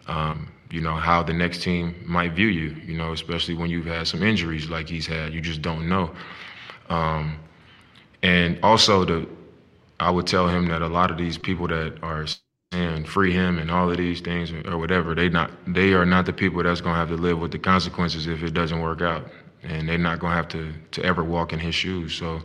um, 0.08 0.48
you 0.70 0.80
know, 0.80 0.94
how 0.96 1.22
the 1.22 1.34
next 1.34 1.62
team 1.62 1.94
might 2.06 2.32
view 2.32 2.48
you, 2.48 2.76
you 2.86 2.96
know, 2.98 3.12
especially 3.12 3.54
when 3.54 3.70
you've 3.70 3.86
had 3.86 4.08
some 4.08 4.22
injuries 4.22 4.70
like 4.70 4.88
he's 4.88 5.06
had. 5.06 5.32
You 5.34 5.40
just 5.40 5.62
don't 5.62 5.88
know. 5.88 6.12
Um, 6.90 7.38
and 8.22 8.58
also, 8.62 9.04
the, 9.04 9.28
I 10.00 10.10
would 10.10 10.26
tell 10.26 10.48
him 10.48 10.68
that 10.68 10.82
a 10.82 10.88
lot 10.88 11.10
of 11.10 11.18
these 11.18 11.38
people 11.38 11.68
that 11.68 11.98
are 12.02 12.26
saying 12.72 13.04
free 13.06 13.32
him 13.32 13.58
and 13.58 13.70
all 13.70 13.90
of 13.90 13.98
these 13.98 14.20
things 14.20 14.52
or 14.66 14.78
whatever, 14.78 15.14
they 15.14 15.28
not 15.28 15.52
they 15.66 15.94
are 15.94 16.06
not 16.06 16.26
the 16.26 16.32
people 16.32 16.62
that's 16.62 16.80
gonna 16.82 16.96
have 16.96 17.08
to 17.08 17.16
live 17.16 17.38
with 17.40 17.52
the 17.52 17.58
consequences 17.58 18.26
if 18.26 18.42
it 18.42 18.54
doesn't 18.54 18.80
work 18.80 19.02
out, 19.02 19.28
and 19.62 19.88
they're 19.88 19.98
not 19.98 20.20
gonna 20.20 20.34
have 20.34 20.48
to 20.48 20.72
to 20.92 21.04
ever 21.04 21.24
walk 21.24 21.52
in 21.52 21.58
his 21.58 21.74
shoes. 21.74 22.14
So 22.14 22.42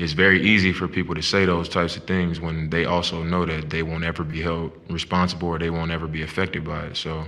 it's 0.00 0.14
very 0.14 0.40
easy 0.42 0.72
for 0.72 0.88
people 0.88 1.14
to 1.14 1.20
say 1.20 1.44
those 1.44 1.68
types 1.68 1.94
of 1.94 2.04
things 2.04 2.40
when 2.40 2.70
they 2.70 2.86
also 2.86 3.22
know 3.22 3.44
that 3.44 3.68
they 3.68 3.82
won't 3.82 4.02
ever 4.02 4.24
be 4.24 4.40
held 4.40 4.72
responsible 4.88 5.48
or 5.48 5.58
they 5.58 5.68
won't 5.68 5.90
ever 5.90 6.06
be 6.06 6.22
affected 6.22 6.64
by 6.64 6.86
it. 6.86 6.96
So 6.96 7.26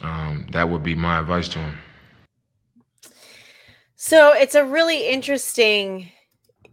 um, 0.00 0.48
that 0.50 0.68
would 0.68 0.82
be 0.82 0.96
my 0.96 1.20
advice 1.20 1.46
to 1.50 1.60
them. 1.60 1.78
So 3.94 4.32
it's 4.32 4.56
a 4.56 4.64
really 4.64 5.08
interesting, 5.08 6.10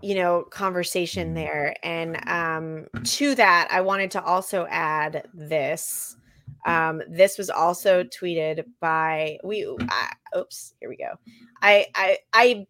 you 0.01 0.15
know, 0.15 0.45
conversation 0.49 1.35
there. 1.35 1.75
And 1.83 2.27
um, 2.27 2.87
to 3.03 3.35
that, 3.35 3.67
I 3.69 3.81
wanted 3.81 4.09
to 4.11 4.23
also 4.23 4.65
add 4.67 5.29
this. 5.31 6.17
Um, 6.65 7.03
this 7.07 7.37
was 7.37 7.51
also 7.51 8.03
tweeted 8.03 8.63
by 8.79 9.37
we. 9.43 9.63
Uh, 9.65 10.39
oops, 10.39 10.73
here 10.79 10.89
we 10.89 10.97
go. 10.97 11.11
I 11.61 11.85
I 11.93 12.17
I 12.33 12.65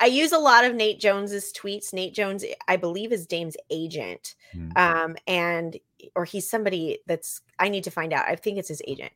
I 0.00 0.06
use 0.06 0.32
a 0.32 0.38
lot 0.38 0.64
of 0.64 0.74
Nate 0.74 1.00
Jones's 1.00 1.52
tweets. 1.52 1.92
Nate 1.92 2.14
Jones, 2.14 2.44
I 2.68 2.76
believe, 2.76 3.12
is 3.12 3.26
Dame's 3.26 3.56
agent, 3.70 4.36
mm-hmm. 4.54 4.70
um, 4.76 5.16
and 5.26 5.76
or 6.14 6.24
he's 6.24 6.48
somebody 6.48 7.00
that's 7.06 7.40
I 7.58 7.68
need 7.68 7.84
to 7.84 7.90
find 7.90 8.12
out. 8.12 8.26
I 8.26 8.36
think 8.36 8.58
it's 8.58 8.68
his 8.68 8.82
agent. 8.86 9.12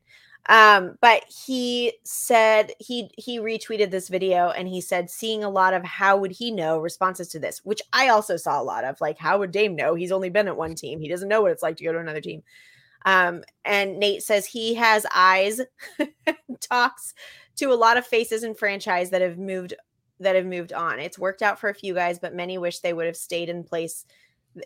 Um, 0.49 0.97
but 0.99 1.23
he 1.45 1.93
said 2.03 2.73
he 2.79 3.09
he 3.17 3.39
retweeted 3.39 3.91
this 3.91 4.09
video 4.09 4.49
and 4.49 4.67
he 4.67 4.81
said 4.81 5.09
seeing 5.09 5.43
a 5.43 5.49
lot 5.49 5.73
of 5.73 5.85
how 5.85 6.17
would 6.17 6.31
he 6.31 6.51
know 6.51 6.79
responses 6.79 7.29
to 7.29 7.39
this, 7.39 7.61
which 7.63 7.81
I 7.93 8.09
also 8.09 8.35
saw 8.35 8.61
a 8.61 8.63
lot 8.63 8.83
of 8.83 8.99
like 8.99 9.17
how 9.17 9.39
would 9.39 9.51
Dame 9.51 9.75
know? 9.75 9.95
He's 9.95 10.11
only 10.11 10.29
been 10.29 10.49
at 10.49 10.57
one 10.57 10.75
team. 10.75 10.99
He 10.99 11.07
doesn't 11.07 11.29
know 11.29 11.41
what 11.41 11.51
it's 11.51 11.63
like 11.63 11.77
to 11.77 11.83
go 11.85 11.93
to 11.93 11.99
another 11.99 12.21
team. 12.21 12.43
Um, 13.05 13.43
and 13.65 13.99
Nate 13.99 14.23
says 14.23 14.45
he 14.45 14.75
has 14.75 15.05
eyes, 15.13 15.61
talks 16.59 17.13
to 17.57 17.71
a 17.71 17.75
lot 17.75 17.97
of 17.97 18.05
faces 18.05 18.43
in 18.43 18.55
franchise 18.55 19.09
that 19.11 19.21
have 19.21 19.37
moved 19.37 19.73
that 20.19 20.35
have 20.35 20.45
moved 20.45 20.73
on. 20.73 20.99
It's 20.99 21.19
worked 21.19 21.41
out 21.41 21.59
for 21.59 21.69
a 21.69 21.73
few 21.73 21.93
guys, 21.93 22.19
but 22.19 22.33
many 22.33 22.57
wish 22.57 22.79
they 22.79 22.93
would 22.93 23.05
have 23.05 23.17
stayed 23.17 23.49
in 23.49 23.63
place 23.63 24.05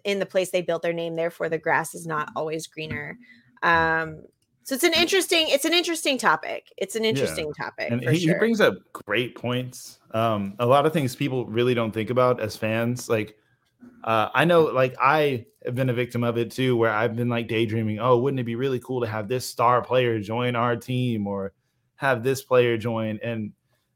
in 0.04 0.20
the 0.20 0.26
place 0.26 0.52
they 0.52 0.62
built 0.62 0.82
their 0.82 0.94
name. 0.94 1.16
Therefore, 1.16 1.50
the 1.50 1.58
grass 1.58 1.96
is 1.96 2.06
not 2.06 2.30
always 2.36 2.68
greener. 2.68 3.18
Um, 3.64 4.24
so 4.64 4.76
it's 4.76 4.84
an 4.84 4.94
interesting, 4.94 5.48
it's 5.48 5.64
an 5.64 5.74
interesting 5.74 6.18
topic. 6.18 6.74
It's 6.76 6.96
an 6.96 7.06
interesting 7.06 7.54
yeah. 7.58 7.66
topic. 7.66 7.90
And 7.90 8.02
he, 8.02 8.20
sure. 8.20 8.34
he, 8.34 8.40
brings 8.40 8.60
up 8.60 8.76
great 8.92 9.34
points. 9.34 10.00
Um, 10.12 10.56
a 10.60 10.66
lot 10.66 10.86
of 10.86 10.92
things 10.92 11.16
people 11.16 11.46
really 11.46 11.74
don't 11.74 11.94
think 11.94 12.10
about 12.10 12.42
as 12.42 12.58
fans. 12.58 13.08
Like, 13.08 13.38
uh, 14.04 14.28
I 14.34 14.44
know, 14.44 14.64
like 14.64 14.94
I 15.02 15.46
have 15.66 15.76
been 15.76 15.90
a 15.90 15.94
victim 15.94 16.24
of 16.24 16.38
it 16.38 16.52
too, 16.52 16.76
where 16.76 16.92
I've 16.92 17.16
been 17.16 17.30
like 17.30 17.48
daydreaming. 17.48 18.00
Oh, 18.00 18.18
wouldn't 18.18 18.42
it 18.42 18.44
be 18.44 18.56
really 18.56 18.80
cool 18.80 19.00
to 19.02 19.08
have 19.08 19.30
this 19.30 19.46
star 19.46 19.82
player 19.82 20.20
join 20.20 20.56
our 20.58 20.76
team 20.76 21.28
or 21.28 21.54
have 21.96 22.22
this 22.22 22.42
player 22.42 22.78
join? 22.78 23.20
And 23.24 23.54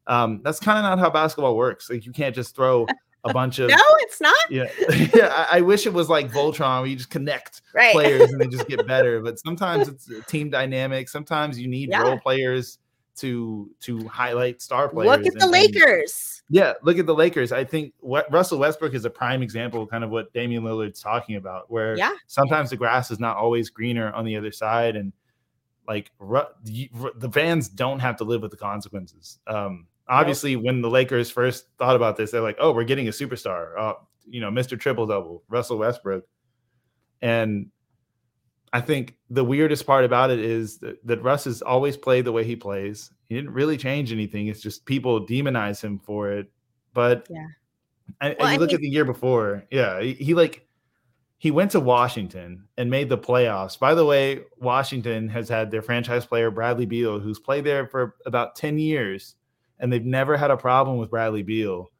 um, 0.07 0.41
that's 0.43 0.59
kind 0.59 0.77
of 0.77 0.83
not 0.83 0.99
how 0.99 1.09
basketball 1.09 1.55
works. 1.55 1.89
Like 1.89 2.05
you 2.05 2.11
can't 2.11 2.35
just 2.35 2.55
throw 2.55 2.87
a 3.23 3.33
bunch 3.33 3.59
of 3.59 3.69
no, 3.69 3.77
it's 3.99 4.21
not. 4.21 4.35
Yeah, 4.49 4.69
yeah. 5.13 5.45
I, 5.51 5.57
I, 5.57 5.61
wish 5.61 5.85
it 5.85 5.93
was 5.93 6.09
like 6.09 6.31
Voltron, 6.31 6.81
where 6.81 6.87
you 6.87 6.95
just 6.95 7.09
connect 7.09 7.61
right. 7.73 7.93
players 7.93 8.31
and 8.31 8.41
they 8.41 8.47
just 8.47 8.67
get 8.67 8.85
better. 8.87 9.21
But 9.21 9.39
sometimes 9.39 9.87
it's 9.87 10.09
team 10.27 10.49
dynamic. 10.49 11.09
Sometimes 11.09 11.59
you 11.59 11.67
need 11.67 11.89
yeah. 11.89 12.01
role 12.01 12.19
players 12.19 12.79
to 13.17 13.69
to 13.81 14.07
highlight 14.07 14.61
star 14.61 14.89
players. 14.89 15.09
Look 15.09 15.27
at 15.27 15.33
and, 15.33 15.41
the 15.41 15.47
Lakers. 15.47 16.43
And, 16.47 16.57
yeah, 16.57 16.73
look 16.81 16.97
at 16.97 17.05
the 17.05 17.15
Lakers. 17.15 17.51
I 17.51 17.63
think 17.63 17.93
what 17.99 18.31
Russell 18.31 18.59
Westbrook 18.59 18.93
is 18.93 19.05
a 19.05 19.09
prime 19.09 19.43
example, 19.43 19.85
kind 19.85 20.03
of 20.03 20.09
what 20.09 20.33
Damian 20.33 20.63
Lillard's 20.63 21.01
talking 21.01 21.35
about, 21.35 21.69
where 21.69 21.95
yeah. 21.97 22.13
sometimes 22.27 22.71
the 22.71 22.77
grass 22.77 23.11
is 23.11 23.19
not 23.19 23.37
always 23.37 23.69
greener 23.69 24.11
on 24.13 24.25
the 24.25 24.35
other 24.35 24.51
side, 24.51 24.95
and 24.95 25.13
like 25.87 26.11
the 26.19 27.29
fans 27.31 27.69
don't 27.69 27.99
have 27.99 28.15
to 28.17 28.23
live 28.23 28.41
with 28.41 28.51
the 28.51 28.57
consequences. 28.57 29.39
Um, 29.47 29.87
obviously 30.07 30.55
nope. 30.55 30.65
when 30.65 30.81
the 30.81 30.89
Lakers 30.89 31.29
first 31.29 31.65
thought 31.77 31.95
about 31.95 32.17
this, 32.17 32.31
they're 32.31 32.41
like, 32.41 32.57
"Oh, 32.59 32.71
we're 32.71 32.83
getting 32.83 33.07
a 33.07 33.11
superstar, 33.11 33.77
uh, 33.77 33.93
you 34.25 34.41
know, 34.41 34.49
Mr. 34.49 34.79
Triple 34.79 35.07
Double, 35.07 35.43
Russell 35.49 35.77
Westbrook," 35.77 36.25
and 37.21 37.67
I 38.73 38.81
think 38.81 39.17
the 39.29 39.43
weirdest 39.43 39.85
part 39.85 40.05
about 40.05 40.31
it 40.31 40.39
is 40.39 40.77
that, 40.79 41.05
that, 41.05 41.21
Russ 41.21 41.43
has 41.43 41.61
always 41.61 41.97
played 41.97 42.23
the 42.23 42.31
way 42.31 42.45
he 42.45 42.55
plays. 42.55 43.11
He 43.27 43.35
didn't 43.35 43.51
really 43.51 43.75
change 43.77 44.11
anything. 44.13 44.47
It's 44.47 44.61
just 44.61 44.85
people 44.85 45.25
demonize 45.25 45.81
him 45.81 45.99
for 45.99 46.31
it. 46.31 46.49
But 46.93 47.27
yeah, 47.29 47.47
and, 48.21 48.35
well, 48.39 48.47
and 48.47 48.53
you 48.53 48.59
look 48.59 48.69
think- 48.69 48.79
at 48.79 48.81
the 48.81 48.89
year 48.89 49.05
before, 49.05 49.65
yeah, 49.71 50.01
he, 50.01 50.13
he 50.13 50.33
like 50.33 50.65
he 51.41 51.49
went 51.49 51.71
to 51.71 51.79
Washington 51.79 52.67
and 52.77 52.91
made 52.91 53.09
the 53.09 53.17
playoffs. 53.17 53.77
By 53.77 53.95
the 53.95 54.05
way, 54.05 54.41
Washington 54.59 55.27
has 55.29 55.49
had 55.49 55.71
their 55.71 55.81
franchise 55.81 56.23
player 56.23 56.51
Bradley 56.51 56.85
Beal, 56.85 57.19
who's 57.19 57.39
played 57.39 57.63
there 57.63 57.87
for 57.87 58.15
about 58.27 58.55
10 58.55 58.77
years, 58.77 59.33
and 59.81 59.91
they've 59.91 60.05
never 60.05 60.37
had 60.37 60.51
a 60.51 60.57
problem 60.57 60.97
with 60.97 61.09
Bradley 61.09 61.43
Beal. 61.43 61.91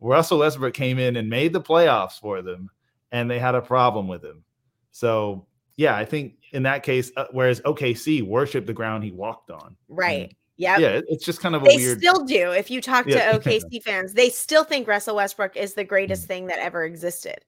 Russell 0.00 0.40
Westbrook 0.40 0.74
came 0.74 0.98
in 0.98 1.16
and 1.16 1.30
made 1.30 1.52
the 1.54 1.60
playoffs 1.60 2.20
for 2.20 2.42
them, 2.42 2.68
and 3.10 3.30
they 3.30 3.38
had 3.38 3.54
a 3.54 3.62
problem 3.62 4.06
with 4.06 4.22
him. 4.22 4.44
So, 4.90 5.46
yeah, 5.76 5.96
I 5.96 6.04
think 6.04 6.34
in 6.52 6.62
that 6.64 6.82
case, 6.82 7.10
uh, 7.16 7.26
whereas 7.32 7.60
OKC 7.62 8.22
worshiped 8.22 8.66
the 8.66 8.72
ground 8.74 9.04
he 9.04 9.12
walked 9.12 9.50
on. 9.50 9.76
Right. 9.88 10.36
Yeah. 10.56 10.78
Yeah, 10.78 11.00
it's 11.08 11.24
just 11.24 11.40
kind 11.40 11.54
of 11.54 11.62
a 11.62 11.66
they 11.66 11.76
weird. 11.76 11.98
still 11.98 12.24
do. 12.24 12.50
If 12.50 12.70
you 12.70 12.80
talk 12.80 13.06
Yeah. 13.06 13.32
to 13.32 13.38
OKC 13.38 13.82
fans, 13.82 14.12
they 14.12 14.28
still 14.28 14.64
think 14.64 14.88
Russell 14.88 15.16
Westbrook 15.16 15.56
is 15.56 15.74
the 15.74 15.84
greatest 15.84 16.26
thing 16.26 16.46
that 16.46 16.58
ever 16.58 16.84
existed. 16.84 17.44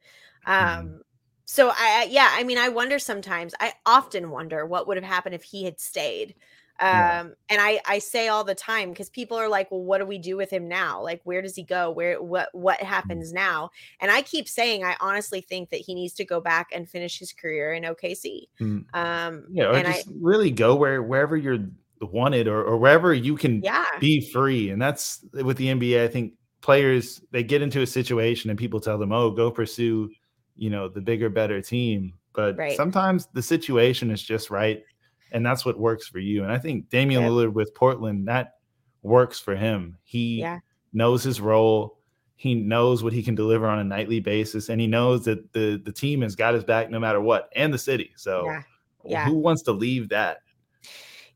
Um, 0.46 1.02
so 1.44 1.72
I 1.74 2.06
yeah, 2.08 2.28
I 2.32 2.44
mean, 2.44 2.58
I 2.58 2.68
wonder 2.68 3.00
sometimes. 3.00 3.52
I 3.58 3.72
often 3.84 4.30
wonder 4.30 4.64
what 4.64 4.86
would 4.86 4.96
have 4.96 5.04
happened 5.04 5.34
if 5.34 5.42
he 5.42 5.64
had 5.64 5.80
stayed. 5.80 6.36
Um, 6.80 6.88
Yeah. 6.90 7.20
and 7.50 7.60
I 7.60 7.80
I 7.86 7.98
say 7.98 8.28
all 8.28 8.44
the 8.44 8.54
time 8.54 8.90
because 8.90 9.10
people 9.10 9.36
are 9.36 9.48
like, 9.48 9.70
well, 9.70 9.82
what 9.82 9.98
do 9.98 10.06
we 10.06 10.18
do 10.18 10.36
with 10.36 10.50
him 10.50 10.68
now? 10.68 11.02
Like, 11.02 11.20
where 11.24 11.42
does 11.42 11.54
he 11.54 11.62
go? 11.62 11.90
Where 11.90 12.22
what 12.22 12.48
what 12.52 12.80
happens 12.80 13.32
now? 13.32 13.70
And 14.00 14.10
I 14.10 14.22
keep 14.22 14.48
saying, 14.48 14.84
I 14.84 14.96
honestly 15.00 15.40
think 15.42 15.70
that 15.70 15.80
he 15.80 15.94
needs 15.94 16.14
to 16.14 16.24
go 16.24 16.40
back 16.40 16.68
and 16.72 16.88
finish 16.88 17.18
his 17.18 17.32
career 17.32 17.72
in 17.72 17.84
OKC. 17.84 18.48
Mm. 18.60 18.84
Um, 18.94 19.48
Yeah, 19.48 19.72
and 19.74 19.86
I 19.86 20.04
just 20.04 20.08
really 20.20 20.50
go 20.50 20.74
where 20.76 21.02
wherever 21.02 21.36
you're 21.36 21.58
wanted 22.00 22.48
or, 22.48 22.62
or 22.64 22.76
wherever 22.78 23.12
you 23.12 23.36
can 23.36 23.60
yeah, 23.62 23.86
be 23.98 24.30
free. 24.32 24.70
And 24.70 24.80
that's 24.80 25.24
with 25.32 25.56
the 25.56 25.68
NBA. 25.68 26.04
I 26.04 26.08
think 26.08 26.34
players 26.60 27.20
they 27.30 27.42
get 27.42 27.62
into 27.62 27.82
a 27.82 27.86
situation 27.86 28.50
and 28.50 28.58
people 28.58 28.80
tell 28.80 28.98
them, 28.98 29.12
"Oh, 29.12 29.30
go 29.30 29.50
pursue, 29.50 30.10
you 30.56 30.70
know, 30.70 30.88
the 30.88 31.00
bigger, 31.00 31.28
better 31.28 31.60
team." 31.60 32.14
But 32.34 32.56
Right. 32.56 32.76
sometimes 32.76 33.26
the 33.34 33.42
situation 33.42 34.10
is 34.10 34.22
just 34.22 34.50
right, 34.50 34.84
and 35.32 35.44
that's 35.44 35.64
what 35.64 35.78
works 35.78 36.06
for 36.08 36.18
you. 36.18 36.42
And 36.42 36.52
I 36.52 36.58
think 36.58 36.88
Damian 36.88 37.22
Yep. 37.22 37.30
Lillard 37.30 37.52
with 37.52 37.74
Portland 37.74 38.28
that 38.28 38.54
works 39.02 39.38
for 39.40 39.56
him. 39.56 39.96
He 40.02 40.40
Yeah. 40.40 40.60
knows 40.92 41.22
his 41.22 41.40
role. 41.40 41.98
He 42.36 42.54
knows 42.54 43.02
what 43.02 43.12
he 43.12 43.22
can 43.22 43.34
deliver 43.34 43.66
on 43.66 43.78
a 43.78 43.84
nightly 43.84 44.20
basis, 44.20 44.68
and 44.70 44.80
he 44.80 44.86
knows 44.86 45.24
that 45.26 45.52
the 45.52 45.80
the 45.84 45.92
team 45.92 46.22
has 46.22 46.34
got 46.34 46.54
his 46.54 46.64
back 46.64 46.90
no 46.90 46.98
matter 46.98 47.20
what, 47.20 47.50
and 47.54 47.72
the 47.72 47.78
city. 47.78 48.12
So, 48.16 48.44
Yeah. 48.46 48.62
Yeah. 49.04 49.24
who 49.26 49.34
wants 49.34 49.62
to 49.62 49.72
leave 49.72 50.08
that? 50.10 50.38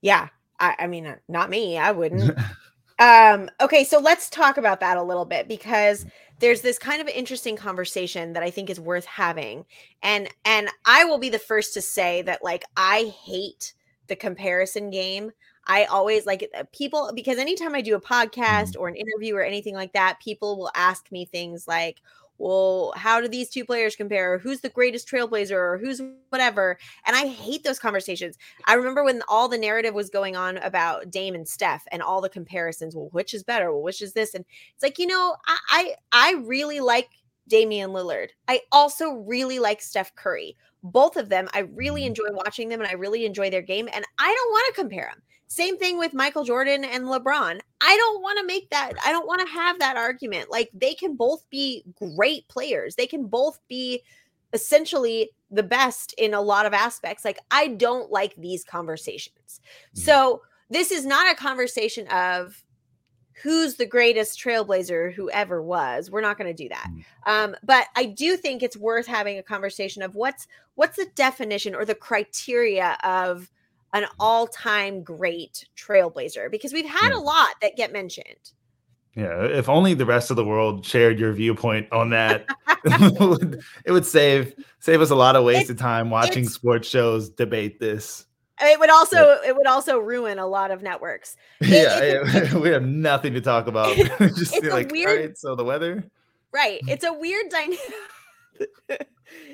yeah. 0.01 0.29
I, 0.61 0.77
I 0.81 0.87
mean, 0.87 1.07
uh, 1.07 1.17
not 1.29 1.51
me. 1.51 1.79
I 1.79 1.91
wouldn't. 1.93 2.37
Um, 3.01 3.51
okay, 3.61 3.83
so 3.83 3.99
let's 3.99 4.31
talk 4.31 4.57
about 4.57 4.79
that 4.79 4.97
a 4.97 5.03
little 5.03 5.25
bit 5.25 5.49
because 5.49 6.07
there's 6.39 6.61
this 6.61 6.79
kind 6.79 7.03
of 7.03 7.09
interesting 7.09 7.57
conversation 7.57 8.35
that 8.35 8.45
I 8.45 8.51
think 8.51 8.71
is 8.71 8.79
worth 8.79 9.05
having. 9.05 9.65
And 10.01 10.29
and 10.45 10.69
I 10.85 11.05
will 11.05 11.19
be 11.19 11.29
the 11.29 11.41
first 11.41 11.75
to 11.75 11.83
say 11.83 12.23
that 12.23 12.45
like 12.45 12.65
I 12.77 13.13
hate 13.25 13.75
the 14.07 14.17
comparison 14.17 14.91
game. 14.91 15.33
I 15.67 15.85
always 15.85 16.27
like 16.27 16.49
uh, 16.57 16.65
people 16.73 17.11
because 17.15 17.39
anytime 17.39 17.75
I 17.75 17.81
do 17.81 17.95
a 17.95 18.01
podcast 18.01 18.77
or 18.79 18.89
an 18.89 18.97
interview 18.97 19.35
or 19.35 19.43
anything 19.43 19.75
like 19.75 19.93
that, 19.95 20.21
people 20.21 20.59
will 20.59 20.71
ask 20.75 21.11
me 21.11 21.25
things 21.25 21.67
like, 21.67 22.01
well, 22.37 22.93
how 22.97 23.21
do 23.21 23.29
these 23.29 23.49
two 23.49 23.65
players 23.65 23.95
compare? 23.95 24.39
Who's 24.39 24.61
the 24.61 24.69
greatest 24.69 25.09
trailblazer 25.09 25.53
or 25.53 25.79
who's 25.79 26.03
whatever? 26.31 26.79
And 27.07 27.15
I 27.17 27.27
hate 27.27 27.63
those 27.63 27.79
conversations. 27.79 28.37
I 28.67 28.75
remember 28.75 29.05
when 29.05 29.23
all 29.29 29.49
the 29.49 29.57
narrative 29.57 29.95
was 29.95 30.11
going 30.11 30.35
on 30.35 30.59
about 30.59 31.11
Dame 31.11 31.35
and 31.37 31.49
Steph 31.49 31.87
and 31.93 32.03
all 32.03 32.21
the 32.21 32.29
comparisons. 32.29 32.97
Well, 32.97 33.09
which 33.13 33.35
is 33.35 33.45
better? 33.45 33.73
Well, 33.73 33.83
which 33.83 34.03
is 34.03 34.15
this? 34.15 34.35
And 34.35 34.45
it's 34.75 34.83
like, 34.83 34.99
you 34.99 35.07
know, 35.07 35.37
I 35.47 35.59
I, 35.71 35.95
I 36.13 36.33
really 36.45 36.81
like 36.81 37.09
Damian 37.49 37.91
Lillard. 37.91 38.29
I 38.49 38.61
also 38.73 39.13
really 39.13 39.59
like 39.59 39.83
Steph 39.83 40.15
Curry. 40.15 40.57
Both 40.83 41.17
of 41.17 41.29
them, 41.29 41.49
I 41.55 41.61
really 41.61 42.05
enjoy 42.05 42.29
watching 42.31 42.69
them 42.69 42.81
and 42.81 42.89
I 42.89 42.95
really 42.95 43.25
enjoy 43.25 43.51
their 43.51 43.63
game. 43.63 43.89
And 43.93 44.05
I 44.19 44.33
don't 44.33 44.51
want 44.51 44.67
to 44.69 44.81
compare 44.81 45.11
them. 45.13 45.23
Same 45.47 45.79
thing 45.79 45.99
with 45.99 46.15
Michael 46.15 46.45
Jordan 46.45 46.85
and 46.85 47.05
LeBron. 47.05 47.61
I 47.81 47.97
don't 47.97 48.23
want 48.23 48.39
to 48.39 48.47
make 48.47 48.71
that, 48.71 48.93
I 49.05 49.13
don't 49.13 49.27
want 49.27 49.41
to 49.41 49.53
have 49.53 49.79
that 49.79 49.97
argument. 49.97 50.51
Like 50.51 50.71
they 50.75 50.95
can 50.95 51.17
both 51.17 51.49
be 51.51 51.85
great 51.95 52.49
players. 52.49 52.97
They 52.97 53.07
can 53.07 53.27
both 53.27 53.61
be 53.69 54.03
essentially 54.53 55.31
the 55.51 55.63
best 55.63 56.15
in 56.19 56.35
a 56.35 56.41
lot 56.41 56.67
of 56.67 56.73
aspects. 56.73 57.25
Like 57.25 57.39
I 57.51 57.69
don't 57.69 58.11
like 58.11 58.35
these 58.37 58.65
conversations. 58.65 59.61
Mm. 59.95 60.01
So 60.01 60.43
this 60.71 60.91
is 60.91 61.05
not 61.05 61.31
a 61.31 61.37
conversation 61.37 62.09
of 62.09 62.64
who's 63.43 63.75
the 63.77 63.87
greatest 63.87 64.39
trailblazer 64.39 65.13
who 65.13 65.31
ever 65.31 65.63
was. 65.63 66.11
We're 66.11 66.21
not 66.21 66.39
going 66.39 66.55
to 66.55 66.63
do 66.63 66.69
that. 66.69 66.89
Mm. 66.91 67.05
Um, 67.27 67.57
but 67.63 67.87
I 67.97 68.05
do 68.07 68.37
think 68.37 68.63
it's 68.63 68.77
worth 68.77 69.07
having 69.07 69.39
a 69.39 69.43
conversation 69.43 70.03
of 70.03 70.15
what's 70.15 70.47
what's 70.77 70.97
the 70.97 71.07
definition 71.15 71.75
or 71.75 71.85
the 71.85 71.95
criteria 71.95 72.97
of 73.05 73.51
an 73.93 74.07
all-time 74.19 75.03
great 75.05 75.67
trailblazer 75.77 76.51
because 76.51 76.73
we've 76.73 76.85
had 76.89 77.11
Yeah. 77.11 77.19
a 77.19 77.21
lot 77.21 77.55
that 77.63 77.77
get 77.77 77.93
mentioned. 77.93 78.51
Yeah, 79.15 79.45
if 79.45 79.69
only 79.69 79.95
the 79.95 80.05
rest 80.07 80.31
of 80.33 80.37
the 80.37 80.45
world 80.45 80.85
shared 80.85 81.21
your 81.21 81.33
viewpoint 81.33 81.87
on 81.93 82.11
that, 82.11 82.47
it 82.85 83.93
would- 83.93 84.05
save 84.07 84.55
save 84.81 85.01
us 85.01 85.11
a 85.11 85.15
lot 85.15 85.37
of 85.37 85.45
wasted 85.47 85.79
time 85.79 86.11
watching 86.11 86.49
sports 86.49 86.89
shows 86.89 87.31
debate 87.31 87.79
this. 87.79 88.27
It 88.61 88.79
would 88.79 88.91
also 88.91 89.39
it 89.45 89.57
would 89.57 89.67
also 89.67 89.99
ruin 89.99 90.39
a 90.39 90.47
lot 90.47 90.71
of 90.71 90.83
networks. 90.83 91.37
yeah, 91.61 91.99
it's 92.01 92.53
yeah, 92.53 92.59
we 92.61 92.69
have 92.71 92.85
nothing 92.85 93.33
to 93.35 93.41
talk 93.41 93.67
about. 93.67 93.97
Just 93.97 94.55
it's 94.55 94.61
be 94.61 94.69
a 94.69 94.73
like, 94.73 94.91
weird- 94.93 95.11
all 95.11 95.17
right, 95.27 95.39
so 95.39 95.55
the 95.57 95.65
weather. 95.65 96.05
Right. 96.53 96.81
It's 96.87 97.05
a 97.05 97.13
weird 97.13 97.49
dynamic. 97.51 97.81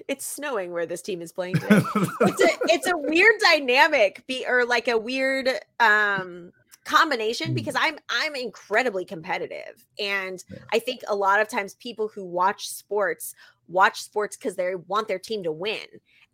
it's 0.09 0.27
snowing 0.27 0.73
where 0.73 0.85
this 0.87 1.01
team 1.01 1.23
is 1.23 1.33
playing 1.33 1.55
today. 1.57 1.81
it's 1.95 2.43
a 2.43 2.49
it's 2.65 2.87
a 2.87 2.97
weird 2.97 3.35
dynamic 3.41 4.27
be 4.27 4.45
or 4.47 4.65
like 4.67 4.89
a 4.89 4.99
weird 4.99 5.49
um 5.79 6.53
combination 6.85 7.55
because 7.55 7.75
I'm 7.79 7.99
I'm 8.11 8.35
incredibly 8.35 9.05
competitive 9.05 9.87
and 9.99 10.43
Yeah. 10.51 10.59
I 10.73 10.79
think 10.79 11.01
a 11.09 11.15
lot 11.15 11.41
of 11.41 11.49
times 11.49 11.75
people 11.77 12.09
who 12.09 12.25
watch 12.25 12.69
sports 12.69 13.35
watch 13.69 14.03
sports 14.03 14.37
because 14.37 14.57
they 14.57 14.75
want 14.75 15.09
their 15.09 15.19
team 15.19 15.43
to 15.45 15.53
win. 15.53 15.87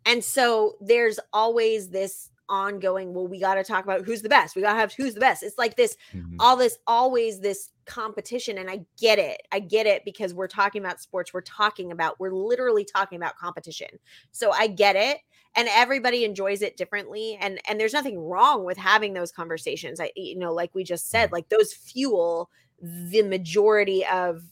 And 0.05 0.23
so 0.23 0.75
there's 0.81 1.19
always 1.31 1.89
this 1.89 2.29
ongoing 2.49 3.13
well 3.13 3.27
we 3.27 3.39
got 3.39 3.55
to 3.55 3.63
talk 3.63 3.83
about 3.83 4.05
who's 4.05 4.21
the 4.21 4.29
best. 4.29 4.55
We 4.55 4.61
got 4.61 4.73
to 4.73 4.79
have 4.79 4.93
who's 4.93 5.13
the 5.13 5.19
best. 5.19 5.43
It's 5.43 5.57
like 5.57 5.75
this 5.75 5.97
Mhm. 6.13 6.35
all 6.39 6.55
this 6.55 6.77
always 6.87 7.39
this 7.39 7.71
competition 7.85 8.57
and 8.57 8.69
i 8.69 8.85
get 8.99 9.17
it 9.17 9.41
i 9.53 9.59
get 9.59 9.85
it 9.87 10.03
because 10.03 10.33
we're 10.33 10.45
talking 10.45 10.83
about 10.83 10.99
sports 10.99 11.33
we're 11.33 11.39
talking 11.39 11.93
about 11.93 12.19
we're 12.19 12.33
literally 12.33 12.83
talking 12.83 13.15
about 13.15 13.37
competition 13.37 13.87
so 14.33 14.51
i 14.51 14.67
get 14.67 14.97
it 14.97 15.19
and 15.55 15.69
everybody 15.71 16.25
enjoys 16.25 16.61
it 16.61 16.75
differently 16.75 17.37
and 17.39 17.61
and 17.65 17.79
there's 17.79 17.93
nothing 17.93 18.19
wrong 18.19 18.65
with 18.65 18.77
having 18.77 19.13
those 19.13 19.31
conversations 19.31 20.01
i 20.01 20.11
you 20.17 20.37
know 20.37 20.51
like 20.53 20.69
we 20.75 20.83
just 20.83 21.09
said 21.09 21.31
like 21.31 21.47
those 21.47 21.71
fuel 21.71 22.49
the 22.81 23.21
majority 23.23 24.05
of 24.07 24.43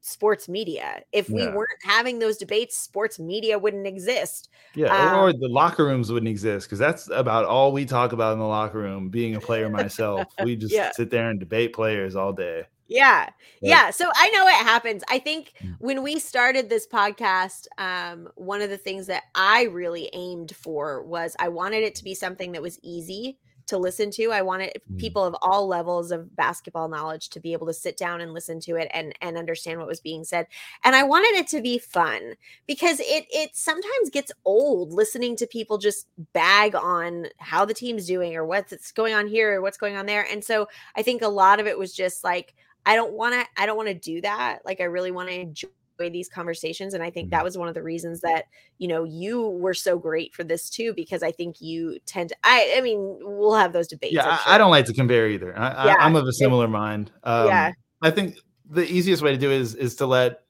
sports 0.00 0.48
media 0.48 1.02
if 1.12 1.28
we 1.28 1.42
Yeah. 1.42 1.54
weren't 1.54 1.68
having 1.82 2.18
those 2.18 2.36
debates 2.38 2.78
sports 2.78 3.18
media 3.18 3.58
wouldn't 3.58 3.86
exist 3.86 4.48
Yeah, 4.74 5.14
or, 5.14 5.26
or 5.26 5.28
Um, 5.30 5.40
the 5.40 5.48
locker 5.48 5.84
rooms 5.84 6.10
wouldn't 6.10 6.28
exist 6.30 6.66
because 6.66 6.78
that's 6.78 7.08
about 7.10 7.44
all 7.44 7.72
we 7.72 7.84
talk 7.84 8.12
about 8.12 8.32
in 8.32 8.38
the 8.38 8.46
locker 8.46 8.78
room. 8.78 9.08
Being 9.10 9.34
a 9.36 9.40
player 9.40 9.68
myself, 9.68 10.28
we 10.42 10.56
just 10.56 10.72
Yeah. 10.74 10.92
sit 10.92 11.10
there 11.10 11.28
and 11.30 11.38
debate 11.40 11.72
players 11.74 12.14
all 12.16 12.32
day. 12.32 12.64
Yeah. 12.86 13.28
Yeah. 13.60 13.68
Yeah. 13.70 13.90
So 13.90 14.10
I 14.14 14.30
know 14.30 14.46
it 14.46 14.54
happens. 14.54 15.02
I 15.10 15.18
think 15.18 15.52
Mm. 15.62 15.76
when 15.78 16.02
we 16.02 16.18
started 16.18 16.70
this 16.70 16.86
podcast, 16.86 17.66
um, 17.76 18.30
one 18.36 18.62
of 18.62 18.70
the 18.70 18.78
things 18.78 19.06
that 19.08 19.24
I 19.34 19.64
really 19.64 20.08
aimed 20.14 20.56
for 20.56 21.02
was 21.02 21.36
I 21.38 21.48
wanted 21.48 21.82
it 21.82 21.94
to 21.96 22.04
be 22.04 22.14
something 22.14 22.52
that 22.52 22.62
was 22.62 22.78
easy 22.82 23.38
to 23.68 23.78
listen 23.78 24.10
to. 24.12 24.32
I 24.32 24.42
wanted 24.42 24.72
Mm. 24.92 24.98
people 24.98 25.24
of 25.24 25.36
all 25.42 25.66
levels 25.66 26.10
of 26.10 26.34
basketball 26.36 26.88
knowledge 26.88 27.28
to 27.30 27.40
be 27.40 27.52
able 27.52 27.66
to 27.68 27.72
sit 27.72 27.96
down 27.96 28.20
and 28.20 28.32
listen 28.34 28.60
to 28.60 28.76
it 28.76 28.88
and 28.92 29.14
and 29.20 29.36
understand 29.38 29.78
what 29.78 29.88
was 29.88 30.00
being 30.00 30.24
said. 30.24 30.46
And 30.84 30.96
I 30.96 31.02
wanted 31.04 31.38
it 31.38 31.46
to 31.48 31.60
be 31.62 31.78
fun 31.78 32.34
because 32.66 33.00
it 33.00 33.26
it 33.30 33.50
sometimes 33.54 34.10
gets 34.10 34.32
old 34.44 34.92
listening 34.92 35.36
to 35.36 35.46
people 35.46 35.78
just 35.78 36.06
bag 36.32 36.74
on 36.74 37.26
how 37.38 37.64
the 37.64 37.74
team's 37.74 38.06
doing 38.06 38.34
or 38.36 38.44
what's 38.44 38.92
going 38.92 39.14
on 39.14 39.26
here 39.26 39.54
or 39.56 39.62
what's 39.62 39.78
going 39.78 39.96
on 39.96 40.06
there. 40.06 40.26
And 40.30 40.44
so 40.44 40.68
I 40.96 41.02
think 41.02 41.22
a 41.22 41.28
lot 41.28 41.60
of 41.60 41.66
it 41.66 41.78
was 41.78 41.94
just 41.94 42.24
like 42.24 42.54
I 42.86 42.96
don't 42.96 43.12
want 43.12 43.34
to 43.34 43.46
I 43.60 43.66
don't 43.66 43.76
want 43.76 43.88
to 43.88 43.94
do 43.94 44.20
that. 44.22 44.60
Like 44.64 44.80
I 44.80 44.84
really 44.84 45.10
want 45.10 45.28
to 45.28 45.34
enjoy 45.40 45.68
these 46.08 46.28
conversations 46.28 46.94
and 46.94 47.02
I 47.02 47.10
think 47.10 47.30
that 47.30 47.42
was 47.42 47.58
one 47.58 47.68
of 47.68 47.74
the 47.74 47.82
reasons 47.82 48.20
that 48.20 48.44
you 48.78 48.86
know 48.86 49.04
you 49.04 49.48
were 49.48 49.74
so 49.74 49.98
great 49.98 50.34
for 50.34 50.44
this 50.44 50.70
too 50.70 50.92
because 50.94 51.22
I 51.22 51.32
think 51.32 51.60
you 51.60 51.98
tend 52.06 52.28
to 52.28 52.36
I 52.44 52.74
I 52.76 52.80
mean 52.80 53.18
we'll 53.20 53.54
have 53.54 53.72
those 53.72 53.88
debates. 53.88 54.14
Yeah, 54.14 54.26
I, 54.28 54.36
sure. 54.36 54.52
I 54.54 54.58
don't 54.58 54.70
like 54.70 54.84
to 54.86 54.94
compare 54.94 55.28
either. 55.28 55.58
I, 55.58 55.86
Yeah, 55.86 55.94
I, 55.98 56.04
I'm 56.04 56.14
of 56.14 56.26
a 56.26 56.32
similar 56.32 56.68
mind. 56.68 57.10
Um, 57.24 57.46
yeah. 57.46 57.72
I 58.02 58.10
think 58.10 58.36
the 58.70 58.84
easiest 58.86 59.22
way 59.22 59.32
to 59.32 59.38
do 59.38 59.50
it 59.50 59.60
is 59.60 59.74
is 59.74 59.96
to 59.96 60.06
let 60.06 60.40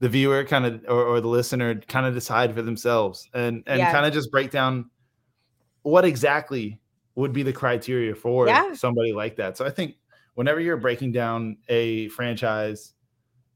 the 0.00 0.08
viewer 0.08 0.44
kind 0.44 0.66
of 0.66 0.84
or, 0.88 1.04
or 1.04 1.20
the 1.20 1.28
listener 1.28 1.74
kind 1.88 2.06
of 2.06 2.14
decide 2.14 2.54
for 2.54 2.62
themselves 2.62 3.28
and 3.32 3.62
and 3.66 3.78
Yeah. 3.78 3.92
kind 3.92 4.04
of 4.04 4.12
just 4.12 4.30
break 4.30 4.50
down 4.50 4.90
what 5.82 6.04
exactly 6.04 6.78
would 7.14 7.32
be 7.32 7.42
the 7.42 7.52
criteria 7.52 8.14
for 8.14 8.46
Yeah. 8.46 8.74
somebody 8.74 9.12
like 9.12 9.36
that. 9.36 9.56
So 9.56 9.64
I 9.64 9.70
think 9.70 9.96
whenever 10.34 10.60
you're 10.60 10.76
breaking 10.76 11.12
down 11.12 11.56
a 11.68 12.08
franchise 12.10 12.94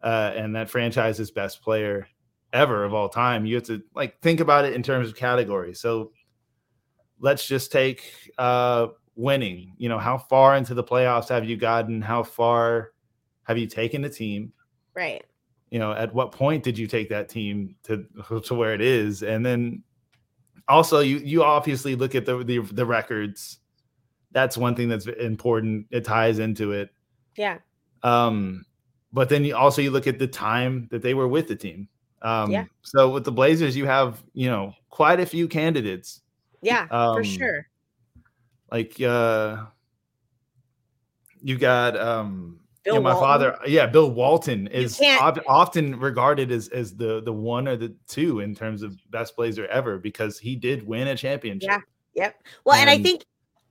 uh, 0.03 0.33
and 0.35 0.55
that 0.57 0.71
franchise's 0.71 1.31
best 1.31 1.63
player, 1.63 2.07
ever 2.53 2.85
of 2.85 2.95
all 2.95 3.09
time. 3.09 3.47
You 3.47 3.57
have 3.57 3.65
to 3.65 3.83
like 3.95 4.21
think 4.21 4.41
about 4.41 4.65
it 4.65 4.75
in 4.75 4.83
terms 4.83 5.09
of 5.09 5.17
categories. 5.17 5.81
So 5.81 6.13
let's 7.21 7.47
just 7.47 7.73
take 7.73 8.03
uh 8.39 8.89
winning. 9.15 9.75
You 9.79 9.89
know, 9.89 9.99
how 9.99 10.19
far 10.19 10.57
into 10.57 10.75
the 10.75 10.85
playoffs 10.85 11.29
have 11.29 11.45
you 11.45 11.57
gotten? 11.57 12.03
How 12.03 12.23
far 12.23 12.93
have 13.45 13.59
you 13.59 13.67
taken 13.67 14.03
the 14.03 14.11
team? 14.11 14.53
Right. 14.95 15.25
You 15.71 15.79
know, 15.79 15.93
at 15.93 16.13
what 16.13 16.33
point 16.33 16.63
did 16.63 16.77
you 16.79 16.87
take 16.87 17.09
that 17.09 17.29
team 17.29 17.77
to 17.85 18.07
to 18.45 18.55
where 18.55 18.75
it 18.75 18.81
is? 18.81 19.23
And 19.23 19.45
then 19.45 19.83
also 20.69 21.01
you 21.01 21.19
you 21.19 21.43
obviously 21.43 21.95
look 21.95 22.15
at 22.15 22.27
the 22.27 22.45
the, 22.45 22.59
the 22.59 22.87
records. 22.87 23.59
That's 24.33 24.57
one 24.57 24.75
thing 24.75 24.89
that's 24.89 25.07
important. 25.07 25.87
It 25.91 26.05
ties 26.05 26.39
into 26.39 26.73
it. 26.73 26.91
Yeah. 27.37 27.59
Um, 28.03 28.65
but 29.13 29.29
then 29.29 29.45
you 29.45 29.55
also 29.57 29.83
you 29.83 29.91
look 29.91 30.07
at 30.07 30.19
the 30.19 30.27
time 30.27 30.89
that 30.91 31.03
they 31.03 31.15
were 31.15 31.29
with 31.29 31.49
the 31.49 31.57
team. 31.57 31.89
Um, 32.23 32.51
Yeah. 32.51 32.65
So 32.83 33.11
with 33.11 33.25
the 33.25 33.33
Blazers, 33.33 33.77
you 33.77 33.87
have 33.87 34.23
you 34.35 34.49
know 34.49 34.75
quite 34.91 35.21
a 35.21 35.27
few 35.27 35.49
candidates. 35.49 36.21
Yeah, 36.63 36.87
for 36.87 37.19
Um, 37.21 37.25
sure. 37.25 37.67
Like 38.71 39.01
uh, 39.03 39.65
you 41.43 41.59
got 41.59 41.97
um, 41.99 42.61
Bill 42.85 42.95
yeah, 42.95 43.01
my 43.01 43.11
Walton. 43.13 43.23
father. 43.29 43.59
Yeah, 43.67 43.87
Bill 43.87 44.11
Walton 44.11 44.67
is 44.69 44.97
can't- 44.97 45.39
often 45.47 45.99
regarded 45.99 46.51
as 46.53 46.69
as 46.69 46.95
the 46.97 47.21
the 47.23 47.33
one 47.33 47.67
or 47.69 47.77
the 47.77 47.95
two 48.09 48.41
in 48.41 48.55
terms 48.55 48.83
of 48.83 48.97
best 49.11 49.37
Blazer 49.37 49.67
ever 49.67 49.99
because 49.99 50.39
he 50.39 50.57
did 50.57 50.87
win 50.87 51.09
a 51.09 51.17
championship. 51.17 51.69
Yeah. 51.71 51.81
Yep. 52.15 52.43
Well, 52.65 52.77
and, 52.77 52.89
I 52.91 52.99
think 52.99 53.25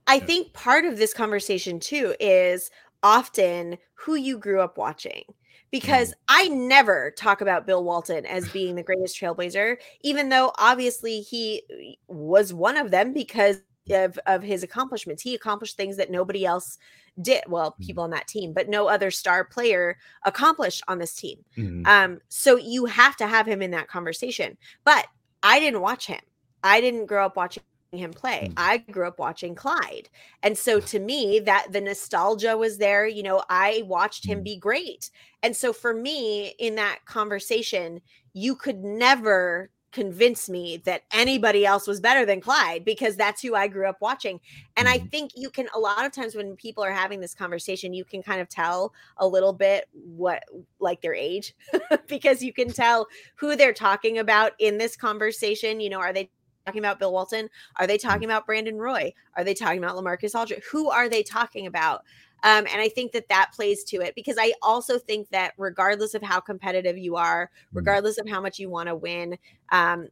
I 0.06 0.18
think 0.18 0.52
part 0.52 0.84
of 0.84 0.98
this 0.98 1.14
conversation 1.14 1.78
too 1.80 2.14
is 2.20 2.70
often 3.02 3.78
who 3.94 4.14
you 4.14 4.38
grew 4.38 4.60
up 4.60 4.78
watching. 4.78 5.24
Because 5.70 6.10
Mm-hmm. 6.10 6.20
I 6.28 6.48
never 6.48 7.12
talk 7.16 7.40
about 7.40 7.66
Bill 7.66 7.82
Walton 7.82 8.26
as 8.26 8.48
being 8.50 8.74
the 8.74 8.82
greatest 8.82 9.18
trailblazer, 9.18 9.76
even 10.02 10.28
though 10.28 10.52
obviously 10.58 11.20
he 11.22 11.62
uh, 12.08 12.12
was 12.12 12.52
one 12.52 12.76
of 12.76 12.90
them 12.90 13.14
because 13.14 13.62
of, 13.90 14.18
of 14.26 14.42
his 14.42 14.62
accomplishments. 14.62 15.22
He 15.22 15.34
accomplished 15.34 15.76
things 15.78 15.96
that 15.96 16.10
nobody 16.10 16.44
else 16.44 16.76
did. 17.22 17.42
Well, 17.48 17.70
Mm-hmm. 17.72 17.84
people 17.86 18.04
on 18.04 18.10
that 18.10 18.28
team, 18.28 18.52
but 18.52 18.68
no 18.68 18.86
other 18.86 19.10
star 19.10 19.44
player 19.44 19.96
accomplished 20.24 20.82
on 20.88 20.98
this 20.98 21.14
team. 21.14 21.38
Mhm. 21.56 21.86
Um, 21.86 22.20
so 22.28 22.56
you 22.56 22.84
have 22.84 23.16
to 23.16 23.26
have 23.26 23.46
him 23.46 23.62
in 23.62 23.70
that 23.72 23.88
conversation. 23.88 24.58
But 24.84 25.06
I 25.42 25.58
didn't 25.58 25.80
watch 25.80 26.06
him. 26.06 26.20
I 26.62 26.80
didn't 26.82 27.06
grow 27.06 27.24
up 27.26 27.34
watching 27.36 27.62
him 27.92 28.14
play. 28.14 28.48
Mm. 28.48 28.56
I 28.56 28.78
grew 28.78 29.06
up 29.06 29.18
watching 29.18 29.54
Clyde. 29.54 30.08
And 30.42 30.56
so 30.56 30.80
to 30.80 30.98
me, 30.98 31.40
that 31.40 31.68
the 31.72 31.80
nostalgia 31.80 32.56
was 32.56 32.78
there. 32.78 33.06
You 33.06 33.22
know, 33.22 33.44
I 33.50 33.82
watched 33.86 34.26
him 34.26 34.40
Mm. 34.40 34.42
be 34.42 34.56
great. 34.56 35.10
And 35.42 35.54
so 35.56 35.72
for 35.72 35.92
me, 35.92 36.48
in 36.58 36.74
that 36.76 37.00
conversation, 37.04 38.00
you 38.32 38.56
could 38.56 38.78
never 38.82 39.70
convince 39.92 40.48
me 40.48 40.78
that 40.78 41.02
anybody 41.12 41.66
else 41.66 41.86
was 41.86 42.00
better 42.00 42.24
than 42.24 42.40
Clyde 42.40 42.82
because 42.82 43.14
that's 43.14 43.42
who 43.42 43.54
I 43.54 43.68
grew 43.68 43.86
up 43.86 43.98
watching. 44.00 44.40
And 44.74 44.88
I 44.88 44.98
Mhm. 44.98 45.10
think 45.10 45.32
you 45.36 45.50
can 45.50 45.68
a 45.74 45.78
lot 45.78 46.06
of 46.06 46.12
times 46.12 46.34
when 46.34 46.56
people 46.56 46.82
are 46.82 46.92
having 46.92 47.20
this 47.20 47.34
conversation, 47.34 47.92
you 47.92 48.06
can 48.06 48.22
kind 48.22 48.40
of 48.40 48.48
tell 48.48 48.94
a 49.18 49.28
little 49.28 49.52
bit 49.52 49.88
what 49.92 50.44
like 50.80 51.02
their 51.02 51.14
age 51.14 51.54
because 52.08 52.42
you 52.42 52.54
can 52.54 52.72
tell 52.72 53.06
who 53.36 53.54
they're 53.54 53.74
talking 53.74 54.16
about 54.16 54.52
in 54.58 54.78
this 54.78 54.96
conversation. 54.96 55.78
You 55.80 55.90
know, 55.90 56.00
are 56.00 56.12
they 56.14 56.30
talking 56.66 56.80
about 56.80 56.98
Bill 56.98 57.12
Walton? 57.12 57.48
Are 57.76 57.86
they 57.86 57.98
talking 57.98 58.24
about 58.24 58.46
Brandon 58.46 58.76
Roy? 58.76 59.12
Are 59.36 59.44
they 59.44 59.54
talking 59.54 59.78
about 59.78 59.96
Lamarcus 59.96 60.34
Aldridge? 60.34 60.62
Who 60.70 60.90
are 60.90 61.08
they 61.08 61.22
talking 61.22 61.66
about? 61.66 62.02
Um, 62.44 62.66
and 62.72 62.80
I 62.80 62.88
think 62.88 63.12
that 63.12 63.28
that 63.28 63.52
plays 63.54 63.84
to 63.84 63.98
it 63.98 64.14
because 64.14 64.36
I 64.38 64.52
also 64.62 64.98
think 64.98 65.28
that 65.30 65.52
regardless 65.58 66.14
of 66.14 66.22
how 66.22 66.40
competitive 66.40 66.98
you 66.98 67.16
are, 67.16 67.50
regardless 67.72 68.18
of 68.18 68.28
how 68.28 68.40
much 68.40 68.58
you 68.58 68.68
want 68.68 68.88
to 68.88 68.96
win, 68.96 69.38
um, 69.70 70.08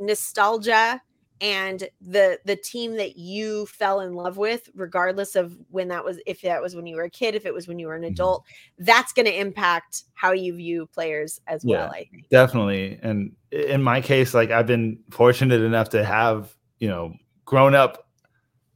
nostalgia 0.00 1.02
and 1.44 1.86
the 2.00 2.38
the 2.46 2.56
team 2.56 2.96
that 2.96 3.18
you 3.18 3.66
fell 3.66 4.00
in 4.00 4.14
love 4.14 4.38
with 4.38 4.70
regardless 4.74 5.36
of 5.36 5.54
when 5.68 5.88
that 5.88 6.02
was 6.02 6.18
if 6.24 6.40
that 6.40 6.62
was 6.62 6.74
when 6.74 6.86
you 6.86 6.96
were 6.96 7.02
a 7.02 7.10
kid 7.10 7.34
if 7.34 7.44
it 7.44 7.52
was 7.52 7.68
when 7.68 7.78
you 7.78 7.86
were 7.86 7.94
an 7.94 8.02
Mhm. 8.02 8.12
adult 8.12 8.44
that's 8.78 9.12
going 9.12 9.26
to 9.26 9.38
impact 9.38 10.04
how 10.14 10.32
you 10.32 10.54
view 10.54 10.86
players 10.86 11.42
as 11.46 11.62
well 11.62 11.82
Yeah. 11.82 11.90
i 11.90 12.04
think 12.10 12.28
definitely 12.30 12.98
and 13.02 13.36
in 13.50 13.82
my 13.82 14.00
case 14.00 14.32
like 14.32 14.50
i've 14.50 14.66
been 14.66 14.98
fortunate 15.10 15.60
enough 15.60 15.90
to 15.90 16.02
have 16.02 16.56
you 16.78 16.88
know 16.88 17.12
grown 17.44 17.74
up 17.74 18.08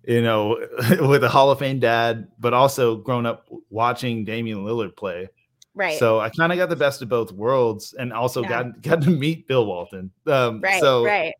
you 0.04 0.20
know 0.20 0.58
with 1.08 1.24
a 1.24 1.28
hall 1.28 1.50
of 1.50 1.58
fame 1.60 1.80
dad 1.80 2.28
but 2.38 2.52
also 2.52 2.96
grown 2.96 3.24
up 3.24 3.46
watching 3.70 4.24
damian 4.26 4.58
lillard 4.58 4.94
play 4.94 5.26
right 5.74 5.98
so 5.98 6.20
i 6.20 6.28
kind 6.28 6.52
of 6.52 6.58
got 6.58 6.68
the 6.68 6.76
best 6.76 7.00
of 7.00 7.08
both 7.08 7.32
worlds 7.32 7.94
and 7.98 8.12
also 8.12 8.42
Yeah. 8.42 8.48
got 8.48 8.82
got 8.82 9.02
to 9.02 9.10
meet 9.10 9.48
bill 9.48 9.64
walton 9.64 10.10
um 10.26 10.60
right 10.60 10.80
so 10.80 11.04
right 11.04 11.32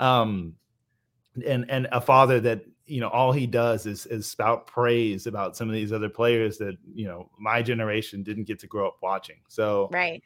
um 0.00 0.54
and 1.46 1.70
and 1.70 1.86
a 1.92 2.00
father 2.00 2.40
that 2.40 2.62
you 2.86 3.00
know 3.00 3.08
all 3.08 3.30
he 3.30 3.46
does 3.46 3.86
is 3.86 4.06
is 4.06 4.26
spout 4.26 4.66
praise 4.66 5.28
about 5.28 5.56
some 5.56 5.68
of 5.68 5.74
these 5.74 5.92
other 5.92 6.08
players 6.08 6.58
that 6.58 6.76
you 6.92 7.06
know 7.06 7.30
my 7.38 7.62
generation 7.62 8.24
didn't 8.24 8.44
get 8.44 8.58
to 8.58 8.66
grow 8.66 8.88
up 8.88 8.96
watching. 9.00 9.36
So 9.48 9.88
right. 9.92 10.20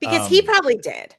Because 0.00 0.28
he 0.28 0.40
Um, 0.40 0.46
probably 0.46 0.78
did. 0.78 1.14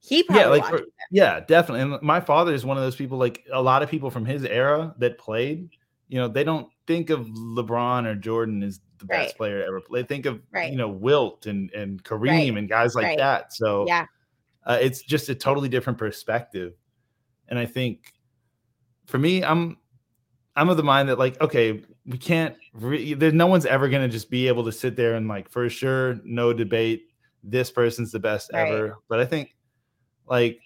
He 0.00 0.22
probably 0.24 0.42
yeah 0.42 0.48
like 0.48 0.64
for- 0.66 0.86
yeah 1.12 1.40
definitely. 1.40 1.82
And 1.82 2.02
my 2.02 2.20
father 2.20 2.52
is 2.54 2.64
one 2.64 2.76
of 2.76 2.82
those 2.82 2.96
people 2.96 3.18
like 3.18 3.44
a 3.52 3.62
lot 3.62 3.82
of 3.82 3.88
people 3.90 4.10
from 4.10 4.24
his 4.24 4.44
era 4.44 4.92
that 4.98 5.18
played 5.18 5.68
you 6.08 6.18
know 6.18 6.26
they 6.26 6.42
don't 6.42 6.68
think 6.88 7.10
of 7.10 7.26
lebron 7.28 8.04
or 8.06 8.16
jordan 8.16 8.62
as 8.64 8.80
the 8.98 9.04
best 9.04 9.36
player 9.36 9.62
ever. 9.62 9.80
They 9.90 10.02
think 10.02 10.26
of 10.26 10.40
Right. 10.52 10.70
you 10.72 10.76
know 10.78 10.88
wilt 10.88 11.46
and 11.46 11.70
and 11.72 12.02
kareem 12.02 12.28
Right. 12.28 12.56
and 12.58 12.68
guys 12.68 12.94
like 12.96 13.04
Right. 13.06 13.18
that. 13.18 13.52
So 13.52 13.84
yeah. 13.86 14.06
uh, 14.66 14.78
it's 14.80 15.02
just 15.02 15.28
a 15.28 15.34
totally 15.34 15.68
different 15.68 15.98
perspective 15.98 16.72
and 17.50 17.58
i 17.58 17.66
think 17.66 18.14
for 19.06 19.18
me 19.18 19.42
i'm 19.44 19.76
i'm 20.56 20.68
of 20.68 20.76
the 20.76 20.82
mind 20.82 21.08
that 21.08 21.18
like 21.18 21.40
okay 21.40 21.82
we 22.06 22.16
can't 22.18 22.56
re- 22.72 23.14
there 23.14 23.30
no 23.32 23.46
one's 23.46 23.66
ever 23.66 23.88
going 23.88 24.02
to 24.02 24.08
just 24.08 24.30
be 24.30 24.48
able 24.48 24.64
to 24.64 24.72
sit 24.72 24.96
there 24.96 25.14
and 25.14 25.28
like 25.28 25.48
for 25.48 25.68
sure 25.68 26.18
no 26.24 26.52
debate 26.52 27.02
this 27.44 27.70
person's 27.70 28.12
the 28.12 28.18
best 28.18 28.50
Right. 28.52 28.68
ever. 28.72 28.96
But 29.08 29.20
i 29.20 29.24
think 29.24 29.54
like 30.26 30.60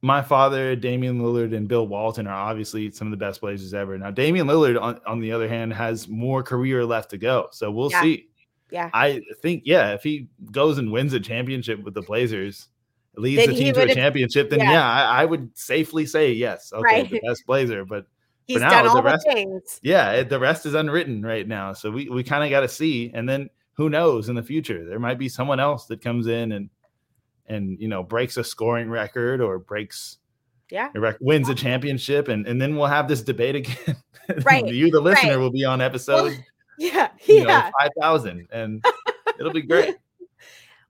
my 0.00 0.20
father 0.22 0.74
damian 0.74 1.20
lillard 1.20 1.54
and 1.56 1.68
bill 1.68 1.86
walton 1.86 2.26
are 2.26 2.34
obviously 2.34 2.90
some 2.90 3.06
of 3.06 3.10
the 3.12 3.16
best 3.16 3.40
blazers 3.40 3.72
ever. 3.74 3.96
Now 3.98 4.10
damian 4.10 4.46
lillard 4.46 4.80
on, 4.80 5.00
on 5.06 5.20
the 5.20 5.30
other 5.32 5.48
hand 5.48 5.72
has 5.74 6.08
more 6.08 6.42
career 6.42 6.84
left 6.84 7.10
to 7.10 7.18
go. 7.18 7.48
So 7.52 7.70
we'll 7.70 7.90
Yeah. 7.90 8.02
see. 8.02 8.28
Yeah. 8.70 8.88
I 8.94 9.20
think, 9.42 9.64
yeah, 9.66 9.92
if 9.92 10.02
he 10.02 10.28
goes 10.50 10.78
and 10.78 10.90
wins 10.90 11.12
a 11.12 11.20
championship 11.20 11.82
with 11.84 11.92
the 11.92 12.00
Blazers, 12.00 12.68
leads 13.16 13.46
the 13.46 13.54
team 13.54 13.74
to 13.74 13.82
a 13.82 13.94
championship, 13.94 14.50
then 14.50 14.60
yeah. 14.60 14.72
yeah, 14.72 14.90
I, 14.90 15.22
I 15.22 15.24
would 15.24 15.50
safely 15.56 16.06
say 16.06 16.32
yes. 16.32 16.72
Okay, 16.72 16.82
Right. 16.82 17.10
the 17.10 17.20
best 17.26 17.44
Blazer, 17.46 17.84
but 17.84 18.06
he's 18.46 18.60
now, 18.60 18.70
done 18.70 18.84
the 18.84 18.90
all 18.90 19.02
rest- 19.02 19.26
the 19.26 19.32
things 19.34 19.80
yeah, 19.82 20.12
it, 20.12 20.28
the 20.28 20.38
rest 20.40 20.66
is 20.66 20.74
unwritten 20.74 21.22
right 21.22 21.46
now. 21.46 21.72
So 21.72 21.90
we 21.90 22.08
we 22.08 22.22
kind 22.24 22.42
of 22.44 22.50
got 22.50 22.60
to 22.60 22.68
see, 22.68 23.10
and 23.14 23.28
then 23.28 23.50
who 23.74 23.88
knows 23.90 24.28
in 24.28 24.34
the 24.34 24.42
future 24.42 24.86
there 24.86 24.98
might 24.98 25.18
be 25.18 25.28
someone 25.28 25.60
else 25.60 25.86
that 25.86 26.00
comes 26.02 26.26
in 26.26 26.52
and 26.52 26.70
and 27.46 27.78
you 27.80 27.88
know 27.88 28.02
breaks 28.02 28.36
a 28.36 28.44
scoring 28.44 28.88
record 28.88 29.40
or 29.40 29.58
breaks 29.58 30.18
yeah 30.70 30.88
rec- 30.94 31.18
wins 31.20 31.48
a 31.48 31.54
championship, 31.54 32.28
and 32.28 32.46
and 32.46 32.60
then 32.60 32.76
we'll 32.76 32.86
have 32.86 33.08
this 33.08 33.22
debate 33.22 33.56
again. 33.56 33.96
Right, 34.44 34.66
you, 34.66 34.90
the 34.90 35.00
listener, 35.00 35.30
right. 35.30 35.36
will 35.36 35.50
be 35.50 35.64
on 35.64 35.80
episode 35.80 36.38
yeah 36.78 37.08
you 37.26 37.38
yeah 37.38 37.42
know 37.44 37.70
five 37.78 37.90
thousand, 38.00 38.46
and 38.52 38.84
it'll 39.38 39.52
be 39.52 39.62
great. 39.62 39.96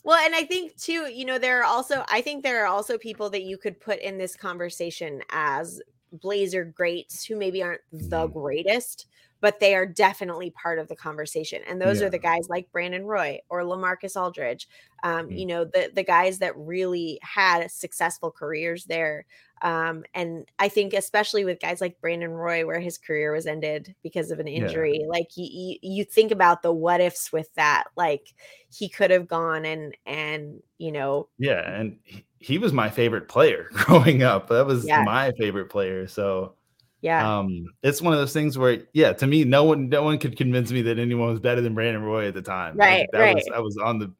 Well, 0.04 0.18
and 0.24 0.34
I 0.34 0.44
think 0.44 0.76
too, 0.76 1.06
you 1.08 1.24
know, 1.24 1.38
there 1.38 1.60
are 1.60 1.64
also, 1.64 2.04
I 2.08 2.22
think 2.22 2.42
there 2.42 2.62
are 2.64 2.66
also 2.66 2.98
people 2.98 3.30
that 3.30 3.42
you 3.44 3.56
could 3.56 3.80
put 3.80 4.00
in 4.00 4.18
this 4.18 4.34
conversation 4.36 5.22
as 5.30 5.80
Blazer 6.12 6.64
greats 6.64 7.24
who 7.24 7.36
maybe 7.36 7.62
aren't 7.62 7.82
the 7.92 8.26
Mhm. 8.26 8.26
greatest, 8.26 9.06
but 9.42 9.60
they 9.60 9.74
are 9.76 9.86
definitely 9.86 10.50
part 10.52 10.78
of 10.78 10.88
the 10.88 10.96
conversation. 10.96 11.62
And 11.68 11.82
those 11.82 12.00
Yeah. 12.00 12.02
are 12.02 12.10
the 12.10 12.18
guys 12.18 12.46
like 12.48 12.72
Brandon 12.72 13.04
Roy 13.04 13.40
or 13.50 13.62
Lamarcus 13.62 14.16
Aldridge, 14.16 14.68
um, 15.04 15.28
Mhm. 15.28 15.32
you 15.32 15.46
know, 15.46 15.64
the 15.66 15.90
the 15.94 16.04
guys 16.04 16.38
that 16.40 16.56
really 16.56 17.20
had 17.22 17.70
successful 17.70 18.30
careers 18.32 18.86
there. 18.86 19.26
Um, 19.62 20.04
and 20.14 20.48
I 20.58 20.68
think 20.68 20.94
especially 20.94 21.44
with 21.44 21.60
guys 21.60 21.80
like 21.80 22.00
Brandon 22.00 22.30
Roy, 22.32 22.66
where 22.66 22.80
his 22.80 22.98
career 22.98 23.32
was 23.32 23.46
ended 23.46 23.94
because 24.02 24.30
of 24.32 24.40
an 24.40 24.48
Yeah. 24.54 24.84
injury, 24.88 25.04
like 25.08 25.28
you, 25.36 25.76
you 25.82 26.04
think 26.04 26.32
about 26.32 26.62
the 26.62 26.72
what 26.72 27.00
ifs 27.00 27.32
with 27.32 27.52
that, 27.54 27.84
like 27.96 28.34
he 28.70 28.88
could 28.88 29.10
have 29.10 29.28
gone 29.28 29.64
and 29.66 29.96
and 30.06 30.62
you 30.78 30.92
know 30.92 31.28
Yeah, 31.38 31.60
and 31.80 31.98
he, 32.04 32.24
he 32.38 32.58
was 32.58 32.72
my 32.72 32.90
favorite 32.90 33.28
player 33.28 33.68
growing 33.72 34.22
up. 34.22 34.48
That 34.48 34.66
was 34.66 34.94
Yeah. 34.94 35.04
my 35.04 35.32
favorite 35.38 35.70
player. 35.70 36.06
So 36.06 36.56
yeah 37.02 37.36
um 37.38 37.66
it's 37.82 38.00
one 38.00 38.12
of 38.14 38.18
those 38.18 38.32
things 38.32 38.56
where 38.56 38.84
yeah, 38.94 39.12
to 39.12 39.26
me, 39.26 39.44
no 39.44 39.64
one 39.64 39.88
no 39.88 40.02
one 40.02 40.18
could 40.18 40.36
convince 40.36 40.72
me 40.72 40.82
that 40.82 40.98
anyone 40.98 41.28
was 41.28 41.40
better 41.40 41.60
than 41.60 41.74
Brandon 41.74 42.02
Roy 42.02 42.28
at 42.28 42.34
the 42.34 42.42
time. 42.42 42.76
Like, 42.76 42.88
Right, 42.88 43.08
that 43.12 43.20
right. 43.20 43.34
was 43.34 43.50
I 43.54 43.58
was 43.58 43.76
on 43.76 43.98
the 43.98 44.14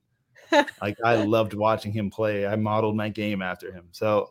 like 0.83 0.97
I 1.05 1.14
loved 1.16 1.55
watching 1.55 1.93
him 1.93 2.11
play. 2.11 2.47
I 2.47 2.57
modeled 2.57 2.97
my 2.97 3.09
game 3.09 3.41
after 3.41 3.72
him. 3.72 3.89
So 3.93 4.28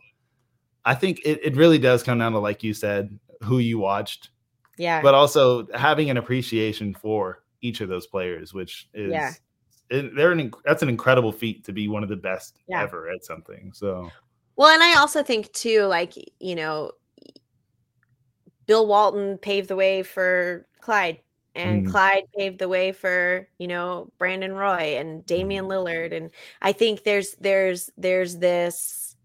I 0.86 0.93
think 0.95 1.20
it, 1.26 1.39
it 1.43 1.56
really 1.56 1.80
does 1.80 2.04
come 2.04 2.20
down 2.20 2.34
to 2.34 2.39
like 2.39 2.62
you 2.64 2.74
said, 2.74 3.18
who 3.41 3.60
you 3.60 3.80
watched, 3.80 4.30
yeah 4.78 5.02
but 5.02 5.14
also 5.14 5.68
having 5.74 6.10
an 6.10 6.18
appreciation 6.18 6.93
for 6.93 7.43
each 7.62 7.82
of 7.82 7.89
those 7.89 8.08
players, 8.08 8.54
which 8.54 8.89
is 8.93 9.12
Yeah. 9.12 9.32
it, 9.89 10.16
they're 10.16 10.32
an 10.32 10.52
that's 10.66 10.84
an 10.84 10.89
incredible 10.89 11.32
feat 11.32 11.64
to 11.66 11.72
be 11.74 11.88
one 11.88 12.04
of 12.04 12.10
the 12.10 12.16
best 12.18 12.58
Yeah. 12.68 12.82
ever 12.82 13.10
at 13.10 13.24
something. 13.24 13.72
So 13.74 14.10
Well, 14.58 14.70
and 14.74 14.84
I 14.84 14.99
also 14.99 15.24
think 15.24 15.52
too, 15.54 15.84
like 15.84 16.14
you 16.39 16.56
know, 16.56 16.91
Bill 18.68 18.88
Walton 18.88 19.38
paved 19.38 19.68
the 19.70 19.76
way 19.76 20.03
for 20.03 20.68
Clyde, 20.82 21.22
and 21.55 21.84
Mm. 21.84 21.86
Clyde 21.86 22.24
paved 22.38 22.59
the 22.59 22.70
way 22.70 22.91
for 22.91 23.47
you 23.59 23.68
know 23.68 24.12
Brandon 24.18 24.53
Roy 24.53 24.97
and 24.97 25.26
Damian 25.26 25.66
Lillard, 25.66 26.14
and 26.14 26.32
I 26.62 26.72
think 26.74 27.03
there's 27.03 27.34
there's 27.39 27.89
there's 27.97 28.38
this, 28.38 29.16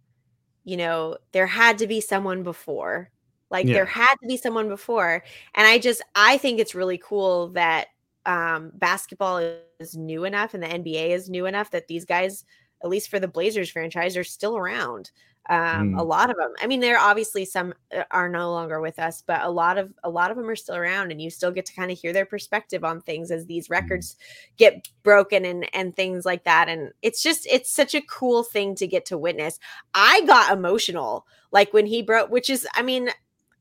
you 0.64 0.76
know, 0.76 1.18
there 1.32 1.46
had 1.46 1.78
to 1.78 1.86
be 1.86 2.00
someone 2.00 2.42
before, 2.42 3.10
like 3.50 3.70
Yeah. 3.70 3.72
there 3.72 3.86
had 3.86 4.14
to 4.22 4.26
be 4.28 4.36
someone 4.36 4.68
before, 4.68 5.24
and 5.54 5.66
I 5.66 5.78
just 5.78 6.02
I 6.14 6.38
think 6.38 6.60
it's 6.60 6.74
really 6.74 6.98
cool 6.98 7.48
that 7.50 7.88
um 8.26 8.72
basketball 8.74 9.38
is 9.80 9.96
new 9.96 10.24
enough 10.24 10.54
and 10.54 10.62
the 10.62 10.68
NBA 10.68 11.10
is 11.10 11.30
new 11.30 11.46
enough 11.46 11.70
that 11.72 11.86
these 11.88 12.04
guys 12.04 12.44
at 12.84 12.90
least 12.90 13.08
for 13.10 13.18
the 13.20 13.28
Blazers 13.28 13.70
franchise, 13.70 14.16
are 14.16 14.24
still 14.24 14.56
around. 14.56 15.10
Um, 15.48 15.94
A 15.94 16.02
Mm. 16.02 16.08
lot 16.08 16.30
of 16.30 16.36
them. 16.36 16.52
I 16.60 16.66
mean, 16.66 16.80
there 16.80 16.96
are 16.98 17.10
obviously 17.10 17.44
some 17.44 17.72
uh, 17.96 18.02
are 18.10 18.28
no 18.28 18.50
longer 18.50 18.80
with 18.80 18.98
us, 18.98 19.22
but 19.26 19.42
a 19.42 19.50
lot 19.50 19.78
of 19.78 19.92
a 20.02 20.10
lot 20.10 20.30
of 20.30 20.36
them 20.36 20.48
are 20.48 20.56
still 20.56 20.76
around, 20.76 21.12
and 21.12 21.20
you 21.22 21.30
still 21.30 21.52
get 21.52 21.66
to 21.66 21.74
kind 21.74 21.90
of 21.90 21.98
hear 21.98 22.12
their 22.12 22.26
perspective 22.26 22.84
on 22.84 23.00
things 23.00 23.30
as 23.30 23.46
these 23.46 23.70
records 23.70 24.16
get 24.56 24.88
broken 25.02 25.44
and 25.44 25.68
and 25.74 25.94
things 25.94 26.24
like 26.24 26.44
that. 26.44 26.68
And 26.68 26.92
it's 27.02 27.22
just 27.22 27.46
it's 27.46 27.70
such 27.70 27.94
a 27.94 28.02
cool 28.02 28.42
thing 28.42 28.74
to 28.76 28.86
get 28.86 29.06
to 29.06 29.18
witness. 29.18 29.58
I 29.94 30.22
got 30.26 30.52
emotional 30.52 31.26
like 31.52 31.72
when 31.72 31.86
he 31.86 32.02
broke, 32.02 32.30
which 32.30 32.50
is, 32.50 32.66
I 32.74 32.82
mean. 32.82 33.10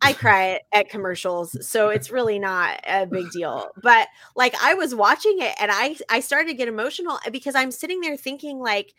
I 0.02 0.14
cry 0.14 0.60
at 0.74 0.90
commercials, 0.90 1.56
so 1.68 1.90
it's 1.90 2.12
really 2.12 2.38
not 2.38 2.80
a 2.86 3.06
big 3.08 3.32
deal. 3.32 3.70
But 3.82 4.08
like 4.36 4.54
I 4.62 4.74
was 4.74 4.94
watching 4.94 5.38
it 5.40 5.56
and 5.60 5.72
I 5.72 5.96
I 6.10 6.20
started 6.20 6.50
to 6.50 6.54
get 6.54 6.68
emotional 6.68 7.18
because 7.32 7.56
I'm 7.56 7.72
sitting 7.72 8.02
there 8.02 8.18
thinking 8.18 8.60
like 8.60 8.94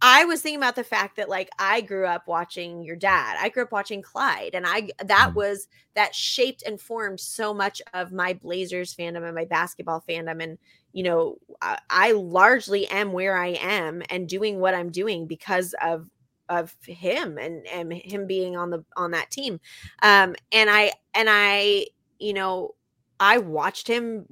I 0.00 0.24
was 0.26 0.40
thinking 0.40 0.60
about 0.60 0.76
the 0.76 0.84
fact 0.84 1.16
that 1.16 1.28
like 1.28 1.50
I 1.58 1.80
grew 1.80 2.06
up 2.06 2.28
watching 2.28 2.82
your 2.84 2.94
dad. 2.96 3.36
I 3.40 3.48
grew 3.48 3.64
up 3.64 3.72
watching 3.72 4.00
Clyde 4.00 4.52
and 4.54 4.64
I 4.66 4.90
that 5.04 5.30
Mm. 5.32 5.34
was 5.34 5.68
that 5.94 6.14
shaped 6.14 6.62
and 6.62 6.80
formed 6.80 7.18
so 7.20 7.52
much 7.52 7.82
of 7.94 8.12
my 8.12 8.32
Blazers 8.32 8.94
fandom 8.94 9.24
and 9.24 9.34
my 9.34 9.44
basketball 9.44 10.04
fandom 10.08 10.42
and 10.42 10.58
you 10.92 11.02
know 11.02 11.38
I, 11.60 11.78
I 11.90 12.12
largely 12.12 12.86
am 12.88 13.12
where 13.12 13.36
I 13.36 13.48
am 13.60 14.02
and 14.10 14.28
doing 14.28 14.60
what 14.60 14.74
I'm 14.74 14.90
doing 14.90 15.26
because 15.26 15.74
of 15.82 16.08
of 16.48 16.74
him 16.86 17.36
and 17.38 17.66
and 17.66 17.92
him 17.92 18.26
being 18.26 18.56
on 18.56 18.70
the 18.70 18.84
on 18.96 19.10
that 19.12 19.30
team. 19.32 19.60
Um 20.02 20.36
and 20.52 20.70
I 20.70 20.92
and 21.14 21.28
I 21.30 21.86
you 22.20 22.32
know 22.34 22.74
I 23.20 23.38
watched 23.38 23.88
him 23.88 24.26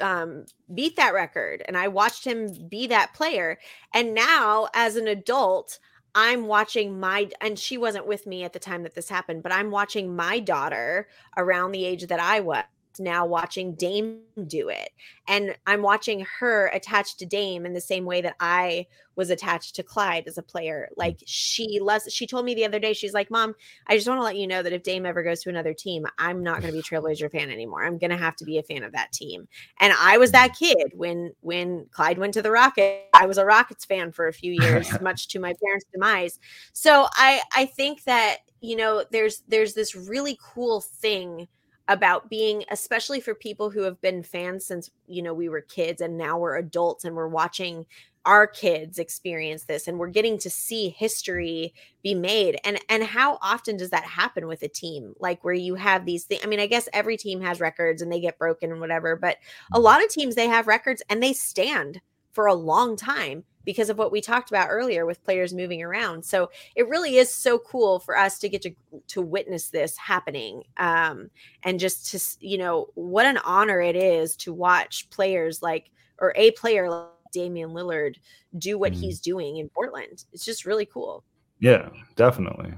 um 0.00 0.44
beat 0.74 0.96
that 0.96 1.14
record 1.14 1.62
and 1.66 1.76
I 1.76 1.88
watched 1.88 2.24
him 2.24 2.52
be 2.68 2.86
that 2.88 3.14
player 3.14 3.58
and 3.92 4.14
now 4.14 4.68
as 4.74 4.96
an 4.96 5.06
adult 5.06 5.78
I'm 6.16 6.46
watching 6.46 7.00
my 7.00 7.30
and 7.40 7.58
she 7.58 7.76
wasn't 7.76 8.06
with 8.06 8.26
me 8.26 8.44
at 8.44 8.52
the 8.52 8.58
time 8.58 8.82
that 8.84 8.94
this 8.94 9.08
happened 9.08 9.42
but 9.42 9.52
I'm 9.52 9.70
watching 9.70 10.14
my 10.14 10.40
daughter 10.40 11.08
around 11.36 11.72
the 11.72 11.84
age 11.84 12.06
that 12.06 12.20
I 12.20 12.40
was 12.40 12.64
now 12.98 13.26
watching 13.26 13.74
Dame 13.74 14.20
do 14.46 14.68
it 14.68 14.90
and 15.28 15.56
I'm 15.66 15.82
watching 15.82 16.26
her 16.40 16.66
attached 16.68 17.18
to 17.20 17.26
Dame 17.26 17.66
in 17.66 17.72
the 17.72 17.80
same 17.80 18.04
way 18.04 18.20
that 18.20 18.36
I 18.40 18.86
was 19.16 19.30
attached 19.30 19.76
to 19.76 19.82
Clyde 19.82 20.24
as 20.26 20.38
a 20.38 20.42
player 20.42 20.88
hmm. 20.90 21.00
like 21.00 21.22
she 21.26 21.78
loves 21.80 22.12
she 22.12 22.26
told 22.26 22.44
me 22.44 22.54
the 22.54 22.64
other 22.64 22.78
day 22.78 22.92
she's 22.92 23.14
like 23.14 23.30
mom 23.30 23.54
I 23.86 23.96
just 23.96 24.08
want 24.08 24.18
to 24.18 24.24
let 24.24 24.36
you 24.36 24.46
know 24.46 24.62
that 24.62 24.72
if 24.72 24.82
Dame 24.82 25.06
ever 25.06 25.22
goes 25.22 25.42
to 25.42 25.48
another 25.48 25.74
team 25.74 26.06
I'm 26.18 26.42
not 26.42 26.60
going 26.60 26.72
to 26.72 26.72
be 26.72 26.80
a 26.80 26.82
Trailblazer 27.00 27.30
fan 27.30 27.50
anymore 27.50 27.84
I'm 27.84 27.98
going 27.98 28.10
to 28.10 28.16
have 28.16 28.36
to 28.36 28.44
be 28.44 28.58
a 28.58 28.62
fan 28.62 28.82
of 28.82 28.92
that 28.92 29.12
team 29.12 29.48
and 29.80 29.92
I 29.98 30.18
was 30.18 30.32
that 30.32 30.56
kid 30.58 30.92
when 30.94 31.32
when 31.40 31.86
Clyde 31.90 32.18
went 32.18 32.34
to 32.34 32.42
the 32.42 32.50
Rocket. 32.50 33.08
I 33.12 33.26
was 33.26 33.38
a 33.38 33.44
Rockets 33.44 33.84
fan 33.84 34.12
for 34.12 34.28
a 34.28 34.32
few 34.32 34.52
years, 34.52 34.88
much 35.00 35.28
to 35.28 35.38
my 35.38 35.54
parents' 35.62 35.86
demise. 35.92 36.38
So 36.72 37.06
I 37.12 37.40
I 37.54 37.66
think 37.66 38.04
that 38.04 38.38
you 38.60 38.76
know 38.76 39.04
there's 39.10 39.42
there's 39.48 39.74
this 39.74 39.94
really 39.94 40.38
cool 40.42 40.80
thing 40.80 41.48
about 41.88 42.30
being 42.30 42.64
especially 42.70 43.20
for 43.20 43.34
people 43.34 43.70
who 43.70 43.82
have 43.82 44.00
been 44.00 44.22
fans 44.22 44.64
since 44.64 44.90
you 45.06 45.22
know 45.22 45.34
we 45.34 45.48
were 45.48 45.60
kids 45.60 46.00
and 46.00 46.16
now 46.16 46.38
we're 46.38 46.56
adults 46.56 47.04
and 47.04 47.14
we're 47.14 47.28
watching 47.28 47.84
our 48.26 48.46
kids 48.46 48.98
experience 48.98 49.64
this 49.64 49.86
and 49.86 49.98
we're 49.98 50.08
getting 50.08 50.38
to 50.38 50.48
see 50.48 50.88
history 50.88 51.74
be 52.02 52.14
made. 52.14 52.58
And 52.64 52.78
and 52.88 53.02
how 53.02 53.38
often 53.42 53.76
does 53.76 53.90
that 53.90 54.04
happen 54.04 54.46
with 54.46 54.62
a 54.62 54.68
team? 54.68 55.14
Like 55.18 55.44
where 55.44 55.54
you 55.54 55.74
have 55.74 56.06
these 56.06 56.24
things 56.24 56.40
i 56.42 56.46
mean 56.46 56.60
i 56.60 56.66
guess 56.66 56.88
every 56.92 57.16
team 57.16 57.40
has 57.40 57.60
records 57.60 58.02
and 58.02 58.10
they 58.10 58.20
get 58.20 58.38
broken 58.38 58.70
and 58.70 58.80
whatever 58.80 59.16
but 59.16 59.36
a 59.72 59.76
mm-hmm. 59.76 59.84
lot 59.84 60.02
of 60.02 60.08
teams 60.08 60.34
they 60.34 60.48
have 60.48 60.66
records 60.66 61.02
and 61.08 61.22
they 61.22 61.32
stand 61.32 62.00
for 62.32 62.46
a 62.46 62.54
long 62.54 62.96
time 62.96 63.44
because 63.64 63.88
of 63.90 63.98
what 63.98 64.12
we 64.12 64.20
talked 64.20 64.50
about 64.50 64.68
earlier 64.70 65.06
with 65.06 65.22
players 65.24 65.54
moving 65.54 65.82
around 65.82 66.24
so 66.24 66.50
it 66.76 66.88
really 66.88 67.16
is 67.16 67.32
so 67.32 67.58
cool 67.58 67.98
for 67.98 68.16
us 68.16 68.38
to 68.38 68.48
get 68.48 68.62
to 68.62 68.70
to 69.06 69.22
witness 69.22 69.70
this 69.70 69.96
happening 69.96 70.62
um 70.78 71.30
and 71.62 71.80
just 71.80 72.10
to 72.10 72.46
you 72.46 72.58
know 72.58 72.86
what 72.94 73.26
an 73.26 73.38
honor 73.38 73.80
it 73.80 73.96
is 73.96 74.36
to 74.36 74.52
watch 74.52 75.08
players 75.10 75.62
like 75.62 75.90
or 76.18 76.32
a 76.36 76.50
player 76.52 76.88
like 76.90 77.08
Damian 77.32 77.70
Lillard 77.70 78.16
do 78.58 78.78
what 78.78 78.92
Mhm. 78.92 79.00
he's 79.00 79.20
doing 79.20 79.56
in 79.58 79.68
Portland 79.68 80.24
it's 80.32 80.44
just 80.44 80.64
really 80.64 80.86
cool 80.86 81.24
yeah, 81.60 81.88
definitely. 82.16 82.74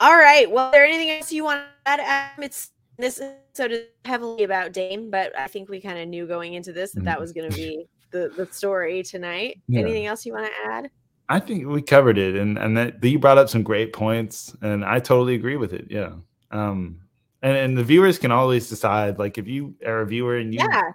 All 0.00 0.16
right. 0.16 0.50
Well, 0.50 0.66
is 0.68 0.72
there 0.72 0.84
anything 0.84 1.10
else 1.10 1.32
you 1.32 1.44
want 1.44 1.62
to 1.86 1.90
add? 2.08 2.32
It's 2.38 2.70
this 2.98 3.20
episode 3.20 3.72
is 3.72 3.84
heavily 4.04 4.44
about 4.44 4.72
Dame, 4.72 5.10
but 5.10 5.36
I 5.38 5.46
think 5.46 5.68
we 5.68 5.80
kind 5.80 5.98
of 5.98 6.08
knew 6.08 6.26
going 6.26 6.54
into 6.54 6.72
this 6.72 6.92
that 6.92 7.04
that 7.04 7.16
Mhm. 7.16 7.20
was 7.20 7.32
going 7.32 7.48
to 7.50 7.56
be 7.56 7.86
the 8.12 8.32
the 8.36 8.46
story 8.52 9.02
tonight. 9.02 9.60
Yeah. 9.68 9.80
Anything 9.80 10.06
else 10.06 10.24
you 10.24 10.32
want 10.32 10.46
to 10.46 10.70
add? 10.70 10.90
I 11.28 11.40
think 11.40 11.66
we 11.66 11.82
covered 11.82 12.18
it, 12.18 12.36
and 12.36 12.58
and 12.58 12.76
that 12.76 13.02
you 13.02 13.18
brought 13.18 13.38
up 13.38 13.48
some 13.48 13.62
great 13.62 13.92
points, 13.92 14.54
and 14.62 14.84
I 14.84 14.98
totally 15.00 15.34
agree 15.34 15.56
with 15.56 15.72
it. 15.72 15.86
Yeah. 15.90 16.12
Um, 16.50 17.00
and 17.42 17.56
and 17.56 17.76
the 17.78 17.84
viewers 17.84 18.18
can 18.18 18.30
always 18.30 18.68
decide. 18.68 19.18
Like, 19.18 19.38
if 19.38 19.48
you 19.48 19.74
are 19.86 20.00
a 20.02 20.06
viewer 20.06 20.36
and 20.36 20.52
you 20.52 20.60
Yeah. 20.60 20.92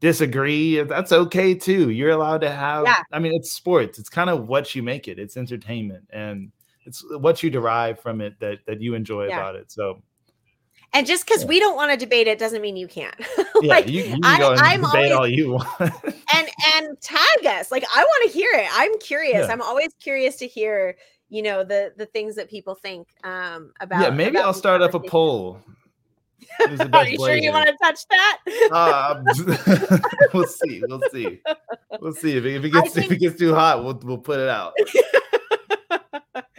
disagree, 0.00 0.82
that's 0.82 1.12
okay 1.12 1.54
too. 1.54 1.90
You're 1.90 2.10
allowed 2.10 2.42
to 2.42 2.50
have. 2.50 2.84
Yeah. 2.84 3.02
I 3.12 3.18
mean, 3.18 3.32
it's 3.34 3.52
sports. 3.52 3.98
It's 3.98 4.08
kind 4.08 4.30
of 4.30 4.48
what 4.48 4.74
you 4.74 4.82
make 4.82 5.08
it. 5.08 5.18
It's 5.18 5.36
entertainment, 5.36 6.04
and 6.10 6.52
it's 6.84 7.04
what 7.18 7.42
you 7.42 7.50
derive 7.50 8.00
from 8.00 8.20
it 8.20 8.38
that 8.40 8.58
that 8.66 8.80
you 8.80 8.94
enjoy 8.94 9.28
Yeah. 9.28 9.36
about 9.38 9.56
it. 9.56 9.70
So 9.72 10.02
And 10.92 11.06
just 11.06 11.24
because 11.24 11.42
Yeah. 11.42 11.48
we 11.48 11.60
don't 11.60 11.76
want 11.76 11.92
to 11.92 11.96
debate 11.96 12.26
it 12.26 12.38
doesn't 12.38 12.60
mean 12.62 12.76
you 12.76 12.88
can't. 12.88 13.14
yeah, 13.38 13.44
like, 13.62 13.88
you, 13.88 14.02
you 14.02 14.10
can 14.14 14.24
I- 14.24 14.38
go 14.38 14.50
and 14.52 14.60
I'm 14.60 14.80
debate 14.82 15.12
always- 15.12 15.12
all 15.12 15.28
you 15.28 15.52
want. 15.52 15.80
and 16.34 16.48
and 16.74 17.00
tag 17.00 17.46
us. 17.46 17.70
Like 17.70 17.84
I 17.94 18.02
want 18.02 18.30
to 18.32 18.36
hear 18.38 18.50
it. 18.54 18.66
I'm 18.72 18.98
curious. 18.98 19.46
Yeah. 19.46 19.52
I'm 19.52 19.62
always 19.62 19.92
curious 20.00 20.36
to 20.36 20.46
hear, 20.48 20.96
you 21.28 21.42
know, 21.42 21.62
the 21.62 21.92
the 21.96 22.06
things 22.06 22.34
that 22.36 22.50
people 22.50 22.74
think 22.74 23.08
um 23.24 23.72
about. 23.80 24.00
yeah, 24.02 24.10
maybe 24.10 24.30
about 24.36 24.46
I'll 24.46 24.54
start 24.54 24.82
up 24.82 24.94
a 24.94 25.00
poll. 25.00 25.60
Are 26.92 27.06
you 27.06 27.16
sure 27.18 27.36
you 27.36 27.52
want 27.52 27.68
to 27.68 27.76
touch 27.82 28.00
that? 28.08 28.38
Uh, 28.72 29.22
we'll 30.32 30.46
see. 30.46 30.82
We'll 30.88 31.02
see. 31.12 31.40
We'll 32.00 32.12
see 32.14 32.36
if 32.38 32.44
it, 32.44 32.54
if 32.56 32.64
it 32.64 32.70
gets 32.70 32.96
if 32.96 33.12
it 33.12 33.18
gets 33.18 33.38
too 33.38 33.54
hot. 33.54 33.84
We'll 33.84 34.00
we'll 34.02 34.18
put 34.18 34.40
it 34.40 34.48
out. 34.48 34.72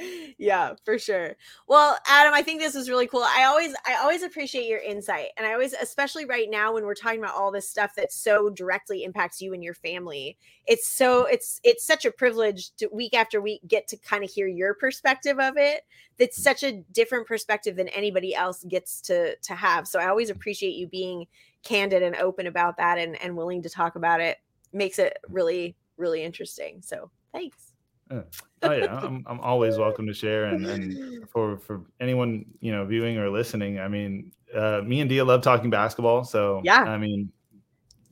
yeah, 0.38 0.74
for 0.86 0.98
sure. 0.98 1.36
Well, 1.68 1.98
Adam, 2.08 2.34
I 2.34 2.42
think 2.42 2.60
this 2.60 2.76
is 2.76 2.90
really 2.90 3.08
cool. 3.08 3.24
I 3.24 3.44
always 3.46 3.74
I 3.86 3.96
always 3.96 4.24
appreciate 4.24 4.68
your 4.68 4.80
insight. 4.80 5.30
And 5.38 5.46
I 5.46 5.54
always 5.54 5.74
especially 5.74 6.26
right 6.26 6.50
now 6.50 6.74
when 6.74 6.86
we're 6.86 6.96
talking 6.96 7.20
about 7.20 7.36
all 7.36 7.52
this 7.52 7.68
stuff 7.68 7.96
that 7.96 8.12
so 8.12 8.50
directly 8.50 9.04
impacts 9.04 9.42
you 9.42 9.54
and 9.54 9.64
your 9.64 9.74
family. 9.74 10.38
It's 10.68 10.88
so 10.88 11.26
it's 11.26 11.60
it's 11.64 11.86
such 11.86 12.06
a 12.06 12.12
privilege 12.12 12.72
to 12.78 12.88
week 12.92 13.14
after 13.14 13.42
week 13.42 13.62
get 13.68 13.88
to 13.90 13.98
kind 13.98 14.24
of 14.24 14.30
hear 14.30 14.48
your 14.48 14.74
perspective 14.74 15.40
of 15.40 15.58
it. 15.58 15.84
That's 16.18 16.38
mm-hmm. 16.38 16.44
such 16.44 16.64
a 16.64 16.84
different 16.92 17.28
perspective 17.28 17.76
than 17.76 17.88
anybody 17.90 18.36
else 18.36 18.64
gets 18.64 19.02
to 19.02 19.36
to 19.36 19.56
have. 19.56 19.88
So 19.88 20.00
I 20.00 20.08
always 20.08 20.30
appreciate 20.30 20.76
you 20.76 20.88
being 20.88 21.28
candid 21.64 22.02
and 22.02 22.16
open 22.16 22.48
about 22.48 22.78
that 22.78 22.98
and 22.98 23.22
and 23.22 23.36
willing 23.38 23.62
to 23.64 23.70
talk 23.70 23.96
about 23.96 24.22
it. 24.22 24.38
Makes 24.74 25.00
it 25.00 25.18
really 25.28 25.76
really 25.98 26.24
interesting. 26.24 26.82
So, 26.82 27.12
thanks. 27.32 27.71
Oh 28.64 28.72
yeah, 28.74 28.96
I'm 28.96 29.24
I'm 29.26 29.40
always 29.40 29.78
welcome 29.80 30.06
to 30.06 30.14
share 30.14 30.46
and 30.46 30.68
and 30.68 31.28
for 31.30 31.58
for 31.58 31.82
anyone 32.00 32.46
you 32.60 32.72
know 32.72 32.86
viewing 32.86 33.18
or 33.18 33.28
listening. 33.28 33.80
I 33.80 33.88
mean, 33.88 34.32
uh, 34.56 34.82
me 34.86 35.00
and 35.00 35.10
Dia 35.10 35.26
love 35.26 35.42
talking 35.42 35.72
basketball, 35.72 36.24
so 36.24 36.62
Yeah. 36.64 36.82
I 36.84 36.98
mean, 37.00 37.32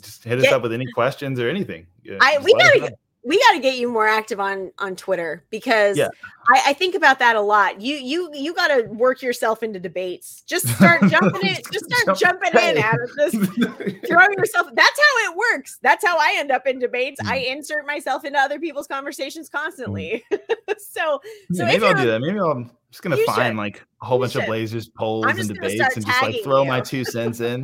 just 0.01 0.23
hit 0.23 0.39
us 0.39 0.45
Get- 0.45 0.53
up 0.53 0.63
with 0.63 0.73
any 0.73 0.87
questions 0.91 1.39
or 1.39 1.47
anything. 1.47 1.85
Yeah, 2.03 2.17
I- 2.19 2.35
just 2.35 2.45
we 2.45 2.53
gotta 2.53 2.93
we 3.23 3.37
got 3.39 3.51
to 3.53 3.59
get 3.59 3.77
you 3.77 3.91
more 3.91 4.07
active 4.07 4.39
on 4.39 4.71
on 4.79 4.95
Twitter 4.95 5.43
because 5.49 5.97
Yeah. 5.97 6.07
I, 6.49 6.63
I 6.67 6.73
think 6.73 6.95
about 6.95 7.19
that 7.19 7.35
a 7.35 7.41
lot. 7.41 7.81
You 7.81 7.95
you 7.95 8.29
you 8.33 8.53
got 8.53 8.69
to 8.69 8.83
work 8.83 9.21
yourself 9.21 9.61
into 9.61 9.79
debates. 9.79 10.41
Just 10.47 10.67
start 10.69 11.01
jumping 11.09 11.41
in. 11.45 11.57
Just 11.71 11.85
start 11.91 12.17
Jump- 12.17 12.41
jumping 12.41 12.53
in, 12.53 12.77
Hey. 12.77 12.81
Adam. 12.81 13.07
Just 13.17 13.35
throw 14.07 14.25
yourself. 14.37 14.67
That's 14.73 14.99
how 14.99 15.31
it 15.31 15.37
works. 15.37 15.79
That's 15.83 16.05
how 16.05 16.17
I 16.17 16.35
end 16.37 16.49
up 16.51 16.65
in 16.65 16.79
debates. 16.79 17.19
I 17.25 17.39
Mm. 17.39 17.51
insert 17.57 17.85
myself 17.85 18.23
into 18.23 18.39
other 18.39 18.57
people's 18.59 18.87
conversations 18.87 19.49
constantly. 19.49 20.23
so 20.77 21.19
Yeah, 21.49 21.65
maybe 21.65 21.85
I'll 21.85 21.93
do 21.95 22.05
that. 22.07 22.21
Maybe 22.21 22.39
I'm 22.39 22.71
just 22.89 23.03
gonna 23.03 23.17
find 23.25 23.49
should. 23.51 23.57
like 23.57 23.83
a 24.01 24.05
whole 24.05 24.17
You 24.19 24.23
bunch 24.23 24.35
of. 24.37 24.45
Blazers 24.45 24.87
polls 24.87 25.25
and 25.27 25.47
debates 25.47 25.95
and 25.97 26.05
just 26.05 26.21
like 26.21 26.41
throw 26.43 26.63
my 26.65 26.79
two 26.81 27.03
cents 27.03 27.41
in. 27.41 27.63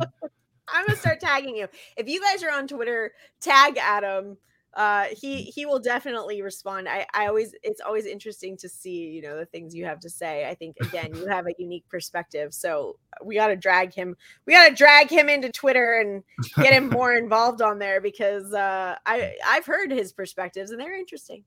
I'm 0.68 0.84
gonna 0.86 0.98
start 0.98 1.18
tagging 1.20 1.56
you. 1.56 1.66
If 1.96 2.08
you 2.08 2.20
guys 2.20 2.42
are 2.42 2.50
on 2.50 2.68
Twitter, 2.68 3.12
tag 3.40 3.78
Adam. 3.78 4.36
Uh, 4.76 5.06
he 5.10 5.42
he 5.42 5.64
will 5.64 5.78
definitely 5.78 6.42
respond. 6.42 6.86
I 6.86 7.06
I 7.14 7.28
always 7.28 7.54
it's 7.62 7.80
always 7.80 8.04
interesting 8.04 8.58
to 8.58 8.68
see 8.68 9.06
you 9.08 9.22
know 9.22 9.38
the 9.38 9.46
things 9.46 9.74
you 9.74 9.86
have 9.86 10.00
to 10.00 10.10
say. 10.10 10.46
I 10.46 10.54
think 10.54 10.76
again 10.82 11.14
you 11.14 11.26
have 11.26 11.46
a 11.46 11.54
unique 11.58 11.88
perspective, 11.88 12.52
so 12.52 12.98
we 13.24 13.36
got 13.36 13.46
to 13.46 13.56
drag 13.56 13.94
him. 13.94 14.14
We 14.44 14.52
got 14.52 14.68
to 14.68 14.74
drag 14.74 15.08
him 15.08 15.30
into 15.30 15.50
Twitter 15.50 15.94
and 15.94 16.22
get 16.56 16.74
him 16.74 16.88
more 16.90 17.14
involved 17.14 17.62
on 17.62 17.78
there 17.78 18.02
because 18.02 18.52
uh, 18.52 18.96
I 19.06 19.34
I've 19.46 19.64
heard 19.64 19.90
his 19.90 20.12
perspectives 20.12 20.70
and 20.70 20.78
they're 20.78 20.98
interesting. 20.98 21.42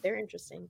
They're 0.00 0.18
interesting. 0.18 0.68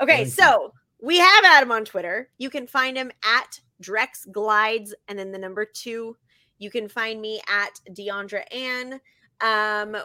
Okay, 0.00 0.24
so 0.24 0.72
we 1.02 1.18
have 1.18 1.44
Adam 1.44 1.72
on 1.72 1.84
Twitter. 1.84 2.30
You 2.38 2.48
can 2.48 2.66
find 2.66 2.96
him 2.96 3.12
at 3.22 3.60
Drex 3.82 4.30
Glides 4.32 4.94
and 5.08 5.18
then 5.18 5.30
the 5.30 5.38
number 5.38 5.66
two. 5.66 6.16
You 6.58 6.70
can 6.70 6.88
find 6.88 7.20
me 7.20 7.42
at 7.50 7.78
Deandra 7.90 8.44
Ann. 8.50 9.00
Um, 9.42 10.02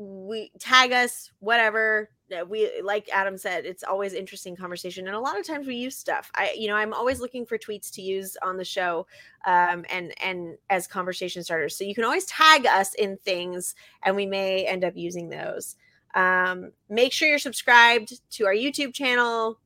we 0.00 0.50
tag 0.58 0.92
us, 0.92 1.30
whatever. 1.40 2.08
We 2.48 2.80
like 2.80 3.10
Adam 3.12 3.36
said, 3.36 3.66
it's 3.66 3.82
always 3.82 4.14
interesting 4.14 4.56
conversation, 4.56 5.06
and 5.06 5.16
a 5.16 5.20
lot 5.20 5.38
of 5.38 5.46
times 5.46 5.66
we 5.66 5.74
use 5.76 5.96
stuff. 5.96 6.30
I, 6.34 6.54
you 6.56 6.68
know, 6.68 6.76
I'm 6.76 6.94
always 6.94 7.20
looking 7.20 7.44
for 7.44 7.58
tweets 7.58 7.90
to 7.92 8.02
use 8.02 8.36
on 8.42 8.56
the 8.56 8.64
show, 8.64 9.06
um, 9.46 9.84
and 9.90 10.14
and 10.22 10.56
as 10.70 10.86
conversation 10.86 11.42
starters. 11.42 11.76
So 11.76 11.84
you 11.84 11.94
can 11.94 12.04
always 12.04 12.24
tag 12.26 12.66
us 12.66 12.94
in 12.94 13.18
things, 13.18 13.74
and 14.02 14.16
we 14.16 14.26
may 14.26 14.64
end 14.64 14.84
up 14.84 14.96
using 14.96 15.28
those. 15.28 15.76
Um, 16.14 16.72
make 16.88 17.12
sure 17.12 17.28
you're 17.28 17.38
subscribed 17.38 18.20
to 18.32 18.46
our 18.46 18.54
YouTube 18.54 18.94
channel, 18.94 19.58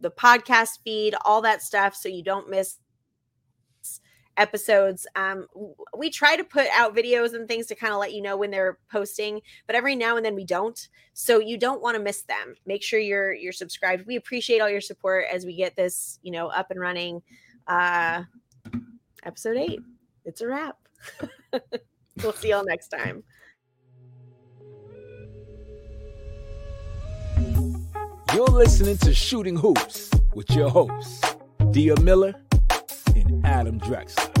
the 0.00 0.10
podcast 0.10 0.78
feed, 0.82 1.14
all 1.24 1.42
that 1.42 1.62
stuff, 1.62 1.94
so 1.94 2.08
you 2.08 2.22
don't 2.22 2.48
miss 2.48 2.78
episodes. 4.36 5.06
Um, 5.16 5.46
we 5.96 6.10
try 6.10 6.36
to 6.36 6.44
put 6.44 6.66
out 6.74 6.94
videos 6.94 7.34
and 7.34 7.46
things 7.46 7.66
to 7.66 7.74
kind 7.74 7.92
of 7.92 8.00
let 8.00 8.12
you 8.12 8.22
know 8.22 8.36
when 8.36 8.50
they're 8.50 8.78
posting, 8.90 9.40
but 9.66 9.76
every 9.76 9.94
now 9.94 10.16
and 10.16 10.24
then 10.24 10.34
we 10.34 10.44
don't. 10.44 10.88
So 11.12 11.38
you 11.38 11.56
don't 11.56 11.82
want 11.82 11.96
to 11.96 12.02
miss 12.02 12.22
them. 12.22 12.54
Make 12.66 12.82
sure 12.82 12.98
you're 12.98 13.32
you're 13.32 13.52
subscribed. 13.52 14.06
We 14.06 14.16
appreciate 14.16 14.60
all 14.60 14.70
your 14.70 14.80
support 14.80 15.26
as 15.32 15.46
we 15.46 15.54
get 15.56 15.76
this, 15.76 16.18
you 16.22 16.32
know, 16.32 16.48
up 16.48 16.70
and 16.70 16.80
running. 16.80 17.22
Uh, 17.66 18.24
episode 19.22 19.56
eight. 19.56 19.80
It's 20.24 20.40
a 20.40 20.48
wrap. 20.48 20.76
we'll 22.22 22.32
see 22.32 22.50
y'all 22.50 22.64
next 22.64 22.88
time. 22.88 23.22
You're 28.34 28.46
listening 28.46 28.96
to 28.98 29.14
Shooting 29.14 29.56
Hoops 29.56 30.10
with 30.34 30.50
your 30.50 30.68
hosts, 30.68 31.36
Dia 31.70 32.00
Miller 32.00 32.34
and 33.14 33.46
Adam 33.46 33.78
Drexler. 33.78 34.33